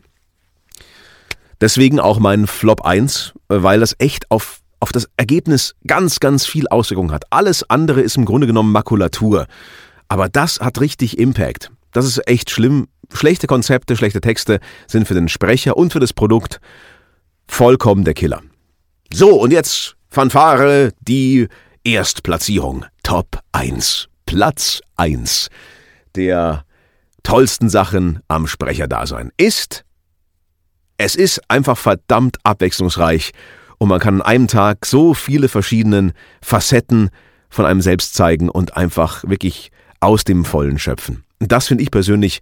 Deswegen 1.61 2.01
auch 2.01 2.19
mein 2.19 2.47
Flop 2.47 2.85
1, 2.85 3.35
weil 3.49 3.81
das 3.81 3.95
echt 3.99 4.31
auf, 4.31 4.61
auf 4.81 4.93
das 4.93 5.09
Ergebnis 5.17 5.75
ganz, 5.87 6.21
ganz 6.21 6.47
viel 6.47 6.69
Auswirkungen 6.69 7.13
hat. 7.13 7.25
Alles 7.31 7.69
andere 7.69 8.01
ist 8.01 8.17
im 8.17 8.25
Grunde 8.25 8.47
genommen 8.47 8.73
Makulatur. 8.73 9.47
Aber 10.09 10.29
das 10.29 10.61
hat 10.61 10.81
richtig 10.81 11.19
Impact. 11.19 11.71
Das 11.93 12.07
ist 12.07 12.27
echt 12.29 12.51
schlimm. 12.51 12.89
Schlechte 13.13 13.47
Konzepte, 13.47 13.97
schlechte 13.97 14.21
Texte 14.21 14.61
sind 14.87 15.09
für 15.09 15.15
den 15.15 15.29
Sprecher 15.29 15.77
und 15.77 15.93
für 15.93 16.01
das 16.01 16.13
Produkt 16.13 16.61
vollkommen 17.47 18.05
der 18.05 18.15
Killer. 18.15 18.43
So, 19.13 19.41
und 19.41 19.51
jetzt 19.51 19.97
Fanfare, 20.11 20.93
die 21.01 21.49
Erstplatzierung. 21.85 22.85
Top 23.03 23.41
1. 23.53 24.09
Platz 24.27 24.83
1 24.97 25.49
der 26.19 26.65
tollsten 27.23 27.69
Sachen 27.69 28.21
am 28.29 28.47
Sprecherdasein 28.47 29.31
ist 29.37 29.85
es 30.99 31.15
ist 31.15 31.41
einfach 31.49 31.79
verdammt 31.79 32.37
abwechslungsreich 32.43 33.33
und 33.79 33.89
man 33.89 34.01
kann 34.01 34.17
an 34.17 34.23
einem 34.23 34.49
Tag 34.49 34.85
so 34.85 35.15
viele 35.15 35.49
verschiedene 35.49 36.13
Facetten 36.43 37.11
von 37.49 37.65
einem 37.65 37.81
selbst 37.81 38.15
zeigen 38.15 38.51
und 38.51 38.77
einfach 38.77 39.25
wirklich 39.25 39.71
aus 40.01 40.25
dem 40.25 40.45
Vollen 40.45 40.79
schöpfen. 40.79 41.25
Das 41.39 41.69
finde 41.69 41.85
ich 41.85 41.91
persönlich 41.91 42.41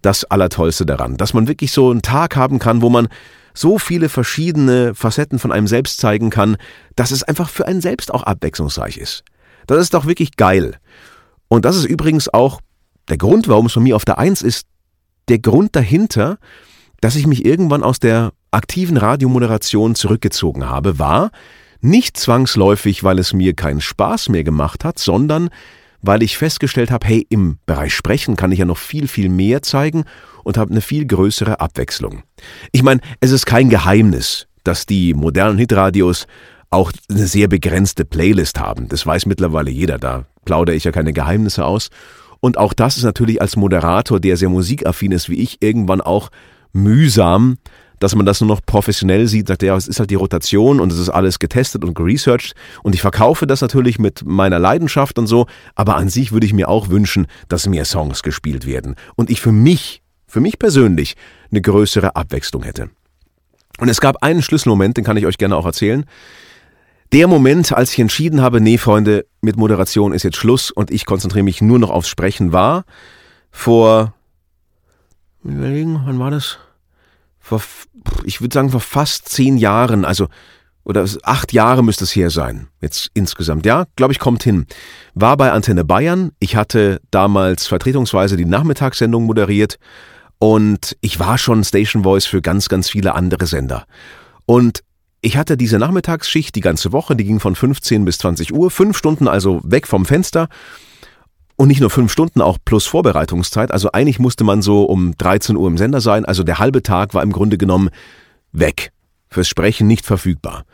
das 0.00 0.24
Allertollste 0.24 0.86
daran, 0.86 1.16
dass 1.16 1.34
man 1.34 1.48
wirklich 1.48 1.72
so 1.72 1.90
einen 1.90 2.02
Tag 2.02 2.36
haben 2.36 2.60
kann, 2.60 2.82
wo 2.82 2.88
man 2.88 3.08
so 3.52 3.78
viele 3.78 4.08
verschiedene 4.08 4.94
Facetten 4.94 5.40
von 5.40 5.50
einem 5.50 5.66
selbst 5.66 5.98
zeigen 5.98 6.30
kann, 6.30 6.56
dass 6.94 7.10
es 7.10 7.24
einfach 7.24 7.48
für 7.48 7.66
einen 7.66 7.80
selbst 7.80 8.14
auch 8.14 8.22
abwechslungsreich 8.22 8.96
ist. 8.96 9.24
Das 9.66 9.78
ist 9.78 9.92
doch 9.92 10.06
wirklich 10.06 10.36
geil. 10.36 10.76
Und 11.48 11.64
das 11.64 11.74
ist 11.74 11.84
übrigens 11.84 12.32
auch 12.32 12.60
der 13.08 13.18
Grund, 13.18 13.48
warum 13.48 13.66
es 13.66 13.72
von 13.72 13.82
mir 13.82 13.96
auf 13.96 14.04
der 14.04 14.18
Eins 14.18 14.42
ist, 14.42 14.68
der 15.28 15.40
Grund 15.40 15.74
dahinter, 15.74 16.38
dass 17.00 17.16
ich 17.16 17.26
mich 17.26 17.44
irgendwann 17.44 17.82
aus 17.82 17.98
der 17.98 18.32
aktiven 18.50 18.96
Radiomoderation 18.96 19.94
zurückgezogen 19.94 20.68
habe, 20.68 20.98
war 20.98 21.30
nicht 21.80 22.16
zwangsläufig, 22.16 23.04
weil 23.04 23.18
es 23.18 23.32
mir 23.32 23.54
keinen 23.54 23.80
Spaß 23.80 24.30
mehr 24.30 24.44
gemacht 24.44 24.84
hat, 24.84 24.98
sondern 24.98 25.50
weil 26.00 26.22
ich 26.22 26.38
festgestellt 26.38 26.90
habe, 26.90 27.06
hey, 27.06 27.26
im 27.28 27.58
Bereich 27.66 27.94
Sprechen 27.94 28.36
kann 28.36 28.52
ich 28.52 28.60
ja 28.60 28.64
noch 28.64 28.78
viel, 28.78 29.08
viel 29.08 29.28
mehr 29.28 29.62
zeigen 29.62 30.04
und 30.44 30.56
habe 30.56 30.70
eine 30.70 30.80
viel 30.80 31.06
größere 31.06 31.60
Abwechslung. 31.60 32.22
Ich 32.72 32.82
meine, 32.82 33.00
es 33.20 33.32
ist 33.32 33.46
kein 33.46 33.68
Geheimnis, 33.68 34.46
dass 34.64 34.86
die 34.86 35.14
modernen 35.14 35.58
Hitradios 35.58 36.26
auch 36.70 36.92
eine 37.10 37.26
sehr 37.26 37.48
begrenzte 37.48 38.04
Playlist 38.04 38.60
haben. 38.60 38.88
Das 38.88 39.06
weiß 39.06 39.26
mittlerweile 39.26 39.70
jeder, 39.70 39.98
da 39.98 40.26
plaudere 40.44 40.76
ich 40.76 40.84
ja 40.84 40.92
keine 40.92 41.12
Geheimnisse 41.12 41.64
aus. 41.64 41.90
Und 42.40 42.58
auch 42.58 42.72
das 42.72 42.96
ist 42.96 43.04
natürlich 43.04 43.40
als 43.40 43.56
Moderator, 43.56 44.20
der 44.20 44.36
sehr 44.36 44.48
musikaffin 44.48 45.12
ist 45.12 45.28
wie 45.28 45.40
ich, 45.40 45.60
irgendwann 45.60 46.00
auch 46.00 46.28
mühsam, 46.72 47.58
dass 47.98 48.14
man 48.14 48.26
das 48.26 48.40
nur 48.40 48.48
noch 48.48 48.60
professionell 48.64 49.26
sieht, 49.26 49.48
sagt, 49.48 49.62
ja, 49.62 49.76
es 49.76 49.88
ist 49.88 49.98
halt 49.98 50.10
die 50.10 50.14
Rotation 50.14 50.80
und 50.80 50.92
es 50.92 50.98
ist 50.98 51.08
alles 51.08 51.38
getestet 51.38 51.84
und 51.84 51.94
geresearched 51.94 52.54
und 52.82 52.94
ich 52.94 53.00
verkaufe 53.00 53.46
das 53.46 53.60
natürlich 53.60 53.98
mit 53.98 54.24
meiner 54.24 54.58
Leidenschaft 54.58 55.18
und 55.18 55.26
so, 55.26 55.46
aber 55.74 55.96
an 55.96 56.08
sich 56.08 56.32
würde 56.32 56.46
ich 56.46 56.52
mir 56.52 56.68
auch 56.68 56.88
wünschen, 56.88 57.26
dass 57.48 57.66
mehr 57.66 57.84
Songs 57.84 58.22
gespielt 58.22 58.66
werden 58.66 58.94
und 59.16 59.30
ich 59.30 59.40
für 59.40 59.52
mich, 59.52 60.02
für 60.26 60.40
mich 60.40 60.58
persönlich 60.58 61.16
eine 61.50 61.60
größere 61.60 62.14
Abwechslung 62.14 62.62
hätte. 62.62 62.90
Und 63.80 63.88
es 63.88 64.00
gab 64.00 64.22
einen 64.22 64.42
Schlüsselmoment, 64.42 64.96
den 64.96 65.04
kann 65.04 65.16
ich 65.16 65.26
euch 65.26 65.38
gerne 65.38 65.56
auch 65.56 65.66
erzählen. 65.66 66.04
Der 67.12 67.26
Moment, 67.26 67.72
als 67.72 67.92
ich 67.92 68.00
entschieden 68.00 68.42
habe, 68.42 68.60
nee, 68.60 68.76
Freunde, 68.76 69.24
mit 69.40 69.56
Moderation 69.56 70.12
ist 70.12 70.24
jetzt 70.24 70.36
Schluss 70.36 70.70
und 70.70 70.90
ich 70.90 71.06
konzentriere 71.06 71.44
mich 71.44 71.62
nur 71.62 71.78
noch 71.78 71.90
aufs 71.90 72.08
Sprechen, 72.08 72.52
war 72.52 72.84
vor, 73.50 74.14
überlegen, 75.44 76.02
wann 76.04 76.18
war 76.18 76.30
das? 76.30 76.58
Vor, 77.40 77.62
ich 78.24 78.40
würde 78.40 78.54
sagen, 78.54 78.70
vor 78.70 78.80
fast 78.80 79.28
zehn 79.28 79.56
Jahren, 79.56 80.04
also, 80.04 80.28
oder 80.84 81.06
acht 81.22 81.52
Jahre 81.52 81.82
müsste 81.82 82.04
es 82.04 82.16
her 82.16 82.30
sein, 82.30 82.68
jetzt 82.80 83.10
insgesamt. 83.14 83.66
Ja, 83.66 83.86
glaube 83.96 84.12
ich, 84.12 84.18
kommt 84.18 84.42
hin. 84.42 84.66
War 85.14 85.36
bei 85.36 85.52
Antenne 85.52 85.84
Bayern. 85.84 86.32
Ich 86.40 86.56
hatte 86.56 87.00
damals 87.10 87.66
vertretungsweise 87.66 88.36
die 88.36 88.46
Nachmittagssendung 88.46 89.24
moderiert 89.24 89.78
und 90.38 90.96
ich 91.00 91.18
war 91.18 91.36
schon 91.36 91.64
Station 91.64 92.04
Voice 92.04 92.26
für 92.26 92.40
ganz, 92.40 92.68
ganz 92.68 92.88
viele 92.88 93.14
andere 93.14 93.46
Sender. 93.46 93.86
Und 94.46 94.82
ich 95.20 95.36
hatte 95.36 95.56
diese 95.56 95.78
Nachmittagsschicht 95.78 96.54
die 96.54 96.60
ganze 96.60 96.92
Woche, 96.92 97.16
die 97.16 97.24
ging 97.24 97.40
von 97.40 97.56
15 97.56 98.04
bis 98.04 98.18
20 98.18 98.54
Uhr, 98.54 98.70
fünf 98.70 98.96
Stunden 98.96 99.26
also 99.26 99.60
weg 99.64 99.86
vom 99.86 100.06
Fenster. 100.06 100.48
Und 101.60 101.66
nicht 101.66 101.80
nur 101.80 101.90
fünf 101.90 102.12
Stunden, 102.12 102.40
auch 102.40 102.56
plus 102.64 102.86
Vorbereitungszeit. 102.86 103.72
Also 103.72 103.90
eigentlich 103.90 104.20
musste 104.20 104.44
man 104.44 104.62
so 104.62 104.84
um 104.84 105.18
13 105.18 105.56
Uhr 105.56 105.66
im 105.66 105.76
Sender 105.76 106.00
sein. 106.00 106.24
Also 106.24 106.44
der 106.44 106.60
halbe 106.60 106.84
Tag 106.84 107.14
war 107.14 107.22
im 107.24 107.32
Grunde 107.32 107.58
genommen 107.58 107.90
weg. 108.52 108.92
Fürs 109.28 109.48
Sprechen 109.48 109.88
nicht 109.88 110.06
verfügbar. 110.06 110.64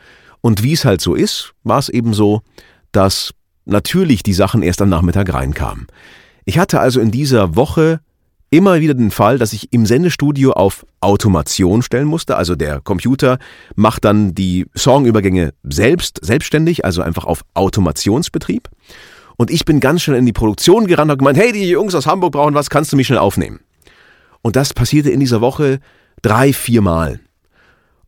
Und 0.41 0.61
wie 0.61 0.73
es 0.73 0.85
halt 0.85 1.01
so 1.01 1.15
ist, 1.15 1.53
war 1.63 1.79
es 1.79 1.89
eben 1.89 2.13
so, 2.13 2.43
dass 2.91 3.33
natürlich 3.65 4.21
die 4.21 4.35
Sachen 4.35 4.61
erst 4.61 4.79
am 4.79 4.89
Nachmittag 4.89 5.33
reinkamen. 5.33 5.87
Ich 6.45 6.59
hatte 6.59 6.79
also 6.79 6.99
in 6.99 7.09
dieser 7.09 7.55
Woche 7.55 7.99
immer 8.51 8.79
wieder 8.79 8.93
den 8.93 9.09
Fall, 9.09 9.39
dass 9.39 9.53
ich 9.53 9.73
im 9.73 9.87
Sendestudio 9.87 10.51
auf 10.51 10.85
Automation 11.01 11.81
stellen 11.81 12.05
musste. 12.05 12.37
Also 12.37 12.55
der 12.55 12.79
Computer 12.79 13.39
macht 13.75 14.05
dann 14.05 14.35
die 14.35 14.67
Songübergänge 14.77 15.55
selbst, 15.63 16.19
selbstständig, 16.23 16.85
also 16.85 17.01
einfach 17.01 17.25
auf 17.25 17.41
Automationsbetrieb. 17.55 18.69
Und 19.37 19.51
ich 19.51 19.65
bin 19.65 19.79
ganz 19.79 20.01
schnell 20.01 20.17
in 20.17 20.25
die 20.25 20.33
Produktion 20.33 20.87
gerannt 20.87 21.11
und 21.11 21.17
gemeint, 21.17 21.37
hey, 21.37 21.51
die 21.51 21.67
Jungs 21.67 21.95
aus 21.95 22.07
Hamburg 22.07 22.33
brauchen 22.33 22.53
was, 22.53 22.69
kannst 22.69 22.91
du 22.91 22.97
mich 22.97 23.07
schnell 23.07 23.19
aufnehmen? 23.19 23.59
Und 24.41 24.55
das 24.55 24.73
passierte 24.73 25.09
in 25.09 25.19
dieser 25.19 25.41
Woche 25.41 25.79
drei, 26.21 26.53
vier 26.53 26.81
Mal. 26.81 27.19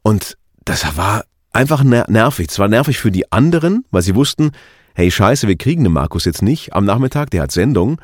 Und 0.03 0.37
das 0.63 0.97
war 0.97 1.25
einfach 1.51 1.83
nervig. 1.83 2.47
Es 2.49 2.59
war 2.59 2.67
nervig 2.67 2.99
für 2.99 3.11
die 3.11 3.31
anderen, 3.31 3.83
weil 3.91 4.03
sie 4.03 4.15
wussten, 4.15 4.51
hey, 4.95 5.11
scheiße, 5.11 5.47
wir 5.47 5.57
kriegen 5.57 5.83
den 5.83 5.93
Markus 5.93 6.25
jetzt 6.25 6.41
nicht 6.41 6.73
am 6.73 6.85
Nachmittag, 6.85 7.31
der 7.31 7.43
hat 7.43 7.51
Sendung. 7.51 7.99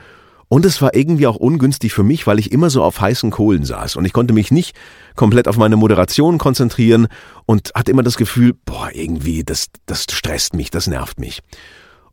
Und 0.50 0.66
es 0.66 0.82
war 0.82 0.94
irgendwie 0.94 1.26
auch 1.26 1.36
ungünstig 1.36 1.94
für 1.94 2.04
mich, 2.04 2.28
weil 2.28 2.38
ich 2.38 2.52
immer 2.52 2.70
so 2.70 2.84
auf 2.84 3.02
heißen 3.02 3.32
Kohlen 3.32 3.66
saß 3.66 3.96
und 3.96 4.06
ich 4.06 4.14
konnte 4.14 4.34
mich 4.34 4.52
nicht 4.52 4.76
komplett 5.16 5.48
auf 5.48 5.58
meine 5.58 5.78
Moderation 5.78 6.38
konzentrieren 6.38 7.08
und 7.48 7.72
hatte 7.74 7.90
immer 7.90 8.04
das 8.04 8.18
Gefühl, 8.18 8.54
boah, 8.66 8.90
irgendwie, 8.94 9.44
das, 9.44 9.70
das 9.88 10.04
stresst 10.04 10.54
mich, 10.54 10.70
das 10.70 10.86
nervt 10.86 11.20
mich. 11.20 11.42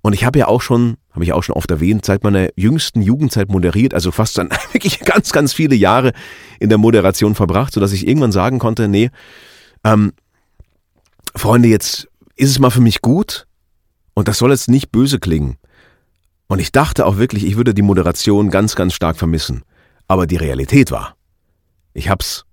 Und 0.03 0.15
ich 0.15 0.25
habe 0.25 0.39
ja 0.39 0.47
auch 0.49 0.63
schon, 0.63 0.97
habe 1.13 1.25
ich 1.25 1.33
auch 1.33 1.43
schon 1.43 1.57
oft 1.57 1.71
erwähnt, 1.71 2.05
seit 2.05 2.25
meiner 2.25 2.49
jüngsten 2.57 3.03
Jugendzeit 3.03 3.51
moderiert, 3.51 3.93
also 3.93 4.11
fast 4.11 4.39
dann 4.39 4.51
wirklich 4.73 5.01
ganz, 5.01 5.33
ganz 5.33 5.53
viele 5.53 5.75
Jahre 5.75 6.13
in 6.59 6.69
der 6.69 6.79
Moderation 6.79 7.35
verbracht, 7.35 7.75
sodass 7.75 7.93
ich 7.93 8.07
irgendwann 8.07 8.33
sagen 8.33 8.59
konnte, 8.59 8.89
nee, 8.89 9.11
ähm, 9.85 10.13
Freunde, 11.35 11.69
jetzt 11.69 12.09
ist 12.37 12.51
es 12.51 12.59
mal 12.59 12.71
für 12.71 12.81
mich 12.81 13.03
gut 13.03 13.47
und 14.15 14.29
das 14.29 14.39
soll 14.39 14.51
jetzt 14.51 14.69
nicht 14.69 14.91
böse 14.91 15.19
klingen. 15.19 15.57
Und 16.49 16.59
ich 16.59 16.73
dachte 16.73 17.07
auch 17.07 17.17
wirklich, 17.17 17.47
ich 17.47 17.57
würde 17.57 17.75
die 17.75 17.83
Moderation 17.83 18.51
ganz, 18.51 18.75
ganz 18.75 18.95
stark 18.95 19.17
vermissen. 19.17 19.63
Aber 20.09 20.27
die 20.27 20.37
Realität 20.37 20.91
war, 20.91 21.15
ich 21.93 22.09
hab's 22.09 22.45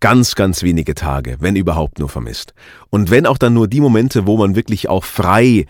ganz, 0.00 0.34
ganz 0.34 0.62
wenige 0.62 0.94
Tage, 0.94 1.36
wenn 1.40 1.56
überhaupt 1.56 1.98
nur 1.98 2.08
vermisst. 2.08 2.54
Und 2.88 3.10
wenn 3.10 3.26
auch 3.26 3.36
dann 3.36 3.52
nur 3.52 3.68
die 3.68 3.80
Momente, 3.80 4.26
wo 4.26 4.38
man 4.38 4.56
wirklich 4.56 4.88
auch 4.88 5.04
frei 5.04 5.66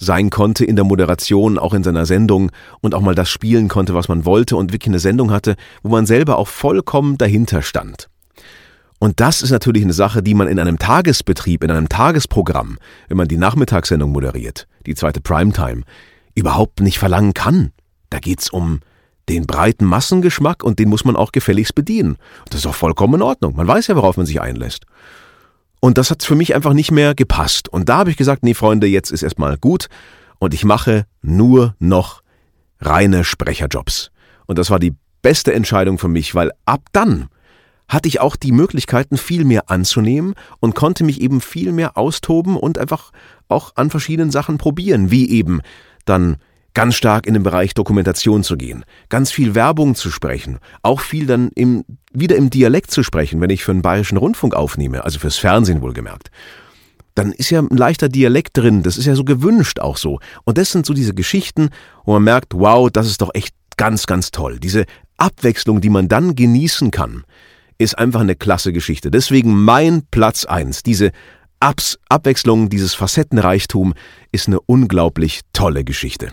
sein 0.00 0.30
konnte 0.30 0.64
in 0.64 0.76
der 0.76 0.84
Moderation, 0.84 1.58
auch 1.58 1.74
in 1.74 1.84
seiner 1.84 2.06
Sendung 2.06 2.50
und 2.80 2.94
auch 2.94 3.02
mal 3.02 3.14
das 3.14 3.28
spielen 3.28 3.68
konnte, 3.68 3.94
was 3.94 4.08
man 4.08 4.24
wollte 4.24 4.56
und 4.56 4.72
wirklich 4.72 4.88
eine 4.88 4.98
Sendung 4.98 5.30
hatte, 5.30 5.54
wo 5.82 5.90
man 5.90 6.06
selber 6.06 6.38
auch 6.38 6.48
vollkommen 6.48 7.18
dahinter 7.18 7.62
stand. 7.62 8.08
Und 8.98 9.20
das 9.20 9.42
ist 9.42 9.50
natürlich 9.50 9.84
eine 9.84 9.92
Sache, 9.92 10.22
die 10.22 10.34
man 10.34 10.48
in 10.48 10.58
einem 10.58 10.78
Tagesbetrieb, 10.78 11.62
in 11.62 11.70
einem 11.70 11.88
Tagesprogramm, 11.88 12.78
wenn 13.08 13.16
man 13.16 13.28
die 13.28 13.36
Nachmittagssendung 13.36 14.10
moderiert, 14.10 14.66
die 14.86 14.94
zweite 14.94 15.20
Primetime, 15.20 15.82
überhaupt 16.34 16.80
nicht 16.80 16.98
verlangen 16.98 17.34
kann. 17.34 17.72
Da 18.10 18.18
geht's 18.18 18.50
um 18.50 18.80
den 19.28 19.46
breiten 19.46 19.84
Massengeschmack 19.84 20.64
und 20.64 20.78
den 20.78 20.88
muss 20.88 21.04
man 21.04 21.16
auch 21.16 21.32
gefälligst 21.32 21.74
bedienen. 21.74 22.16
Das 22.50 22.60
ist 22.60 22.66
auch 22.66 22.74
vollkommen 22.74 23.14
in 23.14 23.22
Ordnung. 23.22 23.54
Man 23.56 23.66
weiß 23.66 23.86
ja, 23.86 23.96
worauf 23.96 24.16
man 24.16 24.26
sich 24.26 24.40
einlässt. 24.40 24.84
Und 25.80 25.96
das 25.96 26.10
hat 26.10 26.22
für 26.22 26.34
mich 26.34 26.54
einfach 26.54 26.74
nicht 26.74 26.90
mehr 26.90 27.14
gepasst. 27.14 27.68
Und 27.68 27.88
da 27.88 27.98
habe 27.98 28.10
ich 28.10 28.16
gesagt, 28.16 28.42
nee, 28.42 28.54
Freunde, 28.54 28.86
jetzt 28.86 29.10
ist 29.10 29.22
erstmal 29.22 29.56
gut 29.56 29.86
und 30.38 30.54
ich 30.54 30.64
mache 30.64 31.06
nur 31.22 31.74
noch 31.78 32.22
reine 32.80 33.24
Sprecherjobs. 33.24 34.10
Und 34.46 34.58
das 34.58 34.70
war 34.70 34.78
die 34.78 34.94
beste 35.22 35.54
Entscheidung 35.54 35.98
für 35.98 36.08
mich, 36.08 36.34
weil 36.34 36.52
ab 36.66 36.82
dann 36.92 37.28
hatte 37.88 38.08
ich 38.08 38.20
auch 38.20 38.36
die 38.36 38.52
Möglichkeiten, 38.52 39.16
viel 39.16 39.44
mehr 39.44 39.68
anzunehmen 39.68 40.34
und 40.60 40.74
konnte 40.74 41.02
mich 41.02 41.20
eben 41.20 41.40
viel 41.40 41.72
mehr 41.72 41.96
austoben 41.96 42.56
und 42.56 42.78
einfach 42.78 43.10
auch 43.48 43.72
an 43.74 43.90
verschiedenen 43.90 44.30
Sachen 44.30 44.58
probieren, 44.58 45.10
wie 45.10 45.28
eben 45.28 45.60
dann 46.04 46.36
ganz 46.74 46.94
stark 46.94 47.26
in 47.26 47.34
den 47.34 47.42
Bereich 47.42 47.74
Dokumentation 47.74 48.42
zu 48.42 48.56
gehen, 48.56 48.84
ganz 49.08 49.30
viel 49.30 49.54
Werbung 49.54 49.94
zu 49.94 50.10
sprechen, 50.10 50.58
auch 50.82 51.00
viel 51.00 51.26
dann 51.26 51.50
im, 51.54 51.84
wieder 52.12 52.36
im 52.36 52.50
Dialekt 52.50 52.90
zu 52.90 53.02
sprechen, 53.02 53.40
wenn 53.40 53.50
ich 53.50 53.64
für 53.64 53.72
einen 53.72 53.82
bayerischen 53.82 54.18
Rundfunk 54.18 54.54
aufnehme, 54.54 55.04
also 55.04 55.18
fürs 55.18 55.36
Fernsehen 55.36 55.82
wohlgemerkt. 55.82 56.30
Dann 57.14 57.32
ist 57.32 57.50
ja 57.50 57.60
ein 57.60 57.76
leichter 57.76 58.08
Dialekt 58.08 58.56
drin, 58.56 58.82
das 58.82 58.96
ist 58.96 59.06
ja 59.06 59.14
so 59.14 59.24
gewünscht 59.24 59.80
auch 59.80 59.96
so. 59.96 60.20
Und 60.44 60.58
das 60.58 60.70
sind 60.70 60.86
so 60.86 60.94
diese 60.94 61.14
Geschichten, 61.14 61.70
wo 62.04 62.12
man 62.12 62.22
merkt, 62.22 62.54
wow, 62.54 62.88
das 62.90 63.06
ist 63.06 63.20
doch 63.20 63.30
echt 63.34 63.54
ganz, 63.76 64.06
ganz 64.06 64.30
toll. 64.30 64.58
Diese 64.60 64.84
Abwechslung, 65.16 65.80
die 65.80 65.90
man 65.90 66.08
dann 66.08 66.34
genießen 66.34 66.90
kann, 66.90 67.24
ist 67.78 67.98
einfach 67.98 68.20
eine 68.20 68.36
klasse 68.36 68.72
Geschichte. 68.72 69.10
Deswegen 69.10 69.54
mein 69.54 70.02
Platz 70.10 70.44
eins. 70.44 70.82
Diese 70.82 71.12
Abs 71.60 71.98
Abwechslung, 72.08 72.68
dieses 72.68 72.94
Facettenreichtum 72.94 73.94
ist 74.32 74.48
eine 74.48 74.60
unglaublich 74.60 75.40
tolle 75.52 75.84
Geschichte. 75.84 76.32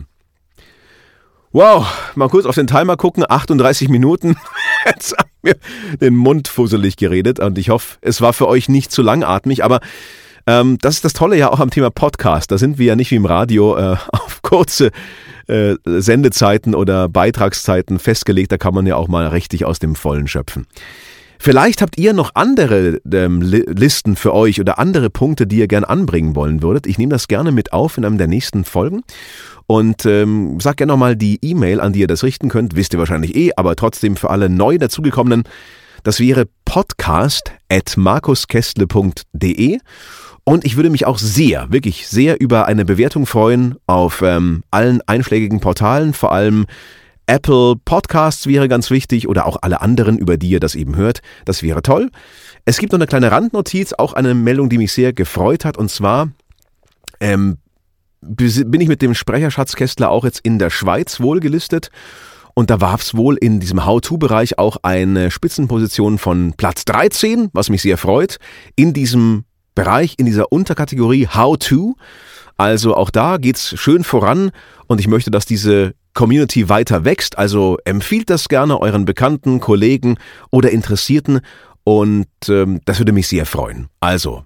Wow, 1.58 1.88
mal 2.14 2.30
kurz 2.30 2.46
auf 2.46 2.54
den 2.54 2.68
Timer 2.68 2.98
gucken, 2.98 3.26
38 3.28 3.90
Minuten. 3.90 4.36
Jetzt 4.86 5.18
haben 5.18 5.32
wir 5.42 5.56
den 6.00 6.16
Mund 6.16 6.48
fusselig 6.48 6.98
geredet 6.98 7.40
und 7.40 7.58
ich 7.58 7.70
hoffe, 7.70 7.98
es 8.02 8.22
war 8.22 8.34
für 8.34 8.48
euch 8.48 8.70
nicht 8.70 8.92
zu 8.92 9.02
langatmig, 9.02 9.64
aber 9.64 9.80
ähm, 10.46 10.78
das 10.82 10.98
ist 10.98 11.06
das 11.06 11.14
Tolle 11.14 11.36
ja 11.36 11.52
auch 11.52 11.60
am 11.60 11.72
Thema 11.72 11.90
Podcast. 11.90 12.52
Da 12.52 12.60
sind 12.60 12.78
wir 12.78 12.86
ja 12.86 12.96
nicht 12.96 13.10
wie 13.10 13.16
im 13.16 13.26
Radio 13.26 13.76
äh, 13.76 13.96
auf 14.12 14.44
kurze 14.44 14.92
äh, 15.48 15.74
Sendezeiten 15.84 16.76
oder 16.76 17.10
Beitragszeiten 17.10 17.98
festgelegt, 17.98 18.52
da 18.52 18.60
kann 18.60 18.76
man 18.76 18.86
ja 18.86 18.96
auch 18.96 19.08
mal 19.08 19.26
richtig 19.26 19.66
aus 19.66 19.80
dem 19.80 19.96
Vollen 19.96 20.28
schöpfen. 20.28 20.68
Vielleicht 21.40 21.82
habt 21.82 21.98
ihr 21.98 22.14
noch 22.14 22.32
andere 22.34 23.00
ähm, 23.12 23.42
Listen 23.42 24.16
für 24.16 24.34
euch 24.34 24.60
oder 24.60 24.80
andere 24.80 25.10
Punkte, 25.10 25.48
die 25.48 25.58
ihr 25.58 25.68
gern 25.68 25.84
anbringen 25.84 26.36
wollen 26.36 26.62
würdet. 26.62 26.88
Ich 26.88 26.98
nehme 26.98 27.12
das 27.12 27.28
gerne 27.28 27.52
mit 27.52 27.74
auf 27.74 27.98
in 27.98 28.06
einem 28.06 28.18
der 28.18 28.28
nächsten 28.28 28.64
Folgen. 28.64 29.04
Und 29.68 30.06
ähm, 30.06 30.60
sag 30.62 30.78
gerne 30.78 30.94
nochmal 30.94 31.18
die 31.18 31.40
E-Mail, 31.42 31.82
an 31.82 31.94
die 31.94 32.00
ihr 32.00 32.08
das 32.08 32.24
richten 32.24 32.48
könnt. 32.50 32.76
Wisst 32.76 32.94
ihr 32.94 33.00
wahrscheinlich 33.00 33.36
eh, 33.36 33.52
aber 33.58 33.76
trotzdem 33.76 34.16
für 34.16 34.30
alle 34.30 34.50
neu 34.50 34.78
dazugekommenen. 34.78 35.44
Das 36.04 36.22
wäre 36.22 36.48
podcast 36.64 37.52
at. 37.70 37.98
Und 40.46 40.66
ich 40.66 40.76
würde 40.78 40.90
mich 40.90 41.06
auch 41.06 41.18
sehr, 41.18 41.70
wirklich 41.70 42.08
sehr 42.08 42.40
über 42.40 42.66
eine 42.66 42.86
Bewertung 42.86 43.26
freuen 43.26 43.76
auf 43.86 44.22
ähm, 44.22 44.64
allen 44.72 45.02
einschlägigen 45.06 45.60
Portalen, 45.60 46.14
vor 46.14 46.32
allem 46.32 46.66
Apple 47.26 47.76
Podcasts 47.84 48.48
wäre 48.48 48.70
ganz 48.70 48.90
wichtig 48.90 49.28
oder 49.28 49.46
auch 49.46 49.58
alle 49.62 49.82
anderen, 49.82 50.18
über 50.18 50.38
die 50.38 50.50
ihr 50.50 50.62
das 50.62 50.76
eben 50.76 50.96
hört. 50.96 51.20
Das 51.44 51.62
wäre 51.62 51.82
toll. 51.82 52.10
Es 52.64 52.78
gibt 52.78 52.94
noch 52.94 53.00
eine 53.00 53.08
kleine 53.08 53.32
Randnotiz, 53.32 53.92
auch 53.92 54.14
eine 54.14 54.34
Meldung, 54.34 54.70
die 54.70 54.78
mich 54.78 54.94
sehr 54.94 55.12
gefreut 55.12 55.66
hat. 55.66 55.78
Und 55.78 55.92
zwar 55.92 56.30
ähm, 57.20 57.58
bin 58.22 58.82
ich 58.82 58.88
mit 58.88 59.02
dem 59.02 59.14
Sprecherschatzkästler 59.14 60.10
auch 60.10 60.26
jetzt 60.26 60.40
in 60.40 60.60
der 60.60 60.70
Schweiz 60.70 61.20
wohl 61.20 61.40
gelistet. 61.40 61.90
Und 62.54 62.72
da 62.72 62.82
war 62.82 62.96
es 62.96 63.16
wohl 63.16 63.38
in 63.38 63.60
diesem 63.60 63.86
How-To-Bereich 63.86 64.58
auch 64.58 64.78
eine 64.82 65.30
Spitzenposition 65.30 66.18
von 66.18 66.54
Platz 66.58 66.86
13, 66.86 67.50
was 67.54 67.70
mich 67.70 67.84
sehr 67.84 67.98
freut, 67.98 68.38
in 68.76 68.94
diesem 68.94 69.44
Bereich 69.76 70.16
in 70.18 70.26
dieser 70.26 70.52
Unterkategorie 70.52 71.28
How 71.28 71.56
to. 71.60 71.96
Also 72.58 72.96
auch 72.96 73.12
da 73.12 73.38
geht's 73.38 73.80
schön 73.80 74.04
voran 74.04 74.50
und 74.88 75.00
ich 75.00 75.08
möchte, 75.08 75.30
dass 75.30 75.46
diese 75.46 75.94
Community 76.16 76.68
weiter 76.68 77.06
wächst. 77.06 77.38
Also 77.38 77.78
empfiehlt 77.86 78.32
das 78.32 78.50
gerne 78.50 78.82
euren 78.82 79.06
Bekannten, 79.06 79.60
Kollegen 79.60 80.18
oder 80.50 80.72
Interessierten 80.72 81.42
und 81.84 82.26
ähm, 82.50 82.82
das 82.86 82.98
würde 82.98 83.12
mich 83.12 83.28
sehr 83.28 83.46
freuen. 83.46 83.88
Also 84.00 84.46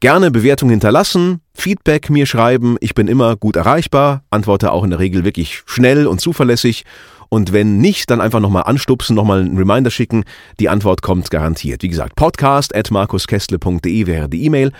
gerne 0.00 0.30
Bewertung 0.30 0.70
hinterlassen, 0.70 1.40
Feedback 1.54 2.10
mir 2.10 2.26
schreiben. 2.26 2.76
Ich 2.80 2.94
bin 2.94 3.08
immer 3.08 3.36
gut 3.36 3.56
erreichbar, 3.56 4.22
antworte 4.30 4.72
auch 4.72 4.84
in 4.84 4.90
der 4.90 4.98
Regel 4.98 5.24
wirklich 5.24 5.62
schnell 5.66 6.06
und 6.06 6.20
zuverlässig. 6.20 6.84
Und 7.28 7.52
wenn 7.52 7.78
nicht, 7.78 8.10
dann 8.10 8.20
einfach 8.20 8.40
nochmal 8.40 8.64
anstupsen, 8.64 9.16
nochmal 9.16 9.40
einen 9.40 9.58
Reminder 9.58 9.90
schicken. 9.90 10.24
Die 10.60 10.68
Antwort 10.68 11.02
kommt 11.02 11.30
garantiert. 11.30 11.82
Wie 11.82 11.88
gesagt, 11.88 12.14
podcast 12.14 12.74
at 12.74 12.90
markuskessle.de 12.90 14.06
wäre 14.06 14.28
die 14.28 14.44
E-Mail. 14.44 14.72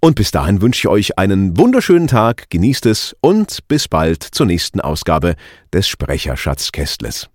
Und 0.00 0.14
bis 0.14 0.30
dahin 0.30 0.62
wünsche 0.62 0.80
ich 0.80 0.88
euch 0.88 1.18
einen 1.18 1.58
wunderschönen 1.58 2.06
Tag, 2.06 2.48
genießt 2.48 2.86
es 2.86 3.14
und 3.20 3.58
bis 3.68 3.86
bald 3.86 4.22
zur 4.22 4.46
nächsten 4.46 4.80
Ausgabe 4.80 5.34
des 5.74 5.88
Sprecherschatz 5.88 6.72
Kästles. 6.72 7.28